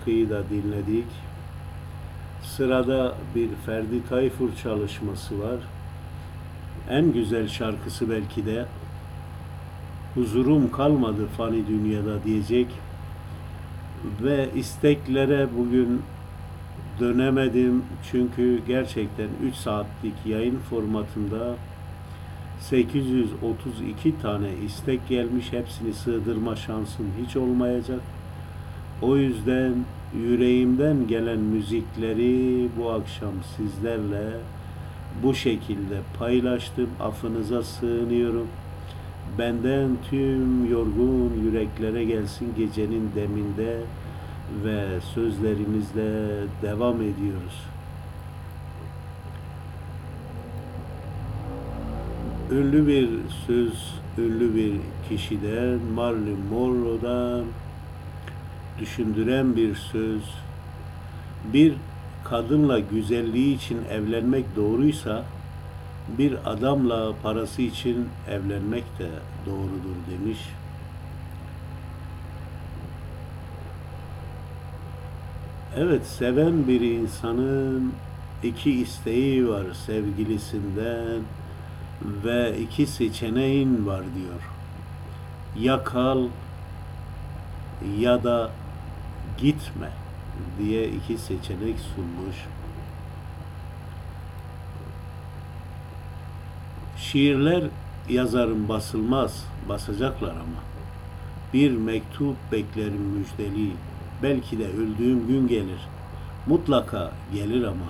şarkıyı 0.06 0.30
da 0.30 0.42
dinledik. 0.50 1.06
Sırada 2.42 3.14
bir 3.34 3.48
Ferdi 3.66 4.08
Tayfur 4.08 4.48
çalışması 4.62 5.40
var. 5.40 5.56
En 6.90 7.12
güzel 7.12 7.48
şarkısı 7.48 8.10
belki 8.10 8.46
de 8.46 8.64
Huzurum 10.14 10.70
kalmadı 10.70 11.26
fani 11.36 11.66
dünyada 11.66 12.24
diyecek 12.24 12.66
ve 14.22 14.48
isteklere 14.54 15.46
bugün 15.58 16.02
dönemedim 17.00 17.82
çünkü 18.10 18.60
gerçekten 18.66 19.28
3 19.42 19.54
saatlik 19.54 20.14
yayın 20.26 20.58
formatında 20.70 21.54
832 22.60 24.20
tane 24.22 24.48
istek 24.66 25.08
gelmiş 25.08 25.52
hepsini 25.52 25.94
sığdırma 25.94 26.56
şansım 26.56 27.06
hiç 27.22 27.36
olmayacak. 27.36 28.00
O 29.02 29.16
yüzden 29.16 29.74
yüreğimden 30.14 31.08
gelen 31.08 31.38
müzikleri 31.38 32.68
bu 32.78 32.90
akşam 32.90 33.32
sizlerle 33.56 34.30
bu 35.22 35.34
şekilde 35.34 36.00
paylaştım. 36.18 36.88
Affınıza 37.00 37.62
sığınıyorum. 37.62 38.46
Benden 39.38 39.90
tüm 40.10 40.70
yorgun 40.70 41.32
yüreklere 41.44 42.04
gelsin 42.04 42.54
gecenin 42.56 43.10
deminde 43.14 43.80
ve 44.64 45.00
sözlerimizle 45.14 46.12
devam 46.62 46.96
ediyoruz. 46.96 47.62
Ünlü 52.50 52.86
bir 52.86 53.08
söz, 53.46 53.94
ünlü 54.18 54.54
bir 54.54 54.72
kişiden, 55.08 55.78
Marilyn 55.94 56.38
Monroe'dan 56.50 57.44
düşündüren 58.80 59.56
bir 59.56 59.74
söz. 59.74 60.22
Bir 61.52 61.74
kadınla 62.24 62.78
güzelliği 62.78 63.56
için 63.56 63.78
evlenmek 63.90 64.56
doğruysa, 64.56 65.22
bir 66.18 66.50
adamla 66.50 67.12
parası 67.22 67.62
için 67.62 68.08
evlenmek 68.30 68.98
de 68.98 69.08
doğrudur 69.46 69.96
demiş. 70.10 70.38
Evet, 75.76 76.06
seven 76.06 76.68
bir 76.68 76.80
insanın 76.80 77.92
iki 78.42 78.80
isteği 78.80 79.48
var 79.48 79.64
sevgilisinden 79.86 81.20
ve 82.24 82.58
iki 82.58 82.86
seçeneğin 82.86 83.86
var 83.86 84.02
diyor. 84.14 84.50
Ya 85.66 85.84
kal 85.84 86.28
ya 87.98 88.24
da 88.24 88.50
gitme 89.38 89.90
diye 90.58 90.88
iki 90.88 91.18
seçenek 91.18 91.76
sunmuş. 91.94 92.36
Şiirler 96.98 97.64
yazarım 98.08 98.68
basılmaz, 98.68 99.44
basacaklar 99.68 100.30
ama. 100.30 100.62
Bir 101.54 101.70
mektup 101.70 102.36
beklerim 102.52 103.02
müjdeli, 103.02 103.72
belki 104.22 104.58
de 104.58 104.68
öldüğüm 104.68 105.26
gün 105.26 105.48
gelir. 105.48 105.80
Mutlaka 106.46 107.12
gelir 107.34 107.64
ama. 107.64 107.86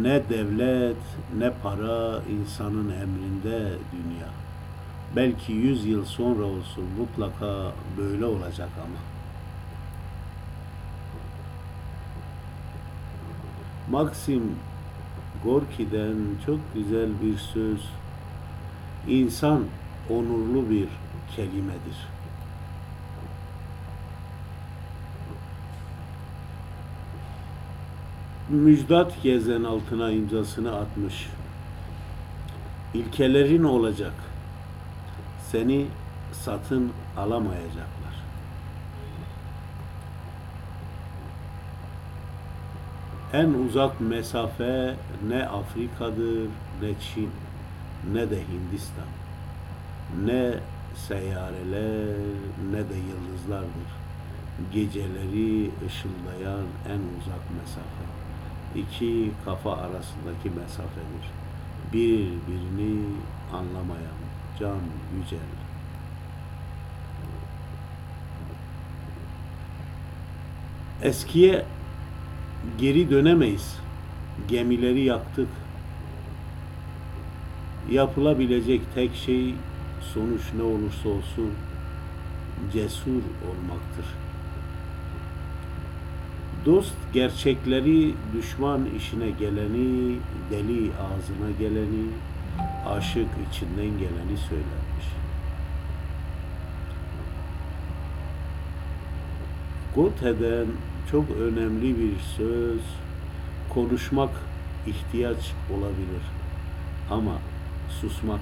Ne 0.00 0.28
devlet 0.28 0.96
ne 1.38 1.52
para 1.62 2.20
insanın 2.40 2.90
emrinde 2.90 3.72
dünya. 3.92 4.28
Belki 5.16 5.52
yüz 5.52 5.86
yıl 5.86 6.04
sonra 6.04 6.44
olsun 6.44 6.84
mutlaka 6.98 7.72
böyle 7.98 8.24
olacak 8.24 8.68
ama. 8.76 9.13
Maxim 13.90 14.42
Gorki'den 15.44 16.16
çok 16.46 16.58
güzel 16.74 17.08
bir 17.22 17.36
söz. 17.38 17.80
İnsan 19.08 19.64
onurlu 20.10 20.70
bir 20.70 20.88
kelimedir. 21.36 22.08
Müjdat 28.48 29.22
Gezen 29.22 29.64
altına 29.64 30.10
imzasını 30.10 30.76
atmış. 30.76 31.26
İlkelerin 32.94 33.64
olacak. 33.64 34.14
Seni 35.50 35.86
satın 36.32 36.92
alamayacaklar. 37.16 38.03
En 43.34 43.54
uzak 43.54 44.00
mesafe 44.00 44.94
ne 45.28 45.46
Afrika'dır, 45.46 46.48
ne 46.82 46.94
Çin, 47.00 47.30
ne 48.12 48.30
de 48.30 48.38
Hindistan. 48.48 49.08
Ne 50.24 50.54
seyyareler, 50.96 52.16
ne 52.72 52.78
de 52.78 52.94
yıldızlardır. 53.08 53.90
Geceleri 54.72 55.70
ışıldayan 55.86 56.64
en 56.88 57.00
uzak 57.18 57.44
mesafe. 57.60 58.04
İki 58.74 59.30
kafa 59.44 59.72
arasındaki 59.72 60.50
mesafedir. 60.60 61.30
Birbirini 61.92 63.04
anlamayan 63.52 64.18
can 64.60 64.78
yücel. 65.16 65.38
Eskiye 71.02 71.64
geri 72.78 73.10
dönemeyiz. 73.10 73.76
Gemileri 74.48 75.00
yaktık. 75.00 75.48
Yapılabilecek 77.90 78.80
tek 78.94 79.14
şey 79.14 79.54
sonuç 80.14 80.42
ne 80.56 80.62
olursa 80.62 81.08
olsun 81.08 81.50
cesur 82.72 83.10
olmaktır. 83.10 84.06
Dost 86.66 86.94
gerçekleri, 87.12 88.14
düşman 88.36 88.86
işine 88.96 89.30
geleni, 89.30 90.16
deli 90.50 90.90
ağzına 90.90 91.50
geleni, 91.58 92.06
aşık 92.88 93.28
içinden 93.50 93.98
geleni 93.98 94.38
söylermiş. 94.48 95.06
Goethe'den 99.94 100.66
çok 101.10 101.24
önemli 101.30 101.98
bir 101.98 102.20
söz, 102.36 102.80
konuşmak 103.68 104.30
ihtiyaç 104.86 105.52
olabilir 105.70 106.22
ama 107.10 107.32
susmak 108.00 108.40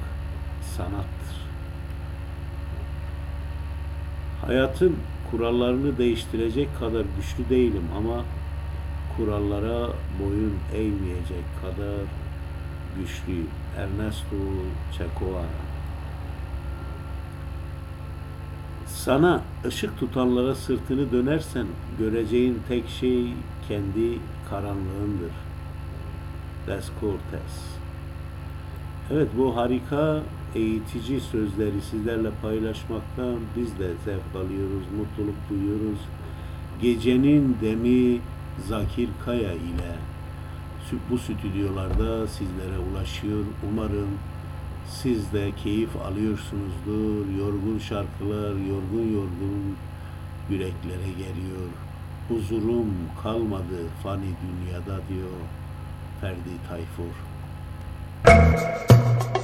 sanattır. 0.77 1.43
Hayatın 4.47 4.97
kurallarını 5.31 5.99
değiştirecek 5.99 6.69
kadar 6.79 7.05
güçlü 7.17 7.51
değilim 7.51 7.85
ama 7.97 8.25
kurallara 9.17 9.89
boyun 10.21 10.55
eğmeyecek 10.75 11.45
kadar 11.63 12.05
güçlüyüm. 12.99 13.49
Ernesto 13.77 14.37
Che 14.93 15.07
Sana 19.05 19.43
ışık 19.67 19.99
tutanlara 19.99 20.55
sırtını 20.55 21.13
dönersen 21.13 21.67
göreceğin 21.99 22.59
tek 22.69 22.89
şey 22.89 23.35
kendi 23.69 24.19
karanlığındır. 24.51 25.33
Descartes 26.67 27.55
Evet 29.11 29.29
bu 29.39 29.57
harika 29.57 30.23
eğitici 30.55 31.21
sözleri 31.21 31.81
sizlerle 31.91 32.31
paylaşmaktan 32.43 33.37
biz 33.57 33.79
de 33.79 33.89
zevk 34.05 34.47
alıyoruz, 34.47 34.87
mutluluk 34.99 35.37
duyuyoruz. 35.51 35.99
Gecenin 36.83 37.57
demi 37.63 38.21
Zakir 38.69 39.09
Kaya 39.25 39.53
ile 39.53 39.97
bu 41.11 41.19
stüdyolarda 41.19 42.27
sizlere 42.27 42.79
ulaşıyor. 42.93 43.45
Umarım 43.73 44.09
siz 44.93 45.33
de 45.33 45.53
keyif 45.63 45.97
alıyorsunuzdur. 45.97 47.39
Yorgun 47.39 47.79
şarkılar, 47.79 48.51
yorgun 48.51 49.13
yorgun 49.13 49.77
yüreklere 50.51 51.11
geliyor. 51.19 51.69
Huzurum 52.29 52.95
kalmadı 53.23 53.89
fani 54.03 54.23
dünyada 54.43 55.01
diyor 55.09 55.41
Ferdi 56.21 56.51
Tayfur. 56.69 57.15
Bilsen 58.25 59.42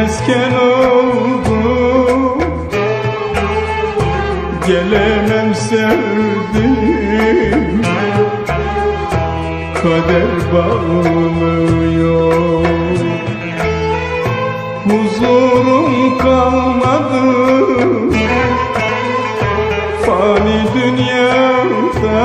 mesken 0.00 0.52
oldu 0.52 1.60
Gelemem 4.66 5.54
sevdiğim 5.54 7.02
kader 9.82 10.32
bağlıyor. 10.52 11.44
Huzurum 14.84 16.18
kalmadı. 16.18 17.24
Fani 20.06 20.60
dünyada 20.74 22.20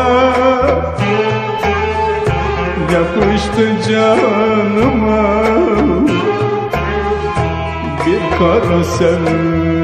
Yapıştı 2.94 3.66
canıma 3.90 5.26
kara 8.38 8.84
sevda 8.84 9.75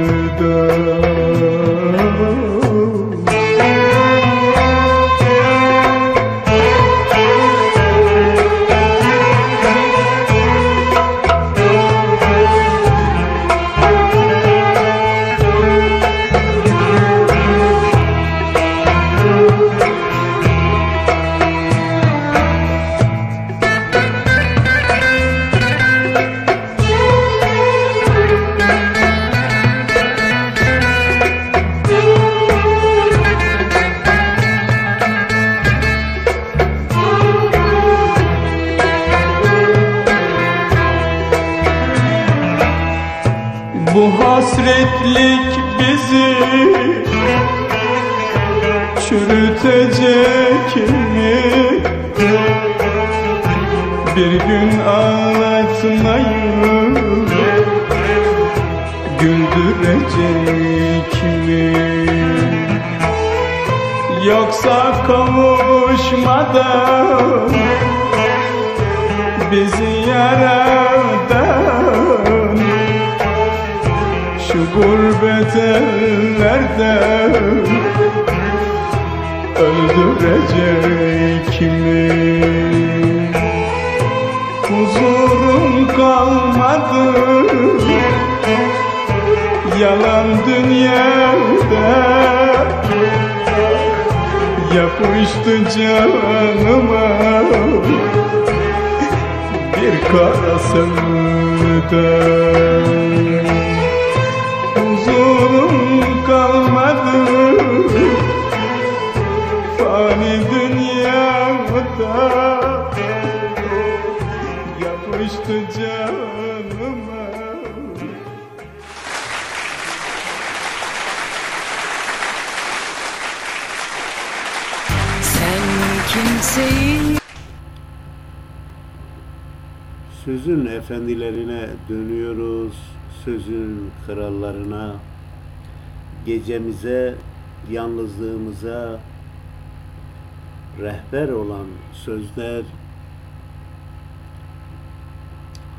sözler, 142.35 142.63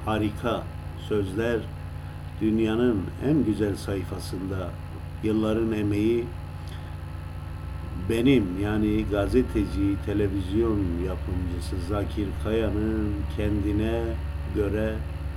harika 0.04 0.62
sözler, 1.08 1.60
dünyanın 2.40 3.02
en 3.26 3.44
güzel 3.44 3.76
sayfasında 3.76 4.70
yılların 5.22 5.72
emeği 5.72 6.24
benim 8.10 8.60
yani 8.62 9.04
gazeteci, 9.10 9.96
televizyon 10.06 10.78
yapımcısı 11.06 11.76
Zakir 11.88 12.28
Kaya'nın 12.44 13.14
kendine 13.36 14.02
göre 14.54 14.94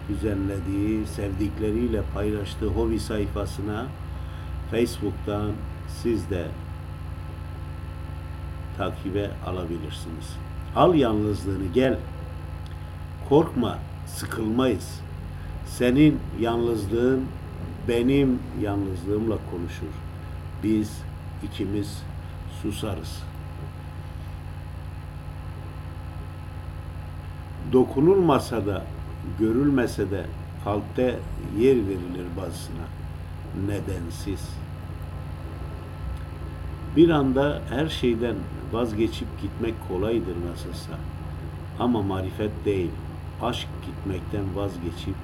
düzenlediği, 0.10 1.06
sevdikleriyle 1.08 2.02
paylaştığı 2.14 2.68
hobi 2.68 3.00
sayfasına 3.00 3.86
Facebook'tan 4.72 5.52
siz 5.88 6.30
de 6.30 6.46
takibe 8.78 9.32
alabilirsiniz. 9.46 10.45
Al 10.76 10.96
yalnızlığını 10.96 11.74
gel. 11.74 11.98
Korkma, 13.30 13.78
sıkılmayız. 14.08 15.02
Senin 15.68 16.20
yalnızlığın 16.40 17.26
benim 17.88 18.40
yalnızlığımla 18.62 19.38
konuşur. 19.52 19.94
Biz 20.64 21.02
ikimiz 21.44 22.04
susarız. 22.62 23.24
Dokunulmasa 27.74 28.66
da, 28.66 28.84
görülmese 29.40 30.12
de 30.12 30.26
kalpte 30.64 31.20
yer 31.58 31.76
verilir 31.76 32.26
bazısına. 32.38 32.86
Nedensiz. 33.68 34.55
Bir 36.96 37.10
anda 37.10 37.62
her 37.70 37.88
şeyden 37.90 38.36
vazgeçip 38.72 39.42
gitmek 39.42 39.74
kolaydır 39.88 40.36
nasılsa. 40.52 40.92
Ama 41.80 42.02
marifet 42.02 42.66
değil, 42.66 42.92
aşk 43.42 43.68
gitmekten 43.86 44.56
vazgeçip 44.56 45.16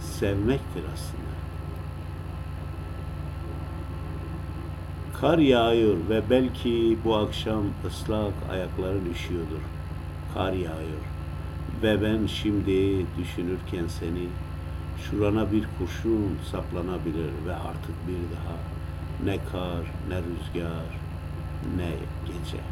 sevmektir 0.00 0.82
aslında. 0.94 1.34
Kar 5.20 5.38
yağıyor 5.38 5.96
ve 6.08 6.22
belki 6.30 6.98
bu 7.04 7.16
akşam 7.16 7.62
ıslak 7.86 8.32
ayakların 8.50 9.10
üşüyordur. 9.12 9.62
Kar 10.34 10.52
yağıyor 10.52 11.04
ve 11.82 12.02
ben 12.02 12.26
şimdi 12.26 13.06
düşünürken 13.18 13.86
seni 13.86 14.26
şurana 15.02 15.52
bir 15.52 15.64
kurşun 15.78 16.38
saplanabilir 16.50 17.30
ve 17.46 17.54
artık 17.54 18.08
bir 18.08 18.36
daha 18.36 18.73
ne 19.24 19.38
kar, 19.52 19.92
ne 20.08 20.16
rüzgar, 20.16 21.00
ne 21.76 21.90
gece. 22.26 22.62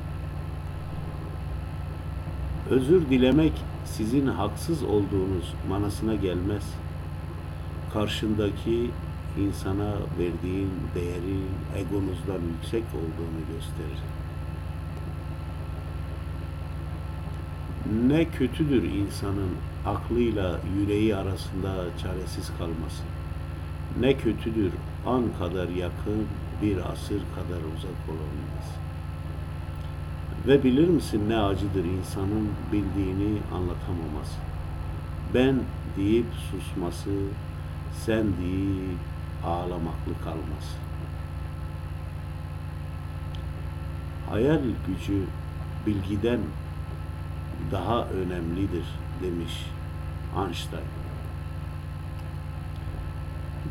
Özür 2.70 3.10
dilemek 3.10 3.52
sizin 3.84 4.26
haksız 4.26 4.82
olduğunuz 4.82 5.54
manasına 5.68 6.14
gelmez. 6.14 6.64
Karşındaki 7.92 8.90
insana 9.38 9.92
verdiğin 10.18 10.70
değerin 10.94 11.44
egonuzdan 11.76 12.48
yüksek 12.54 12.84
olduğunu 12.94 13.40
gösterir. 13.54 14.02
Ne 18.06 18.24
kötüdür 18.24 18.82
insanın 18.82 19.50
aklıyla 19.86 20.60
yüreği 20.78 21.16
arasında 21.16 21.74
çaresiz 22.02 22.50
kalması. 22.58 23.02
Ne 24.00 24.16
kötüdür 24.16 24.72
an 25.06 25.24
kadar 25.38 25.68
yakın, 25.68 26.26
bir 26.62 26.76
asır 26.76 27.20
kadar 27.34 27.60
uzak 27.76 27.98
olabilmesi. 28.08 28.82
Ve 30.46 30.64
bilir 30.64 30.88
misin 30.88 31.28
ne 31.28 31.40
acıdır 31.40 31.84
insanın 31.84 32.48
bildiğini 32.72 33.38
anlatamaması. 33.54 34.38
Ben 35.34 35.60
deyip 35.96 36.26
susması, 36.50 37.10
sen 38.06 38.22
deyip 38.22 38.98
ağlamaklı 39.46 40.12
kalması. 40.24 40.76
Hayal 44.30 44.60
gücü 44.86 45.22
bilgiden 45.86 46.40
daha 47.72 48.04
önemlidir 48.04 48.84
demiş 49.22 49.66
Einstein. 50.36 51.01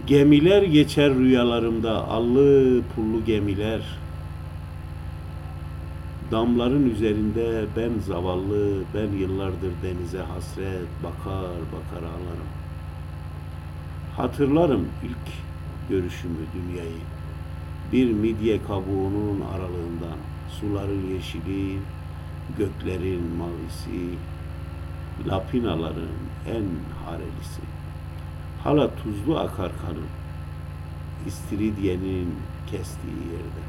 Gemiler 0.08 0.64
geçer 0.64 1.14
rüyalarımda, 1.14 2.08
allı 2.08 2.82
pullu 2.96 3.26
gemiler. 3.26 3.82
Damların 6.32 6.90
üzerinde 6.90 7.66
ben 7.78 7.92
zavallı, 8.08 8.84
ben 8.94 9.18
yıllardır 9.18 9.72
denize 9.84 10.20
hasret, 10.20 10.88
bakar 11.04 11.52
bakar 11.74 12.04
ağlarım. 12.04 12.50
Hatırlarım 14.18 14.88
ilk 15.04 15.34
görüşümü 15.90 16.46
dünyayı. 16.54 17.02
Bir 17.92 18.14
midye 18.14 18.64
kabuğunun 18.64 19.42
aralığından, 19.42 20.18
suların 20.60 21.14
yeşili, 21.14 21.78
göklerin 22.58 23.24
mavisi, 23.38 24.18
lapinaların 25.28 26.18
en 26.48 26.66
harelisi. 27.06 27.81
Hala 28.64 28.90
tuzlu 28.96 29.40
akar 29.40 29.72
kanım, 29.82 30.08
istiridyenin 31.28 32.36
kestiği 32.72 33.16
yerde. 33.32 33.64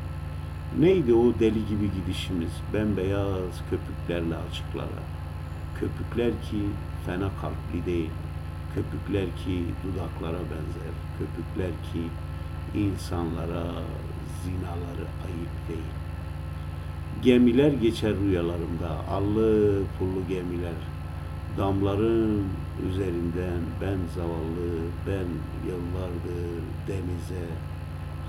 Neydi 0.78 1.14
o 1.14 1.32
deli 1.40 1.66
gibi 1.66 1.90
gidişimiz, 1.94 2.52
bembeyaz 2.74 3.54
köpüklerle 3.70 4.36
açıklara. 4.36 5.02
Köpükler 5.80 6.30
ki 6.30 6.62
fena 7.06 7.30
kalpli 7.40 7.86
değil, 7.86 8.10
köpükler 8.74 9.24
ki 9.24 9.64
dudaklara 9.84 10.38
benzer, 10.38 10.94
köpükler 11.18 11.70
ki 11.92 12.02
insanlara 12.78 13.64
zinaları 14.44 15.06
ayıp 15.26 15.68
değil. 15.68 15.92
Gemiler 17.22 17.72
geçer 17.72 18.14
rüyalarımda, 18.14 18.90
allı 19.10 19.82
pullu 19.98 20.28
gemiler. 20.28 20.80
Damların 21.58 22.44
üzerinden 22.88 23.60
ben 23.80 23.98
zavallı, 24.14 24.70
ben 25.06 25.28
yıllardır 25.68 26.62
denize 26.88 27.46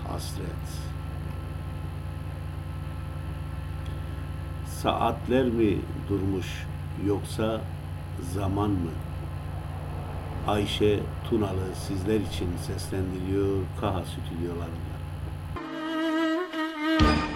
hasret. 0.08 0.94
Saatler 4.68 5.46
mi 5.46 5.78
durmuş 6.10 6.66
yoksa 7.06 7.62
zaman 8.34 8.70
mı? 8.70 8.92
Ayşe 10.48 11.00
Tunalı 11.30 11.76
sizler 11.88 12.20
için 12.20 12.50
seslendiriyor 12.58 13.58
Kaha 13.82 14.04
stüdyolarında. 14.06 14.94
Seni 17.00 17.33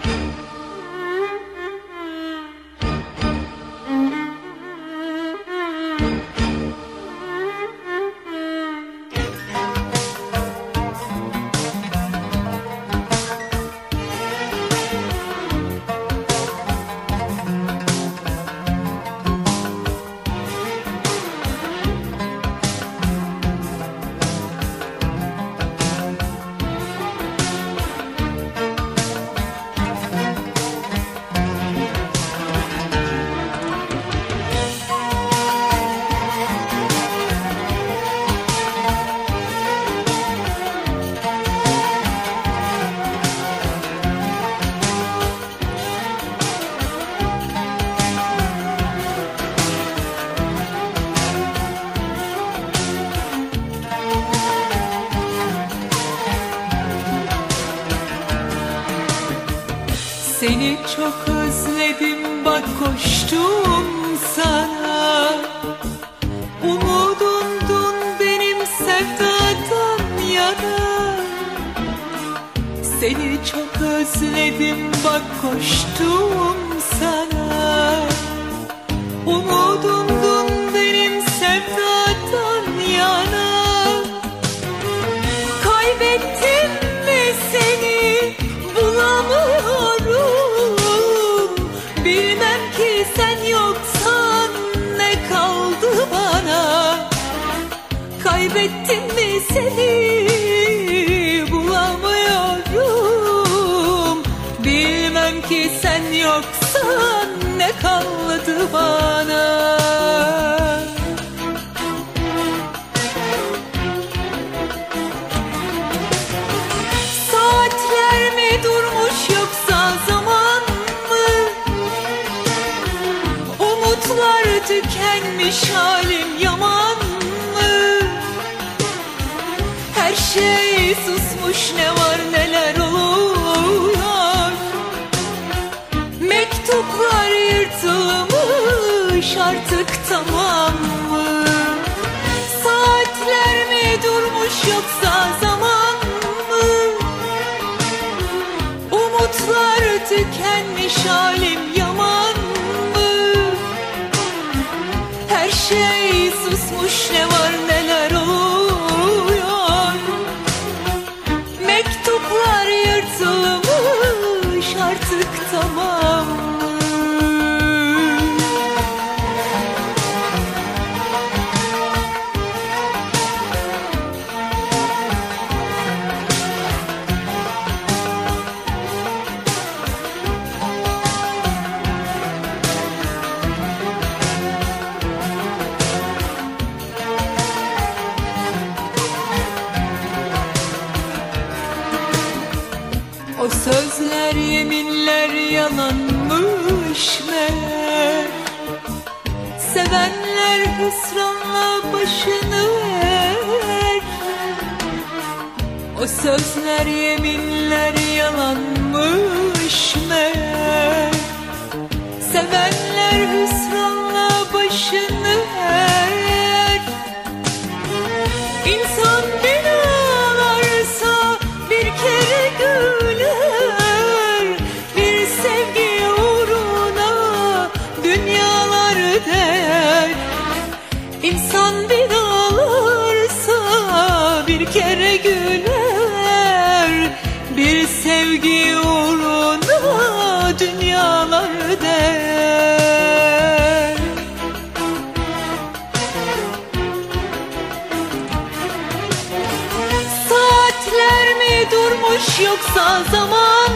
durmuş 252.18 252.40
yoksa 252.40 253.02
zaman 253.10 253.70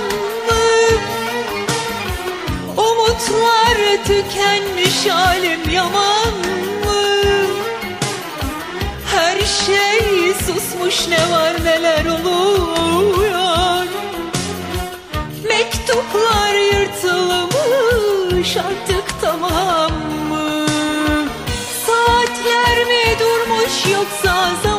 mı? 0.46 0.62
Umutlar 2.76 3.76
tükenmiş 4.06 5.06
halim 5.10 5.70
yaman 5.70 6.34
mı? 6.84 7.04
Her 9.06 9.38
şey 9.38 10.34
susmuş 10.34 11.08
ne 11.08 11.30
var 11.30 11.64
neler 11.64 12.04
oluyor 12.04 13.86
Mektuplar 15.48 16.54
yırtılmış 16.54 18.56
artık 18.56 19.20
tamam 19.20 19.92
mı? 20.28 20.66
Saatler 21.86 22.84
mi 22.86 23.18
durmuş 23.20 23.86
yoksa 23.92 24.50
zaman 24.62 24.71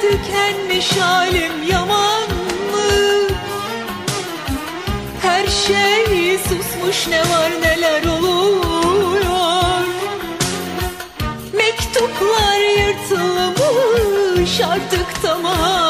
tükenmiş 0.00 0.96
halim 0.96 1.62
yaman 1.70 2.28
mı? 2.72 3.28
Her 5.22 5.46
şey 5.46 6.38
susmuş 6.38 7.08
ne 7.08 7.20
var 7.20 7.52
neler 7.62 8.04
oluyor 8.04 9.86
Mektuplar 11.52 12.58
yırtılmış 12.78 14.60
artık 14.60 15.06
tamam 15.22 15.85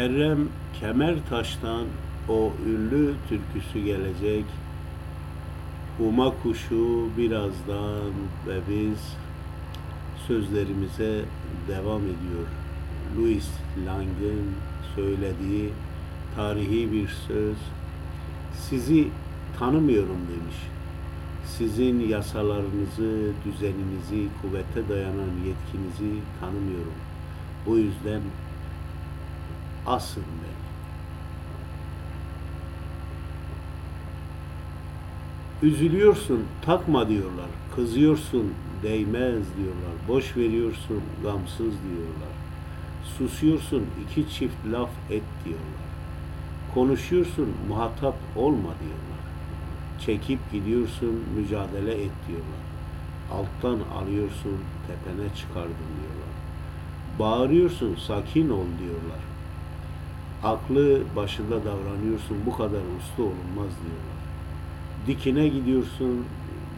Mükerrem 0.00 0.48
Kemertaş'tan 0.80 1.86
o 2.28 2.52
ünlü 2.66 3.14
türküsü 3.28 3.80
gelecek. 3.84 4.44
Huma 5.98 6.32
kuşu 6.42 7.08
birazdan 7.16 8.12
ve 8.46 8.60
biz 8.68 9.16
sözlerimize 10.26 11.24
devam 11.68 12.02
ediyor. 12.02 12.46
Louis 13.18 13.48
Lang'ın 13.86 14.54
söylediği 14.94 15.70
tarihi 16.36 16.92
bir 16.92 17.08
söz. 17.08 17.56
Sizi 18.54 19.08
tanımıyorum 19.58 20.18
demiş. 20.32 20.56
Sizin 21.46 22.00
yasalarınızı, 22.00 23.32
düzeninizi, 23.44 24.28
kuvvete 24.42 24.88
dayanan 24.88 25.30
yetkinizi 25.46 26.20
tanımıyorum. 26.40 26.98
Bu 27.66 27.78
yüzden 27.78 28.20
asın 29.86 30.22
beni. 30.22 30.60
Üzülüyorsun, 35.62 36.44
takma 36.62 37.08
diyorlar. 37.08 37.46
Kızıyorsun, 37.76 38.54
değmez 38.82 39.44
diyorlar. 39.56 39.94
Boş 40.08 40.36
veriyorsun, 40.36 41.00
gamsız 41.22 41.58
diyorlar. 41.58 42.34
Susuyorsun, 43.18 43.86
iki 44.04 44.30
çift 44.30 44.66
laf 44.72 44.90
et 45.10 45.22
diyorlar. 45.44 45.90
Konuşuyorsun, 46.74 47.48
muhatap 47.68 48.16
olma 48.36 48.58
diyorlar. 48.80 49.20
Çekip 50.06 50.52
gidiyorsun, 50.52 51.24
mücadele 51.36 51.92
et 51.92 52.12
diyorlar. 52.28 52.64
Alttan 53.32 53.78
alıyorsun, 54.02 54.56
tepene 54.86 55.34
çıkardım 55.36 55.90
diyorlar. 56.00 56.34
Bağırıyorsun, 57.18 57.96
sakin 58.06 58.48
ol 58.48 58.66
diyorlar. 58.78 59.29
Aklı 60.44 61.02
başında 61.16 61.64
davranıyorsun, 61.64 62.36
bu 62.46 62.56
kadar 62.56 62.80
uslu 62.98 63.24
olunmaz 63.24 63.72
diyorlar. 63.82 64.20
Dikine 65.06 65.48
gidiyorsun, 65.48 66.24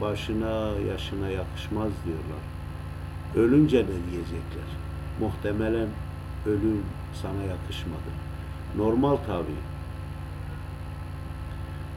başına, 0.00 0.78
yaşına 0.89 1.28
yakışmaz 1.28 1.91
diyorlar. 2.05 2.42
Ölünce 3.36 3.78
ne 3.78 4.10
diyecekler? 4.10 4.68
Muhtemelen 5.20 5.89
ölüm 6.47 6.82
sana 7.23 7.42
yakışmadı. 7.42 8.10
Normal 8.76 9.16
tabi. 9.16 9.52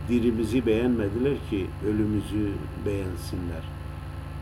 Dirimizi 0.10 0.66
beğenmediler 0.66 1.38
ki 1.50 1.68
ölümümüzü 1.88 2.52
beğensinler. 2.86 3.64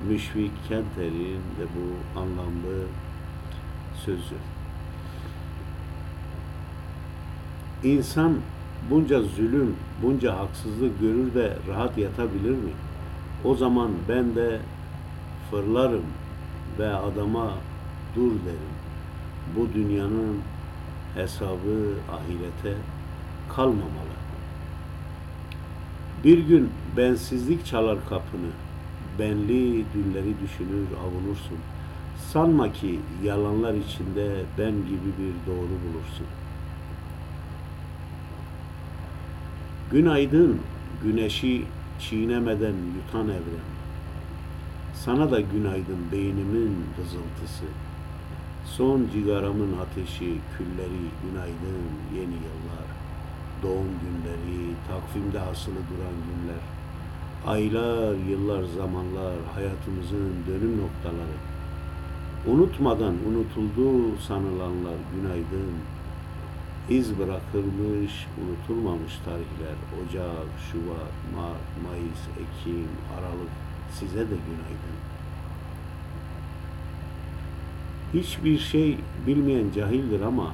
Müşfik 0.09 0.51
Kenter'in 0.69 1.35
de 1.35 1.65
bu 1.75 2.19
anlamlı 2.19 2.85
sözü. 4.05 4.52
İnsan 7.83 8.33
bunca 8.89 9.21
zulüm, 9.21 9.75
bunca 10.03 10.39
haksızlık 10.39 10.99
görür 10.99 11.33
de 11.33 11.57
rahat 11.67 11.97
yatabilir 11.97 12.51
mi? 12.51 12.71
O 13.43 13.55
zaman 13.55 13.91
ben 14.09 14.35
de 14.35 14.59
fırlarım 15.51 16.05
ve 16.79 16.95
adama 16.95 17.51
dur 18.15 18.31
derim. 18.31 18.73
Bu 19.55 19.73
dünyanın 19.73 20.37
hesabı 21.15 21.93
ahirete 22.11 22.77
kalmamalı. 23.55 24.13
Bir 26.23 26.37
gün 26.37 26.69
bensizlik 26.97 27.65
çalar 27.65 27.97
kapını, 28.09 28.51
benli 29.19 29.85
dülleri 29.93 30.33
düşünür 30.43 30.87
avunursun. 31.03 31.57
Sanma 32.31 32.71
ki 32.71 32.99
yalanlar 33.23 33.73
içinde 33.73 34.31
ben 34.57 34.71
gibi 34.71 35.09
bir 35.19 35.51
doğru 35.51 35.57
bulursun. 35.57 36.27
Günaydın, 39.93 40.59
güneşi 41.03 41.65
çiğnemeden 41.99 42.75
yutan 42.95 43.27
evren. 43.27 43.69
Sana 44.93 45.31
da 45.31 45.39
günaydın 45.41 46.11
beynimin 46.11 46.75
vızıltısı. 46.97 47.65
Son 48.65 49.07
cigaramın 49.13 49.77
ateşi, 49.77 50.37
külleri, 50.57 51.03
günaydın 51.23 51.83
yeni 52.15 52.37
yıllar. 52.45 52.87
Doğum 53.63 53.87
günleri, 54.03 54.73
takvimde 54.87 55.39
asılı 55.39 55.75
duran 55.75 56.17
günler. 56.27 56.63
Aylar, 57.47 58.15
yıllar, 58.29 58.63
zamanlar, 58.63 59.35
hayatımızın 59.55 60.33
dönüm 60.47 60.77
noktaları. 60.81 61.37
Unutmadan 62.47 63.15
unutuldu 63.27 64.17
sanılanlar 64.27 64.97
günaydın. 65.15 65.73
İz 66.89 67.19
bırakılmış, 67.19 68.27
unutulmamış 68.41 69.13
tarihler. 69.25 69.75
Ocak, 70.01 70.47
Şubat, 70.71 71.13
Mart, 71.35 71.83
Mayıs, 71.83 72.21
Ekim, 72.33 72.87
Aralık 73.19 73.51
size 73.91 74.19
de 74.19 74.35
günaydın. 74.45 74.97
Hiçbir 78.13 78.59
şey 78.59 78.97
bilmeyen 79.27 79.71
cahildir 79.75 80.21
ama 80.21 80.53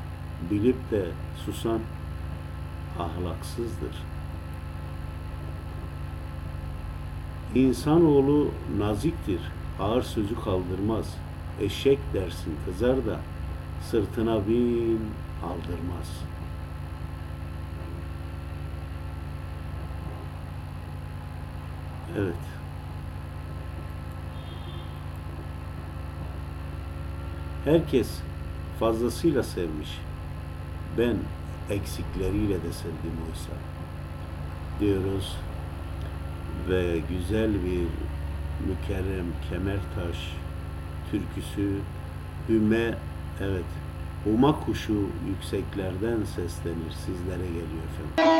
bilip 0.51 0.91
de 0.91 1.05
susan 1.45 1.79
ahlaksızdır. 2.99 3.95
İnsanoğlu 7.55 8.51
naziktir, 8.77 9.41
ağır 9.79 10.01
sözü 10.01 10.35
kaldırmaz. 10.35 11.17
Eşek 11.61 11.99
dersin 12.13 12.55
kızar 12.65 13.05
da 13.05 13.19
sırtına 13.91 14.47
bin 14.47 14.99
aldırmaz. 15.43 16.23
Evet. 22.17 22.35
Herkes 27.65 28.19
fazlasıyla 28.79 29.43
sevmiş. 29.43 29.99
Ben 30.97 31.17
eksikleriyle 31.69 32.55
de 32.55 32.73
sevdim 32.73 33.17
oysa. 33.29 33.51
Diyoruz 34.79 35.37
ve 36.69 36.99
güzel 37.09 37.53
bir 37.53 37.87
mükerrem 38.67 39.25
Kemertaş 39.49 40.33
türküsü 41.11 41.79
Hüme 42.49 42.97
evet 43.41 43.65
Huma 44.23 44.59
kuşu 44.59 45.09
yükseklerden 45.27 46.23
seslenir 46.23 46.91
sizlere 47.05 47.47
geliyor 47.47 47.83
efendim. 47.89 48.39